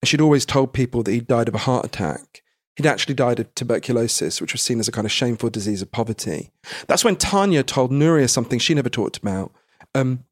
And 0.02 0.08
she'd 0.08 0.20
always 0.20 0.44
told 0.44 0.74
people 0.74 1.02
that 1.02 1.12
he'd 1.12 1.26
died 1.26 1.48
of 1.48 1.54
a 1.54 1.58
heart 1.58 1.86
attack. 1.86 2.41
He'd 2.76 2.86
actually 2.86 3.14
died 3.14 3.38
of 3.38 3.54
tuberculosis, 3.54 4.40
which 4.40 4.52
was 4.52 4.62
seen 4.62 4.80
as 4.80 4.88
a 4.88 4.92
kind 4.92 5.04
of 5.04 5.12
shameful 5.12 5.50
disease 5.50 5.82
of 5.82 5.92
poverty. 5.92 6.50
That's 6.86 7.04
when 7.04 7.16
Tanya 7.16 7.62
told 7.62 7.90
Nuriye 7.90 8.30
something 8.30 8.58
she 8.58 8.74
never 8.74 8.88
talked 8.88 9.18
about. 9.18 9.52
Um, 9.94 10.24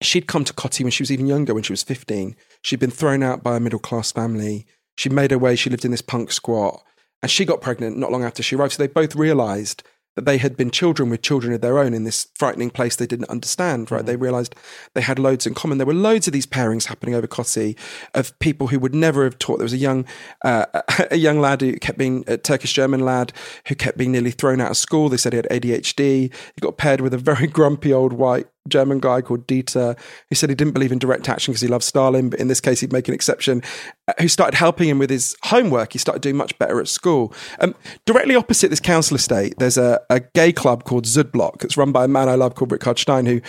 she'd 0.00 0.28
come 0.28 0.44
to 0.44 0.52
Kotti 0.52 0.82
when 0.82 0.92
she 0.92 1.02
was 1.02 1.10
even 1.10 1.26
younger, 1.26 1.54
when 1.54 1.64
she 1.64 1.72
was 1.72 1.82
15. 1.82 2.36
She'd 2.62 2.78
been 2.78 2.90
thrown 2.90 3.22
out 3.22 3.42
by 3.42 3.56
a 3.56 3.60
middle 3.60 3.80
class 3.80 4.12
family. 4.12 4.66
She 4.96 5.08
made 5.08 5.32
her 5.32 5.38
way, 5.38 5.56
she 5.56 5.70
lived 5.70 5.84
in 5.84 5.90
this 5.90 6.02
punk 6.02 6.30
squat, 6.30 6.82
and 7.22 7.30
she 7.30 7.44
got 7.44 7.60
pregnant 7.60 7.96
not 7.96 8.12
long 8.12 8.24
after 8.24 8.42
she 8.42 8.54
arrived. 8.54 8.74
So 8.74 8.82
they 8.82 8.88
both 8.88 9.16
realized 9.16 9.82
that 10.18 10.24
they 10.24 10.38
had 10.38 10.56
been 10.56 10.72
children 10.72 11.10
with 11.10 11.22
children 11.22 11.52
of 11.52 11.60
their 11.60 11.78
own 11.78 11.94
in 11.94 12.02
this 12.02 12.26
frightening 12.34 12.70
place 12.70 12.96
they 12.96 13.06
didn't 13.06 13.30
understand, 13.30 13.88
right? 13.92 14.04
They 14.04 14.16
realized 14.16 14.56
they 14.94 15.00
had 15.00 15.16
loads 15.16 15.46
in 15.46 15.54
common. 15.54 15.78
There 15.78 15.86
were 15.86 15.94
loads 15.94 16.26
of 16.26 16.32
these 16.32 16.44
pairings 16.44 16.86
happening 16.86 17.14
over 17.14 17.28
Kotti 17.28 17.78
of 18.14 18.36
people 18.40 18.66
who 18.66 18.80
would 18.80 18.96
never 18.96 19.22
have 19.22 19.38
taught. 19.38 19.58
There 19.58 19.64
was 19.64 19.72
a 19.72 19.76
young, 19.76 20.04
uh, 20.44 20.66
a 21.12 21.16
young 21.16 21.38
lad 21.40 21.60
who 21.60 21.72
kept 21.74 21.98
being 21.98 22.24
a 22.26 22.36
Turkish 22.36 22.72
German 22.72 22.98
lad 22.98 23.32
who 23.68 23.76
kept 23.76 23.96
being 23.96 24.10
nearly 24.10 24.32
thrown 24.32 24.60
out 24.60 24.72
of 24.72 24.76
school. 24.76 25.08
They 25.08 25.18
said 25.18 25.34
he 25.34 25.36
had 25.36 25.48
ADHD. 25.52 26.32
He 26.32 26.60
got 26.60 26.78
paired 26.78 27.00
with 27.00 27.14
a 27.14 27.18
very 27.18 27.46
grumpy 27.58 27.92
old 27.92 28.12
white 28.12 28.48
German 28.68 29.00
guy 29.00 29.20
called 29.20 29.46
Dieter, 29.46 29.98
who 30.28 30.34
said 30.34 30.48
he 30.48 30.54
didn't 30.54 30.74
believe 30.74 30.92
in 30.92 30.98
direct 30.98 31.28
action 31.28 31.52
because 31.52 31.62
he 31.62 31.68
loved 31.68 31.84
Stalin, 31.84 32.30
but 32.30 32.40
in 32.40 32.48
this 32.48 32.60
case, 32.60 32.80
he'd 32.80 32.92
make 32.92 33.08
an 33.08 33.14
exception, 33.14 33.62
uh, 34.06 34.12
who 34.20 34.28
started 34.28 34.56
helping 34.56 34.88
him 34.88 34.98
with 34.98 35.10
his 35.10 35.36
homework. 35.44 35.92
He 35.92 35.98
started 35.98 36.22
doing 36.22 36.36
much 36.36 36.58
better 36.58 36.80
at 36.80 36.88
school. 36.88 37.32
Um, 37.60 37.74
directly 38.06 38.34
opposite 38.34 38.70
this 38.70 38.80
council 38.80 39.16
estate, 39.16 39.54
there's 39.58 39.78
a, 39.78 40.00
a 40.10 40.20
gay 40.20 40.52
club 40.52 40.84
called 40.84 41.04
SüdBlock. 41.04 41.64
It's 41.64 41.76
run 41.76 41.92
by 41.92 42.04
a 42.04 42.08
man 42.08 42.28
I 42.28 42.34
love 42.34 42.54
called 42.54 42.72
Richard 42.72 42.98
Stein, 42.98 43.26
who, 43.26 43.40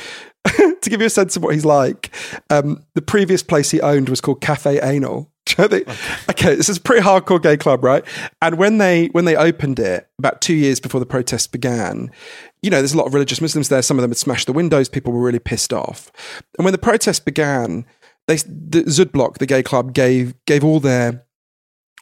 to 0.81 0.89
give 0.89 1.01
you 1.01 1.07
a 1.07 1.11
sense 1.11 1.35
of 1.35 1.43
what 1.43 1.53
he's 1.53 1.65
like, 1.65 2.13
um, 2.49 2.85
the 2.95 3.01
previous 3.01 3.43
place 3.43 3.71
he 3.71 3.81
owned 3.81 4.09
was 4.09 4.21
called 4.21 4.41
Cafe 4.41 4.79
Anal. 4.81 5.28
They- 5.69 5.83
okay, 6.29 6.55
this 6.55 6.69
is 6.69 6.77
a 6.77 6.81
pretty 6.81 7.01
hardcore 7.01 7.41
gay 7.41 7.57
club, 7.57 7.83
right? 7.83 8.03
And 8.41 8.57
when 8.57 8.77
they 8.77 9.07
when 9.07 9.25
they 9.25 9.35
opened 9.35 9.79
it 9.79 10.07
about 10.17 10.41
two 10.41 10.53
years 10.53 10.79
before 10.79 10.99
the 10.99 11.05
protests 11.05 11.47
began, 11.47 12.11
you 12.61 12.69
know, 12.69 12.77
there's 12.77 12.93
a 12.93 12.97
lot 12.97 13.07
of 13.07 13.13
religious 13.13 13.41
Muslims 13.41 13.69
there. 13.69 13.81
Some 13.81 13.97
of 13.97 14.01
them 14.01 14.11
had 14.11 14.17
smashed 14.17 14.47
the 14.47 14.53
windows. 14.53 14.89
People 14.89 15.13
were 15.13 15.21
really 15.21 15.39
pissed 15.39 15.73
off. 15.73 16.11
And 16.57 16.65
when 16.65 16.71
the 16.71 16.77
protest 16.77 17.25
began, 17.25 17.85
they 18.27 18.37
the 18.37 18.83
SüdBlock, 18.87 19.37
the 19.37 19.45
gay 19.45 19.63
club, 19.63 19.93
gave 19.93 20.33
gave 20.45 20.63
all 20.63 20.79
their 20.79 21.25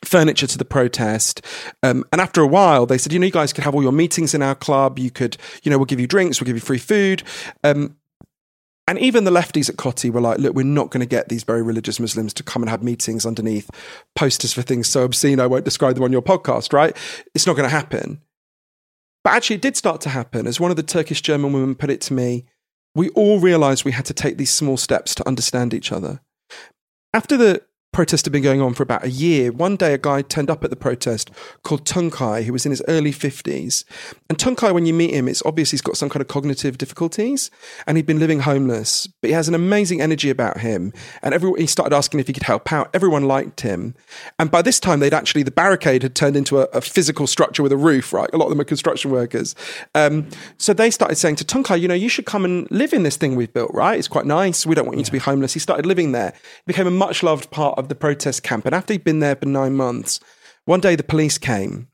furniture 0.06 0.48
to 0.48 0.58
the 0.58 0.66
protest. 0.66 1.42
Um, 1.84 2.04
and 2.12 2.22
after 2.22 2.42
a 2.42 2.48
while, 2.48 2.86
they 2.86 2.98
said, 2.98 3.12
you 3.12 3.20
know, 3.20 3.26
you 3.26 3.32
guys 3.32 3.52
could 3.52 3.64
have 3.64 3.74
all 3.74 3.82
your 3.82 3.92
meetings 3.92 4.34
in 4.34 4.44
our 4.44 4.56
club. 4.56 5.00
You 5.00 5.10
could, 5.10 5.38
you 5.64 5.72
know, 5.72 5.78
we'll 5.78 5.86
give 5.86 6.00
you 6.00 6.08
drinks, 6.08 6.40
we'll 6.40 6.46
give 6.46 6.56
you 6.56 6.62
free 6.62 6.78
food. 6.78 7.24
Um, 7.64 7.98
and 8.88 8.98
even 9.00 9.26
the 9.26 9.32
lefties 9.32 9.70
at 9.70 9.76
Kotti 9.76 10.10
were 10.10 10.22
like, 10.22 10.40
look, 10.40 10.56
we're 10.56 10.64
not 10.64 10.92
going 10.92 11.02
to 11.02 11.06
get 11.06 11.28
these 11.28 11.44
very 11.44 11.62
religious 11.62 12.00
Muslims 12.00 12.34
to 12.36 12.44
come 12.44 12.64
and 12.64 12.70
have 12.70 12.82
meetings 12.82 13.26
underneath 13.26 13.70
posters 14.16 14.54
for 14.54 14.62
things 14.62 14.88
so 14.88 15.04
obscene, 15.04 15.42
I 15.42 15.48
won't 15.48 15.66
describe 15.66 15.96
them 15.96 16.06
on 16.06 16.14
your 16.14 16.22
podcast, 16.22 16.72
right? 16.72 16.96
It's 17.36 17.46
not 17.46 17.58
going 17.58 17.68
to 17.68 17.76
happen. 17.76 18.22
But 19.26 19.34
actually, 19.34 19.58
it 19.58 19.62
did 19.62 19.76
start 19.76 20.00
to 20.02 20.10
happen. 20.10 20.48
As 20.48 20.60
one 20.60 20.72
of 20.72 20.78
the 20.78 20.84
Turkish 20.84 21.22
German 21.22 21.52
women 21.52 21.76
put 21.76 21.90
it 21.90 22.00
to 22.02 22.14
me, 22.14 22.46
we 22.96 23.10
all 23.10 23.40
realized 23.40 23.84
we 23.84 23.92
had 23.92 24.06
to 24.06 24.14
take 24.14 24.38
these 24.38 24.54
small 24.54 24.78
steps 24.78 25.14
to 25.16 25.28
understand 25.28 25.74
each 25.74 25.92
other. 25.92 26.22
After 27.14 27.36
the 27.36 27.64
protest 27.98 28.28
had 28.28 28.32
been 28.32 28.44
going 28.44 28.62
on 28.62 28.76
for 28.76 28.84
about 28.84 29.04
a 29.04 29.10
year, 29.10 29.52
one 29.52 29.76
day 29.76 29.92
a 29.92 29.98
guy 29.98 30.22
turned 30.22 30.52
up 30.52 30.64
at 30.64 30.70
the 30.70 30.76
protest 30.76 31.32
called 31.64 31.84
Tuncay, 31.84 32.44
who 32.44 32.54
was 32.54 32.64
in 32.64 32.72
his 32.72 32.84
early 32.88 33.12
50s. 33.12 33.86
And 34.30 34.38
Tuncay, 34.38 34.72
when 34.72 34.86
you 34.86 34.94
meet 34.94 35.16
him, 35.16 35.28
it's 35.28 35.42
obvious 35.48 35.72
he's 35.72 35.82
got 35.82 35.98
some 35.98 36.08
kind 36.08 36.22
of 36.22 36.28
cognitive 36.28 36.78
difficulties 36.78 37.50
and 37.88 37.98
he'd 37.98 38.06
been 38.06 38.20
living 38.20 38.42
homeless, 38.42 39.08
but 39.20 39.30
he 39.30 39.34
has 39.34 39.48
an 39.48 39.56
amazing 39.56 40.00
energy 40.00 40.30
about 40.30 40.60
him. 40.60 40.94
And 41.24 41.34
everyone, 41.34 41.60
he 41.60 41.66
started 41.66 41.96
asking 41.96 42.20
if 42.20 42.28
he 42.28 42.34
could 42.34 42.44
help 42.44 42.72
out. 42.72 42.92
Everyone 42.94 43.24
liked 43.24 43.62
him. 43.62 43.96
And 44.38 44.52
by 44.52 44.62
this 44.62 44.80
time, 44.80 45.00
they'd 45.00 45.12
actually, 45.12 45.42
the 45.42 45.50
barricade 45.50 46.04
had 46.04 46.14
turned 46.14 46.38
into 46.38 46.60
a, 46.60 46.66
a 46.74 46.82
physical 46.82 47.26
structure 47.26 47.64
with 47.64 47.72
a 47.72 47.78
roof, 47.78 48.14
right? 48.14 48.30
A 48.32 48.38
lot 48.38 48.46
of 48.46 48.52
them 48.52 48.62
are 48.62 48.64
construction 48.64 49.10
workers. 49.10 49.56
Um, 49.96 50.28
so 50.60 50.72
they 50.72 50.92
started 50.92 51.16
saying 51.16 51.38
to 51.38 51.44
Tuncay, 51.44 51.82
you 51.82 51.88
know, 51.88 51.96
you 51.96 52.10
should 52.10 52.28
come 52.28 52.46
and 52.46 52.70
live 52.70 52.94
in 52.94 53.02
this 53.02 53.18
thing 53.18 53.36
we've 53.36 53.54
built, 53.54 53.72
right? 53.74 53.98
It's 53.98 54.08
quite 54.08 54.28
nice. 54.28 54.68
We 54.68 54.76
don't 54.76 54.86
want 54.86 55.00
you 55.00 55.04
to 55.04 55.12
be 55.12 55.18
homeless. 55.18 55.54
He 55.56 55.60
started 55.60 55.88
living 55.88 56.12
there, 56.12 56.36
became 56.68 56.86
a 56.86 56.92
much 56.92 57.24
loved 57.24 57.50
part 57.50 57.76
of 57.80 57.87
the 57.90 57.96
protest 57.96 58.44
camp. 58.44 58.66
And 58.66 58.76
after 58.76 58.94
he'd 58.94 59.04
been 59.04 59.20
there 59.20 59.36
for 59.36 59.46
nine 59.46 59.76
months, 59.76 60.20
one 60.66 60.80
day 60.80 60.96
the 60.96 61.04
police 61.04 61.38
came. 61.38 61.88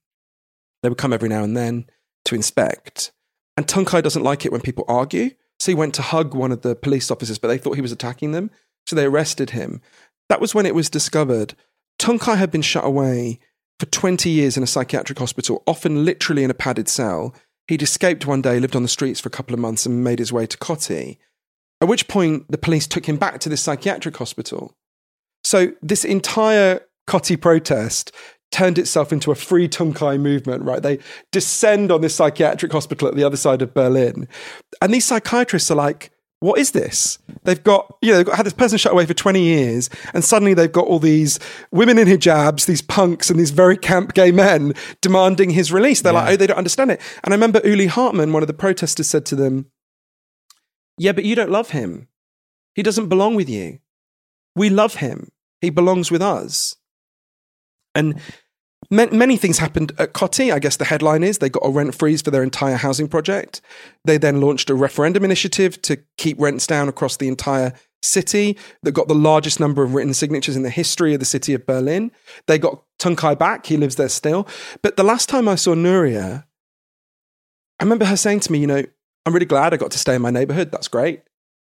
They 0.81 0.89
would 0.89 0.97
come 0.97 1.13
every 1.13 1.29
now 1.29 1.43
and 1.43 1.55
then 1.55 1.85
to 2.25 2.35
inspect. 2.35 3.11
And 3.55 3.67
Tuncay 3.67 4.01
doesn't 4.01 4.23
like 4.23 4.45
it 4.45 4.51
when 4.51 4.61
people 4.61 4.85
argue. 4.87 5.31
So 5.59 5.71
he 5.71 5.75
went 5.75 5.93
to 5.95 6.01
hug 6.01 6.33
one 6.33 6.51
of 6.51 6.61
the 6.61 6.75
police 6.75 7.11
officers, 7.11 7.37
but 7.37 7.47
they 7.47 7.57
thought 7.57 7.75
he 7.75 7.81
was 7.81 7.91
attacking 7.91 8.31
them. 8.31 8.51
So 8.85 8.95
they 8.95 9.05
arrested 9.05 9.51
him. 9.51 9.81
That 10.29 10.41
was 10.41 10.53
when 10.53 10.65
it 10.65 10.75
was 10.75 10.89
discovered. 10.89 11.53
Tuncay 11.99 12.37
had 12.37 12.51
been 12.51 12.61
shut 12.61 12.83
away 12.83 13.39
for 13.79 13.85
20 13.85 14.29
years 14.29 14.57
in 14.57 14.63
a 14.63 14.67
psychiatric 14.67 15.19
hospital, 15.19 15.63
often 15.67 16.05
literally 16.05 16.43
in 16.43 16.51
a 16.51 16.55
padded 16.55 16.89
cell. 16.89 17.33
He'd 17.67 17.81
escaped 17.81 18.25
one 18.25 18.41
day, 18.41 18.59
lived 18.59 18.75
on 18.75 18.83
the 18.83 18.89
streets 18.89 19.19
for 19.19 19.29
a 19.29 19.31
couple 19.31 19.53
of 19.53 19.59
months, 19.59 19.85
and 19.85 20.03
made 20.03 20.19
his 20.19 20.33
way 20.33 20.45
to 20.45 20.57
Kotti. 20.57 21.17
At 21.79 21.87
which 21.87 22.07
point, 22.07 22.49
the 22.49 22.57
police 22.57 22.87
took 22.87 23.07
him 23.07 23.17
back 23.17 23.39
to 23.41 23.49
this 23.49 23.61
psychiatric 23.61 24.17
hospital. 24.17 24.75
So 25.43 25.73
this 25.81 26.05
entire 26.05 26.81
Kotti 27.07 27.39
protest 27.39 28.11
turned 28.51 28.77
itself 28.77 29.11
into 29.11 29.31
a 29.31 29.35
free 29.35 29.67
Tuncay 29.67 30.19
movement, 30.19 30.63
right? 30.63 30.81
They 30.81 30.99
descend 31.31 31.91
on 31.91 32.01
this 32.01 32.15
psychiatric 32.15 32.71
hospital 32.71 33.07
at 33.07 33.15
the 33.15 33.23
other 33.23 33.35
side 33.37 33.61
of 33.61 33.73
Berlin. 33.73 34.27
And 34.81 34.93
these 34.93 35.05
psychiatrists 35.05 35.71
are 35.71 35.75
like, 35.75 36.11
what 36.43 36.59
is 36.59 36.71
this? 36.71 37.19
They've 37.45 37.63
got, 37.63 37.95
you 38.01 38.11
know, 38.11 38.17
they've 38.17 38.25
got, 38.25 38.35
had 38.35 38.45
this 38.45 38.53
person 38.53 38.77
shut 38.77 38.91
away 38.91 39.05
for 39.05 39.13
20 39.13 39.41
years, 39.41 39.89
and 40.13 40.25
suddenly 40.25 40.53
they've 40.53 40.71
got 40.71 40.87
all 40.87 40.99
these 40.99 41.39
women 41.71 41.97
in 41.97 42.05
hijabs, 42.05 42.65
these 42.65 42.81
punks, 42.81 43.29
and 43.29 43.39
these 43.39 43.51
very 43.51 43.77
camp 43.77 44.13
gay 44.13 44.29
men 44.29 44.73
demanding 44.99 45.51
his 45.51 45.71
release. 45.71 46.01
They're 46.01 46.11
like, 46.11 46.33
oh, 46.33 46.35
they 46.35 46.47
don't 46.47 46.57
understand 46.57 46.91
it. 46.91 46.99
And 47.23 47.33
I 47.33 47.35
remember 47.35 47.61
Uli 47.63 47.87
Hartmann, 47.87 48.33
one 48.33 48.43
of 48.43 48.47
the 48.47 48.53
protesters, 48.53 49.07
said 49.07 49.25
to 49.27 49.35
them, 49.37 49.67
Yeah, 50.97 51.13
but 51.13 51.23
you 51.23 51.33
don't 51.33 51.49
love 51.49 51.69
him. 51.69 52.09
He 52.75 52.83
doesn't 52.83 53.07
belong 53.07 53.35
with 53.35 53.49
you. 53.49 53.79
We 54.53 54.69
love 54.69 54.95
him. 54.95 55.31
He 55.63 55.69
belongs 55.69 56.11
with 56.11 56.21
us. 56.21 56.75
And 57.95 58.19
ma- 58.91 59.07
many 59.13 59.37
things 59.37 59.59
happened 59.59 59.93
at 59.97 60.13
Kotti. 60.13 60.53
I 60.53 60.59
guess 60.59 60.75
the 60.75 60.83
headline 60.83 61.23
is 61.23 61.37
they 61.37 61.49
got 61.49 61.65
a 61.65 61.69
rent 61.69 61.95
freeze 61.95 62.21
for 62.21 62.31
their 62.31 62.43
entire 62.43 62.75
housing 62.75 63.07
project. 63.07 63.61
They 64.03 64.17
then 64.17 64.41
launched 64.41 64.69
a 64.69 64.75
referendum 64.75 65.23
initiative 65.23 65.81
to 65.83 65.99
keep 66.17 66.37
rents 66.37 66.67
down 66.67 66.89
across 66.89 67.15
the 67.15 67.29
entire 67.29 67.71
city 68.01 68.57
that 68.81 68.91
got 68.91 69.07
the 69.07 69.15
largest 69.15 69.57
number 69.61 69.83
of 69.83 69.93
written 69.93 70.13
signatures 70.13 70.57
in 70.57 70.63
the 70.63 70.69
history 70.69 71.13
of 71.13 71.21
the 71.21 71.25
city 71.25 71.53
of 71.53 71.65
Berlin. 71.65 72.11
They 72.47 72.59
got 72.59 72.83
Tuncay 72.99 73.39
back. 73.39 73.65
He 73.65 73.77
lives 73.77 73.95
there 73.95 74.09
still. 74.09 74.45
But 74.81 74.97
the 74.97 75.03
last 75.03 75.29
time 75.29 75.47
I 75.47 75.55
saw 75.55 75.75
Nuriye, 75.75 76.43
I 77.79 77.83
remember 77.83 78.03
her 78.03 78.17
saying 78.17 78.41
to 78.41 78.51
me, 78.51 78.59
you 78.59 78.67
know, 78.67 78.83
I'm 79.25 79.33
really 79.33 79.45
glad 79.45 79.73
I 79.73 79.77
got 79.77 79.91
to 79.91 79.97
stay 79.97 80.15
in 80.15 80.21
my 80.21 80.29
neighborhood. 80.29 80.73
That's 80.73 80.89
great. 80.89 81.21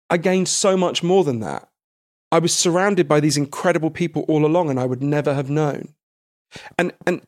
I 0.08 0.16
gained 0.16 0.48
so 0.48 0.74
much 0.74 1.02
more 1.02 1.22
than 1.22 1.40
that. 1.40 1.68
I 2.34 2.40
was 2.40 2.52
surrounded 2.52 3.06
by 3.06 3.20
these 3.20 3.36
incredible 3.36 3.92
people 3.92 4.24
all 4.26 4.44
along, 4.44 4.68
and 4.68 4.80
I 4.80 4.86
would 4.86 5.00
never 5.00 5.34
have 5.34 5.48
known. 5.48 5.94
And 6.76 6.92
and 7.06 7.22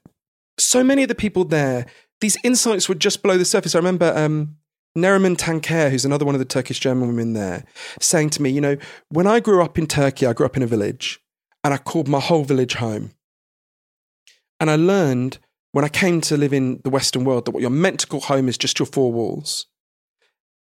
so 0.59 0.83
many 0.83 1.05
of 1.05 1.09
the 1.09 1.15
people 1.15 1.45
there, 1.45 1.87
these 2.21 2.37
insights 2.43 2.89
were 2.89 2.97
just 2.97 3.23
below 3.23 3.39
the 3.39 3.45
surface. 3.45 3.77
I 3.77 3.79
remember 3.79 4.13
um, 4.17 4.57
Neriman 4.99 5.37
Tanker, 5.39 5.91
who's 5.91 6.05
another 6.05 6.25
one 6.25 6.35
of 6.35 6.41
the 6.41 6.45
Turkish 6.45 6.81
German 6.81 7.07
women 7.07 7.35
there, 7.35 7.65
saying 8.01 8.31
to 8.31 8.43
me, 8.43 8.51
you 8.51 8.61
know, 8.61 8.77
when 9.09 9.29
I 9.29 9.39
grew 9.39 9.63
up 9.63 9.79
in 9.79 9.87
Turkey, 9.87 10.27
I 10.27 10.33
grew 10.33 10.45
up 10.45 10.57
in 10.57 10.65
a 10.65 10.67
village, 10.67 11.21
and 11.63 11.73
I 11.73 11.79
called 11.79 12.09
my 12.09 12.19
whole 12.19 12.43
village 12.43 12.75
home. 12.75 13.13
And 14.59 14.69
I 14.69 14.75
learned 14.75 15.39
when 15.71 15.85
I 15.85 15.89
came 15.89 16.21
to 16.23 16.37
live 16.37 16.53
in 16.53 16.81
the 16.83 16.91
Western 16.91 17.25
world 17.25 17.45
that 17.45 17.53
what 17.53 17.61
you're 17.61 17.71
meant 17.71 18.01
to 18.01 18.09
call 18.09 18.23
home 18.23 18.49
is 18.49 18.59
just 18.59 18.81
your 18.81 18.87
four 18.87 19.13
walls. 19.13 19.67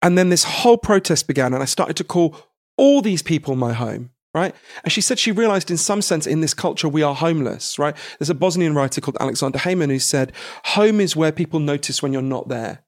And 0.01 0.17
then 0.17 0.29
this 0.29 0.45
whole 0.45 0.77
protest 0.77 1.27
began, 1.27 1.53
and 1.53 1.61
I 1.61 1.65
started 1.65 1.97
to 1.97 2.05
call 2.05 2.38
all 2.77 3.01
these 3.01 3.21
people 3.21 3.57
my 3.57 3.73
home, 3.73 4.11
right? 4.34 4.55
And 4.84 4.91
she 4.91 5.01
said 5.01 5.19
she 5.19 5.32
realized 5.32 5.69
in 5.69 5.77
some 5.77 6.01
sense 6.01 6.25
in 6.25 6.41
this 6.41 6.53
culture 6.53 6.88
we 6.88 7.03
are 7.03 7.15
homeless, 7.15 7.77
right? 7.77 7.95
There's 8.19 8.29
a 8.29 8.36
Bosnian 8.36 8.75
writer 8.75 9.01
called 9.01 9.17
Aleksandar 9.17 9.57
Hemon 9.57 9.89
who 9.89 9.99
said, 9.99 10.32
Home 10.65 11.01
is 11.01 11.15
where 11.15 11.32
people 11.32 11.59
notice 11.59 12.01
when 12.01 12.13
you're 12.13 12.21
not 12.21 12.47
there. 12.47 12.84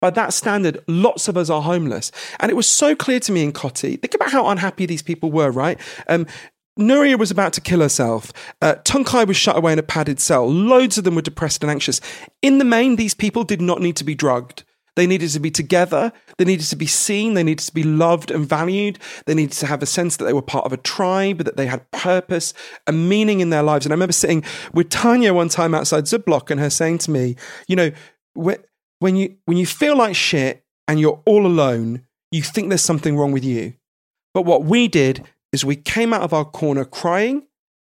By 0.00 0.10
that 0.10 0.34
standard, 0.34 0.84
lots 0.86 1.26
of 1.26 1.36
us 1.36 1.48
are 1.48 1.62
homeless. 1.62 2.12
And 2.38 2.50
it 2.50 2.54
was 2.54 2.68
so 2.68 2.94
clear 2.94 3.18
to 3.20 3.32
me 3.32 3.42
in 3.42 3.52
Kotti. 3.52 4.00
Think 4.00 4.14
about 4.14 4.30
how 4.30 4.48
unhappy 4.48 4.84
these 4.84 5.02
people 5.02 5.32
were, 5.32 5.50
right? 5.50 5.80
Um, 6.08 6.26
Nuriye 6.78 7.18
was 7.18 7.30
about 7.30 7.54
to 7.54 7.62
kill 7.62 7.80
herself. 7.80 8.32
Uh, 8.60 8.74
Tuncay 8.84 9.26
was 9.26 9.36
shut 9.38 9.56
away 9.56 9.72
in 9.72 9.78
a 9.78 9.82
padded 9.82 10.20
cell. 10.20 10.46
Loads 10.46 10.98
of 10.98 11.04
them 11.04 11.14
were 11.14 11.22
depressed 11.22 11.62
and 11.62 11.70
anxious. 11.70 12.02
In 12.42 12.58
the 12.58 12.64
main, 12.66 12.96
these 12.96 13.14
people 13.14 13.44
did 13.44 13.62
not 13.62 13.80
need 13.80 13.96
to 13.96 14.04
be 14.04 14.14
drugged. 14.14 14.64
They 14.96 15.06
needed 15.06 15.30
to 15.30 15.40
be 15.40 15.50
together. 15.50 16.12
They 16.38 16.44
needed 16.44 16.66
to 16.66 16.76
be 16.76 16.86
seen. 16.86 17.34
They 17.34 17.42
needed 17.42 17.64
to 17.66 17.74
be 17.74 17.82
loved 17.82 18.30
and 18.30 18.48
valued. 18.48 18.98
They 19.26 19.34
needed 19.34 19.52
to 19.58 19.66
have 19.66 19.82
a 19.82 19.86
sense 19.86 20.16
that 20.16 20.24
they 20.24 20.32
were 20.32 20.42
part 20.42 20.64
of 20.64 20.72
a 20.72 20.78
tribe, 20.78 21.44
that 21.44 21.56
they 21.56 21.66
had 21.66 21.90
purpose 21.90 22.54
and 22.86 23.08
meaning 23.08 23.40
in 23.40 23.50
their 23.50 23.62
lives. 23.62 23.84
And 23.84 23.92
I 23.92 23.94
remember 23.94 24.12
sitting 24.12 24.42
with 24.72 24.88
Tanya 24.88 25.34
one 25.34 25.50
time 25.50 25.74
outside 25.74 26.04
SüdBlock 26.04 26.50
and 26.50 26.58
her 26.58 26.70
saying 26.70 26.98
to 26.98 27.10
me, 27.10 27.36
you 27.68 27.76
know, 27.76 27.92
when 28.34 29.16
you, 29.16 29.36
when 29.44 29.58
you 29.58 29.66
feel 29.66 29.96
like 29.96 30.16
shit 30.16 30.64
and 30.88 30.98
you're 30.98 31.22
all 31.26 31.46
alone, 31.46 32.02
you 32.32 32.42
think 32.42 32.70
there's 32.70 32.82
something 32.82 33.16
wrong 33.16 33.32
with 33.32 33.44
you. 33.44 33.74
But 34.32 34.42
what 34.42 34.64
we 34.64 34.88
did 34.88 35.24
is 35.52 35.64
we 35.64 35.76
came 35.76 36.12
out 36.12 36.22
of 36.22 36.32
our 36.32 36.44
corner 36.44 36.84
crying 36.84 37.46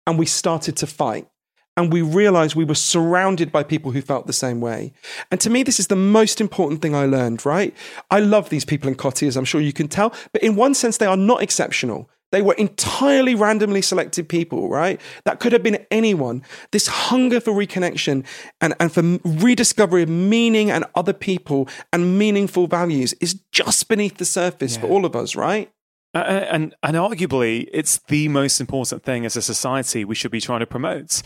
and 0.06 0.18
we 0.18 0.26
started 0.26 0.76
to 0.78 0.86
fight 0.86 1.28
and 1.76 1.92
we 1.92 2.02
realized 2.02 2.54
we 2.54 2.64
were 2.64 2.74
surrounded 2.74 3.50
by 3.50 3.62
people 3.62 3.92
who 3.92 4.02
felt 4.02 4.26
the 4.26 4.32
same 4.32 4.60
way. 4.60 4.92
And 5.30 5.40
to 5.40 5.50
me, 5.50 5.62
this 5.62 5.80
is 5.80 5.86
the 5.86 5.96
most 5.96 6.40
important 6.40 6.82
thing 6.82 6.94
I 6.94 7.06
learned, 7.06 7.46
right? 7.46 7.74
I 8.10 8.20
love 8.20 8.50
these 8.50 8.64
people 8.64 8.88
in 8.88 8.94
Kotti, 8.94 9.26
as 9.26 9.36
I'm 9.36 9.44
sure 9.44 9.60
you 9.60 9.72
can 9.72 9.88
tell, 9.88 10.12
but 10.32 10.42
in 10.42 10.56
one 10.56 10.74
sense, 10.74 10.98
they 10.98 11.06
are 11.06 11.16
not 11.16 11.42
exceptional. 11.42 12.10
They 12.30 12.42
were 12.42 12.54
entirely 12.54 13.34
randomly 13.34 13.82
selected 13.82 14.28
people, 14.28 14.68
right? 14.68 15.00
That 15.24 15.38
could 15.38 15.52
have 15.52 15.62
been 15.62 15.86
anyone. 15.90 16.42
This 16.72 16.86
hunger 16.86 17.40
for 17.40 17.52
reconnection 17.52 18.24
and, 18.60 18.74
and 18.80 18.90
for 18.90 19.02
rediscovery 19.24 20.02
of 20.02 20.08
meaning 20.08 20.70
and 20.70 20.86
other 20.94 21.12
people 21.12 21.68
and 21.92 22.18
meaningful 22.18 22.66
values 22.66 23.12
is 23.20 23.34
just 23.52 23.86
beneath 23.86 24.16
the 24.16 24.24
surface 24.24 24.76
yeah. 24.76 24.80
for 24.80 24.86
all 24.88 25.04
of 25.04 25.14
us, 25.14 25.36
right? 25.36 25.70
Uh, 26.14 26.18
and 26.50 26.74
and 26.82 26.96
arguably, 26.96 27.68
it's 27.72 27.98
the 28.08 28.28
most 28.28 28.60
important 28.60 29.02
thing 29.02 29.24
as 29.24 29.34
a 29.34 29.40
society 29.40 30.04
we 30.04 30.14
should 30.14 30.30
be 30.30 30.40
trying 30.40 30.60
to 30.60 30.66
promote. 30.66 31.22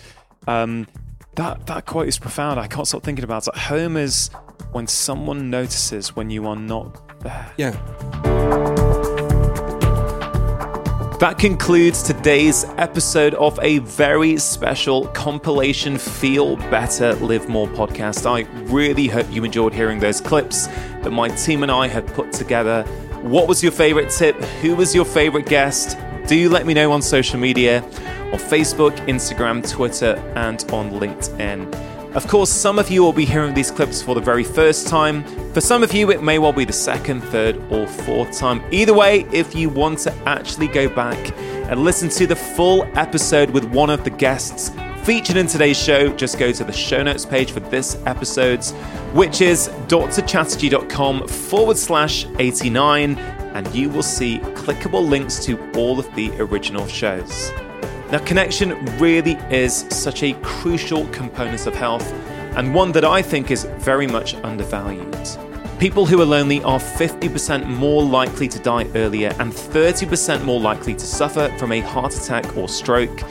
Um, 0.46 0.86
that 1.34 1.66
that 1.66 1.86
quote 1.86 2.08
is 2.08 2.18
profound. 2.18 2.58
I 2.58 2.66
can't 2.66 2.86
stop 2.88 3.02
thinking 3.02 3.24
about 3.24 3.46
it. 3.46 3.56
Home 3.56 3.96
is 3.96 4.30
when 4.72 4.86
someone 4.86 5.50
notices 5.50 6.16
when 6.16 6.30
you 6.30 6.46
are 6.46 6.56
not 6.56 7.20
there. 7.20 7.52
Yeah. 7.56 7.72
That 11.18 11.38
concludes 11.38 12.02
today's 12.02 12.64
episode 12.76 13.32
of 13.34 13.58
a 13.62 13.78
very 13.78 14.36
special 14.36 15.06
compilation 15.08 15.96
Feel 15.96 16.56
Better, 16.56 17.14
Live 17.14 17.48
More 17.48 17.66
podcast. 17.68 18.26
I 18.26 18.42
really 18.64 19.06
hope 19.06 19.26
you 19.30 19.42
enjoyed 19.42 19.72
hearing 19.72 19.98
those 19.98 20.20
clips 20.20 20.66
that 20.66 21.10
my 21.10 21.28
team 21.28 21.62
and 21.62 21.72
I 21.72 21.88
have 21.88 22.06
put 22.08 22.32
together. 22.32 22.82
What 23.22 23.48
was 23.48 23.62
your 23.62 23.72
favorite 23.72 24.10
tip? 24.10 24.36
Who 24.60 24.76
was 24.76 24.94
your 24.94 25.06
favorite 25.06 25.46
guest? 25.46 25.96
Do 26.26 26.48
let 26.48 26.66
me 26.66 26.74
know 26.74 26.90
on 26.90 27.02
social 27.02 27.38
media. 27.38 27.84
on 28.32 28.40
Facebook, 28.40 28.96
Instagram, 29.06 29.68
Twitter, 29.70 30.16
and 30.34 30.60
on 30.72 30.90
LinkedIn. 30.90 31.72
Of 32.16 32.26
course, 32.26 32.50
some 32.50 32.80
of 32.80 32.90
you 32.90 33.04
will 33.04 33.12
be 33.12 33.24
hearing 33.24 33.54
these 33.54 33.70
clips 33.70 34.02
for 34.02 34.16
the 34.16 34.20
very 34.20 34.42
first 34.42 34.88
time. 34.88 35.22
For 35.52 35.60
some 35.60 35.84
of 35.84 35.94
you, 35.94 36.10
it 36.10 36.24
may 36.24 36.40
well 36.40 36.52
be 36.52 36.64
the 36.64 36.72
second, 36.72 37.20
third, 37.20 37.56
or 37.70 37.86
fourth 37.86 38.36
time. 38.36 38.60
Either 38.72 38.92
way, 38.92 39.24
if 39.32 39.54
you 39.54 39.68
want 39.68 40.00
to 40.00 40.12
actually 40.26 40.66
go 40.66 40.88
back 40.88 41.16
and 41.38 41.84
listen 41.84 42.08
to 42.08 42.26
the 42.26 42.34
full 42.34 42.82
episode 42.98 43.50
with 43.50 43.64
one 43.66 43.90
of 43.90 44.02
the 44.02 44.10
guests 44.10 44.70
featured 45.06 45.36
in 45.36 45.46
today's 45.46 45.80
show, 45.80 46.12
just 46.16 46.36
go 46.36 46.50
to 46.50 46.64
the 46.64 46.72
show 46.72 47.00
notes 47.00 47.24
page 47.24 47.52
for 47.52 47.60
this 47.60 47.96
episode, 48.06 48.64
which 49.14 49.40
is 49.40 49.68
drchatterjee.com 49.86 51.28
forward 51.28 51.76
slash 51.76 52.26
89, 52.40 53.16
and 53.16 53.72
you 53.72 53.88
will 53.88 54.02
see 54.02 54.40
clickable 54.56 55.08
links 55.08 55.44
to 55.44 55.56
all 55.76 56.00
of 56.00 56.12
the 56.16 56.32
original 56.40 56.88
shows. 56.88 57.52
Now, 58.10 58.18
connection 58.24 58.84
really 58.98 59.34
is 59.48 59.86
such 59.90 60.24
a 60.24 60.32
crucial 60.42 61.06
component 61.10 61.68
of 61.68 61.76
health 61.76 62.12
and 62.56 62.74
one 62.74 62.90
that 62.90 63.04
I 63.04 63.22
think 63.22 63.52
is 63.52 63.62
very 63.78 64.08
much 64.08 64.34
undervalued. 64.34 65.16
People 65.78 66.04
who 66.04 66.20
are 66.20 66.26
lonely 66.26 66.60
are 66.64 66.80
50% 66.80 67.64
more 67.68 68.02
likely 68.02 68.48
to 68.48 68.58
die 68.58 68.88
earlier 68.96 69.32
and 69.38 69.52
30% 69.52 70.42
more 70.42 70.58
likely 70.58 70.94
to 70.94 71.06
suffer 71.06 71.48
from 71.58 71.70
a 71.70 71.80
heart 71.80 72.16
attack 72.16 72.56
or 72.56 72.68
stroke. 72.68 73.22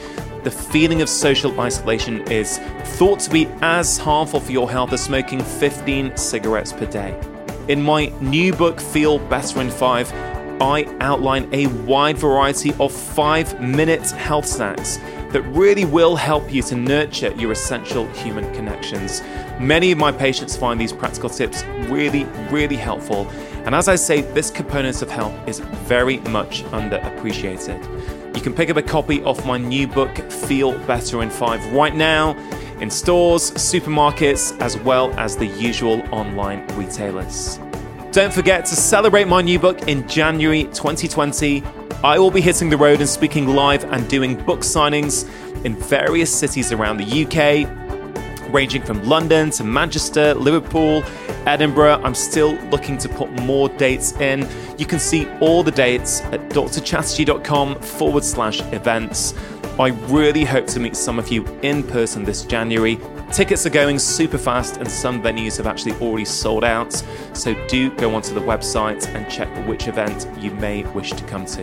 The 0.46 0.52
feeling 0.52 1.02
of 1.02 1.08
social 1.08 1.60
isolation 1.60 2.20
is 2.30 2.58
thought 2.98 3.18
to 3.18 3.30
be 3.30 3.48
as 3.62 3.98
harmful 3.98 4.38
for 4.38 4.52
your 4.52 4.70
health 4.70 4.92
as 4.92 5.02
smoking 5.02 5.42
15 5.42 6.16
cigarettes 6.16 6.72
per 6.72 6.86
day. 6.86 7.20
In 7.66 7.82
my 7.82 8.12
new 8.20 8.52
book, 8.52 8.80
Feel 8.80 9.18
Better 9.18 9.60
in 9.60 9.70
5, 9.70 10.12
I 10.62 10.84
outline 11.00 11.52
a 11.52 11.66
wide 11.66 12.16
variety 12.16 12.72
of 12.78 12.92
five 12.92 13.60
minute 13.60 14.08
health 14.12 14.46
snacks 14.46 14.98
that 15.32 15.42
really 15.48 15.84
will 15.84 16.14
help 16.14 16.54
you 16.54 16.62
to 16.62 16.76
nurture 16.76 17.32
your 17.32 17.50
essential 17.50 18.06
human 18.12 18.44
connections. 18.54 19.22
Many 19.58 19.90
of 19.90 19.98
my 19.98 20.12
patients 20.12 20.56
find 20.56 20.80
these 20.80 20.92
practical 20.92 21.28
tips 21.28 21.64
really, 21.90 22.22
really 22.52 22.76
helpful. 22.76 23.28
And 23.64 23.74
as 23.74 23.88
I 23.88 23.96
say, 23.96 24.20
this 24.20 24.52
component 24.52 25.02
of 25.02 25.10
health 25.10 25.34
is 25.48 25.58
very 25.58 26.18
much 26.18 26.62
underappreciated. 26.66 27.95
You 28.36 28.42
can 28.42 28.52
pick 28.52 28.68
up 28.68 28.76
a 28.76 28.82
copy 28.82 29.22
of 29.22 29.44
my 29.46 29.56
new 29.56 29.88
book, 29.88 30.14
Feel 30.30 30.78
Better 30.86 31.22
in 31.22 31.30
Five, 31.30 31.72
right 31.72 31.94
now 31.94 32.36
in 32.80 32.90
stores, 32.90 33.50
supermarkets, 33.52 34.60
as 34.60 34.76
well 34.76 35.10
as 35.18 35.38
the 35.38 35.46
usual 35.46 36.02
online 36.14 36.66
retailers. 36.76 37.58
Don't 38.12 38.30
forget 38.30 38.66
to 38.66 38.76
celebrate 38.76 39.26
my 39.26 39.40
new 39.40 39.58
book 39.58 39.88
in 39.88 40.06
January 40.06 40.64
2020. 40.64 41.62
I 42.04 42.18
will 42.18 42.30
be 42.30 42.42
hitting 42.42 42.68
the 42.68 42.76
road 42.76 43.00
and 43.00 43.08
speaking 43.08 43.46
live 43.48 43.84
and 43.84 44.06
doing 44.06 44.36
book 44.44 44.60
signings 44.60 45.26
in 45.64 45.74
various 45.74 46.30
cities 46.30 46.72
around 46.72 46.98
the 46.98 47.24
UK, 47.24 48.52
ranging 48.52 48.82
from 48.82 49.02
London 49.02 49.48
to 49.52 49.64
Manchester, 49.64 50.34
Liverpool, 50.34 51.02
Edinburgh. 51.46 52.00
I'm 52.02 52.14
still 52.14 52.54
looking 52.70 52.98
to 52.98 53.08
put 53.08 53.30
more 53.42 53.68
dates 53.70 54.12
in. 54.20 54.46
You 54.78 54.86
can 54.86 54.98
see 54.98 55.26
all 55.40 55.62
the 55.62 55.70
dates 55.70 56.20
at 56.32 56.48
drchatterjee.com 56.50 57.80
forward 57.80 58.24
slash 58.24 58.60
events. 58.72 59.34
I 59.78 59.88
really 60.08 60.44
hope 60.44 60.66
to 60.68 60.80
meet 60.80 60.96
some 60.96 61.18
of 61.18 61.28
you 61.28 61.44
in 61.62 61.82
person 61.82 62.24
this 62.24 62.44
January. 62.44 62.98
Tickets 63.30 63.66
are 63.66 63.70
going 63.70 63.98
super 63.98 64.38
fast, 64.38 64.78
and 64.78 64.90
some 64.90 65.22
venues 65.22 65.56
have 65.58 65.66
actually 65.66 65.92
already 66.00 66.24
sold 66.24 66.64
out. 66.64 66.92
So 67.34 67.54
do 67.66 67.90
go 67.96 68.14
onto 68.14 68.32
the 68.32 68.40
website 68.40 69.06
and 69.14 69.30
check 69.30 69.48
which 69.66 69.88
event 69.88 70.26
you 70.38 70.52
may 70.52 70.84
wish 70.92 71.10
to 71.12 71.24
come 71.24 71.44
to. 71.46 71.62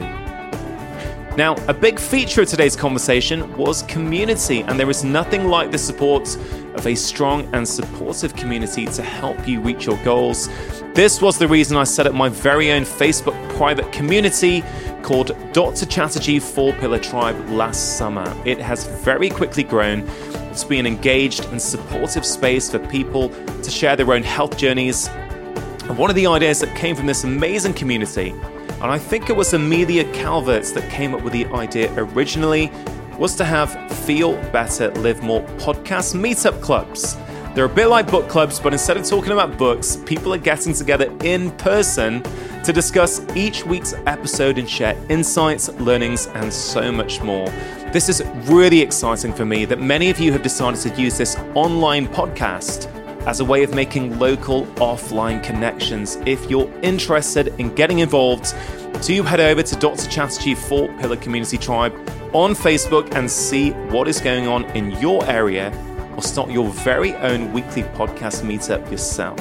Now, 1.35 1.55
a 1.67 1.73
big 1.73 1.97
feature 1.97 2.43
of 2.43 2.47
today's 2.47 2.75
conversation 2.75 3.57
was 3.57 3.81
community, 3.83 4.61
and 4.61 4.79
there 4.79 4.91
is 4.91 5.03
nothing 5.03 5.47
like 5.47 5.71
the 5.71 5.79
support 5.79 6.37
of 6.75 6.87
a 6.87 6.95
strong 6.95 7.47
and 7.53 7.67
supportive 7.67 8.35
community 8.35 8.85
to 8.85 9.01
help 9.01 9.47
you 9.47 9.59
reach 9.61 9.85
your 9.85 9.97
goals. 10.03 10.49
This 10.93 11.21
was 11.21 11.37
the 11.37 11.47
reason 11.47 11.77
I 11.77 11.83
set 11.83 12.07
up 12.07 12.13
my 12.13 12.29
very 12.29 12.71
own 12.71 12.83
Facebook 12.83 13.37
private 13.55 13.91
community 13.91 14.63
called 15.01 15.35
Dr. 15.53 15.85
Chatterjee 15.85 16.39
Four 16.39 16.73
Pillar 16.73 16.99
Tribe 16.99 17.37
last 17.49 17.97
summer. 17.97 18.25
It 18.45 18.59
has 18.59 18.85
very 19.03 19.29
quickly 19.29 19.63
grown 19.63 20.07
to 20.55 20.67
be 20.67 20.79
an 20.79 20.85
engaged 20.85 21.45
and 21.45 21.61
supportive 21.61 22.25
space 22.25 22.69
for 22.69 22.79
people 22.87 23.29
to 23.29 23.71
share 23.71 23.95
their 23.95 24.11
own 24.13 24.23
health 24.23 24.57
journeys. 24.57 25.07
And 25.07 25.97
one 25.97 26.09
of 26.09 26.15
the 26.15 26.27
ideas 26.27 26.59
that 26.61 26.75
came 26.75 26.95
from 26.95 27.07
this 27.07 27.23
amazing 27.23 27.73
community, 27.73 28.29
and 28.29 28.85
I 28.91 28.97
think 28.97 29.29
it 29.29 29.35
was 29.35 29.53
Amelia 29.53 30.05
Calvert 30.13 30.65
that 30.65 30.89
came 30.89 31.13
up 31.13 31.21
with 31.23 31.33
the 31.33 31.45
idea 31.47 31.93
originally, 31.97 32.71
was 33.17 33.35
to 33.35 33.45
have 33.45 33.91
Feel 34.05 34.33
Better, 34.51 34.91
Live 34.95 35.21
More 35.21 35.41
podcast 35.57 36.15
meetup 36.15 36.61
clubs. 36.61 37.17
They're 37.53 37.65
a 37.65 37.69
bit 37.69 37.85
like 37.85 38.09
book 38.09 38.27
clubs, 38.29 38.59
but 38.59 38.73
instead 38.73 38.97
of 38.97 39.05
talking 39.05 39.31
about 39.31 39.59
books, 39.59 39.97
people 40.07 40.33
are 40.33 40.39
getting 40.39 40.73
together 40.73 41.15
in 41.23 41.51
person 41.51 42.23
to 42.63 42.73
discuss 42.73 43.23
each 43.35 43.63
week's 43.65 43.93
episode 44.07 44.57
and 44.57 44.67
share 44.67 44.97
insights, 45.09 45.69
learnings, 45.73 46.27
and 46.27 46.51
so 46.51 46.91
much 46.91 47.21
more. 47.21 47.47
This 47.91 48.09
is 48.09 48.23
really 48.45 48.81
exciting 48.81 49.31
for 49.33 49.45
me 49.45 49.65
that 49.65 49.79
many 49.79 50.09
of 50.09 50.19
you 50.19 50.31
have 50.31 50.41
decided 50.41 50.79
to 50.81 51.01
use 51.01 51.15
this 51.15 51.35
online 51.53 52.07
podcast 52.07 52.87
as 53.27 53.39
a 53.39 53.45
way 53.45 53.61
of 53.61 53.75
making 53.75 54.17
local 54.17 54.65
offline 54.77 55.43
connections. 55.43 56.17
If 56.25 56.49
you're 56.49 56.71
interested 56.81 57.49
in 57.59 57.73
getting 57.75 57.99
involved, 57.99 58.55
do 59.03 59.21
head 59.21 59.39
over 59.39 59.61
to 59.61 59.75
Dr. 59.75 60.09
Chatterjee 60.09 60.55
Four 60.55 60.87
Pillar 60.99 61.17
Community 61.17 61.57
Tribe 61.57 61.93
on 62.33 62.55
Facebook 62.55 63.13
and 63.15 63.29
see 63.29 63.71
what 63.91 64.07
is 64.07 64.19
going 64.19 64.47
on 64.47 64.65
in 64.75 64.91
your 64.99 65.23
area 65.29 65.71
or 66.15 66.21
start 66.21 66.49
your 66.49 66.67
very 66.69 67.13
own 67.15 67.53
weekly 67.53 67.83
podcast 67.83 68.41
meetup 68.41 68.89
yourself. 68.89 69.39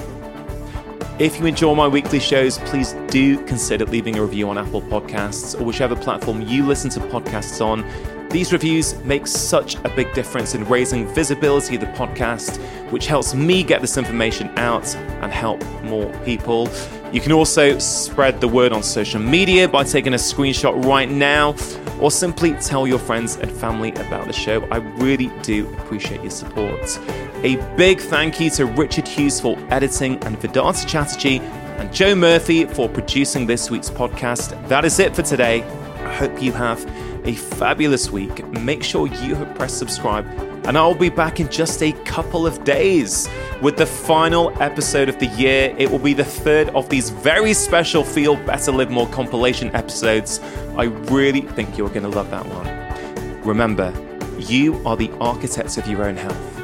If 1.19 1.39
you 1.39 1.47
enjoy 1.47 1.75
my 1.75 1.89
weekly 1.89 2.21
shows, 2.21 2.59
please 2.59 2.95
do 3.09 3.43
consider 3.45 3.85
leaving 3.87 4.19
a 4.19 4.23
review 4.23 4.49
on 4.49 4.59
Apple 4.59 4.83
Podcasts 4.83 5.59
or 5.59 5.65
whichever 5.65 5.97
platform 5.97 6.43
you 6.43 6.67
listen 6.67 6.91
to 6.91 7.01
podcasts 7.01 7.65
on. 7.65 7.85
These 8.29 8.53
reviews 8.53 8.97
make 9.05 9.27
such 9.27 9.77
a 9.77 9.89
big 9.91 10.13
difference 10.15 10.55
in 10.55 10.65
raising 10.65 11.07
visibility 11.15 11.75
of 11.77 11.83
the 11.83 11.87
podcast, 11.89 12.59
which 12.91 13.07
helps 13.07 13.35
me 13.35 13.63
get 13.63 13.81
this 13.81 13.97
information 13.97 14.49
out 14.59 14.95
and 14.97 15.33
help 15.33 15.65
more 15.83 16.11
people. 16.25 16.69
You 17.13 17.21
can 17.21 17.33
also 17.33 17.79
spread 17.79 18.41
the 18.41 18.49
word 18.49 18.73
on 18.73 18.83
social 18.83 19.21
media 19.21 19.69
by 19.69 19.85
taking 19.85 20.15
a 20.15 20.17
screenshot 20.17 20.83
right 20.87 21.11
now 21.11 21.55
or 22.01 22.11
simply 22.11 22.55
tell 22.55 22.87
your 22.87 22.99
friends 22.99 23.37
and 23.37 23.53
family 23.53 23.91
about 23.93 24.27
the 24.27 24.33
show. 24.33 24.67
I 24.71 24.79
really 24.79 25.31
do 25.43 25.71
appreciate 25.75 26.23
your 26.23 26.31
support. 26.31 26.99
A 27.43 27.57
big 27.77 28.01
thank 28.01 28.41
you 28.41 28.49
to 28.53 28.65
Richard 28.65 29.07
Hughes 29.07 29.43
for 29.43 29.59
editing 29.71 30.25
and 30.25 30.41
Vedanta 30.41 30.87
Chatterjee 30.87 31.41
and 31.41 31.93
Joe 31.93 32.15
Murphy 32.15 32.65
for 32.65 32.89
producing 32.89 33.47
this 33.47 33.71
week's 33.71 33.91
podcast. 33.91 34.69
That 34.69 34.87
is 34.87 34.99
it 34.99 35.15
for 35.15 35.23
today. 35.23 35.63
I 35.63 36.15
hope 36.15 36.43
you 36.43 36.53
have 36.53 36.83
a 37.27 37.35
fabulous 37.35 38.11
week. 38.11 38.43
Make 38.47 38.83
sure 38.83 39.07
you 39.07 39.35
have 39.35 39.55
pressed 39.55 39.77
subscribe, 39.79 40.27
and 40.65 40.79
I'll 40.79 40.95
be 40.95 41.09
back 41.09 41.41
in 41.41 41.49
just 41.49 41.83
a 41.83 41.93
couple 42.05 42.47
of 42.47 42.63
days 42.65 43.29
with 43.61 43.77
the 43.77 43.87
final 43.87 44.51
episode 44.63 45.09
of 45.09 45.19
the 45.19 45.27
year. 45.27 45.75
It 45.77 45.91
will 45.91 45.99
be 45.99 46.15
the 46.15 46.25
third 46.25 46.69
of 46.71 46.89
these 46.89 47.11
very 47.11 47.53
special 47.53 48.05
Feel 48.05 48.37
Better 48.37 48.71
Live 48.71 48.91
More 48.91 49.09
compilation 49.09 49.75
episodes. 49.75 50.41
I 50.77 50.85
really 50.85 51.43
think 51.43 51.77
you're 51.77 51.89
going 51.89 52.03
to 52.03 52.09
love 52.09 52.31
that 52.31 52.47
one. 52.47 53.43
Remember, 53.43 53.93
you 54.39 54.81
are 54.87 54.97
the 54.97 55.11
architects 55.21 55.79
of 55.79 55.87
your 55.87 56.05
own 56.05 56.17
health. 56.17 56.61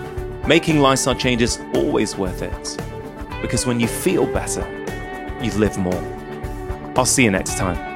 Making 0.46 0.80
lifestyle 0.80 1.14
changes 1.14 1.58
always 1.74 2.16
worth 2.16 2.42
it. 2.42 2.76
Because 3.42 3.66
when 3.66 3.80
you 3.80 3.88
feel 3.88 4.26
better, 4.26 4.66
you 5.42 5.50
live 5.52 5.76
more. 5.76 6.02
I'll 6.96 7.04
see 7.04 7.24
you 7.24 7.30
next 7.30 7.56
time. 7.56 7.87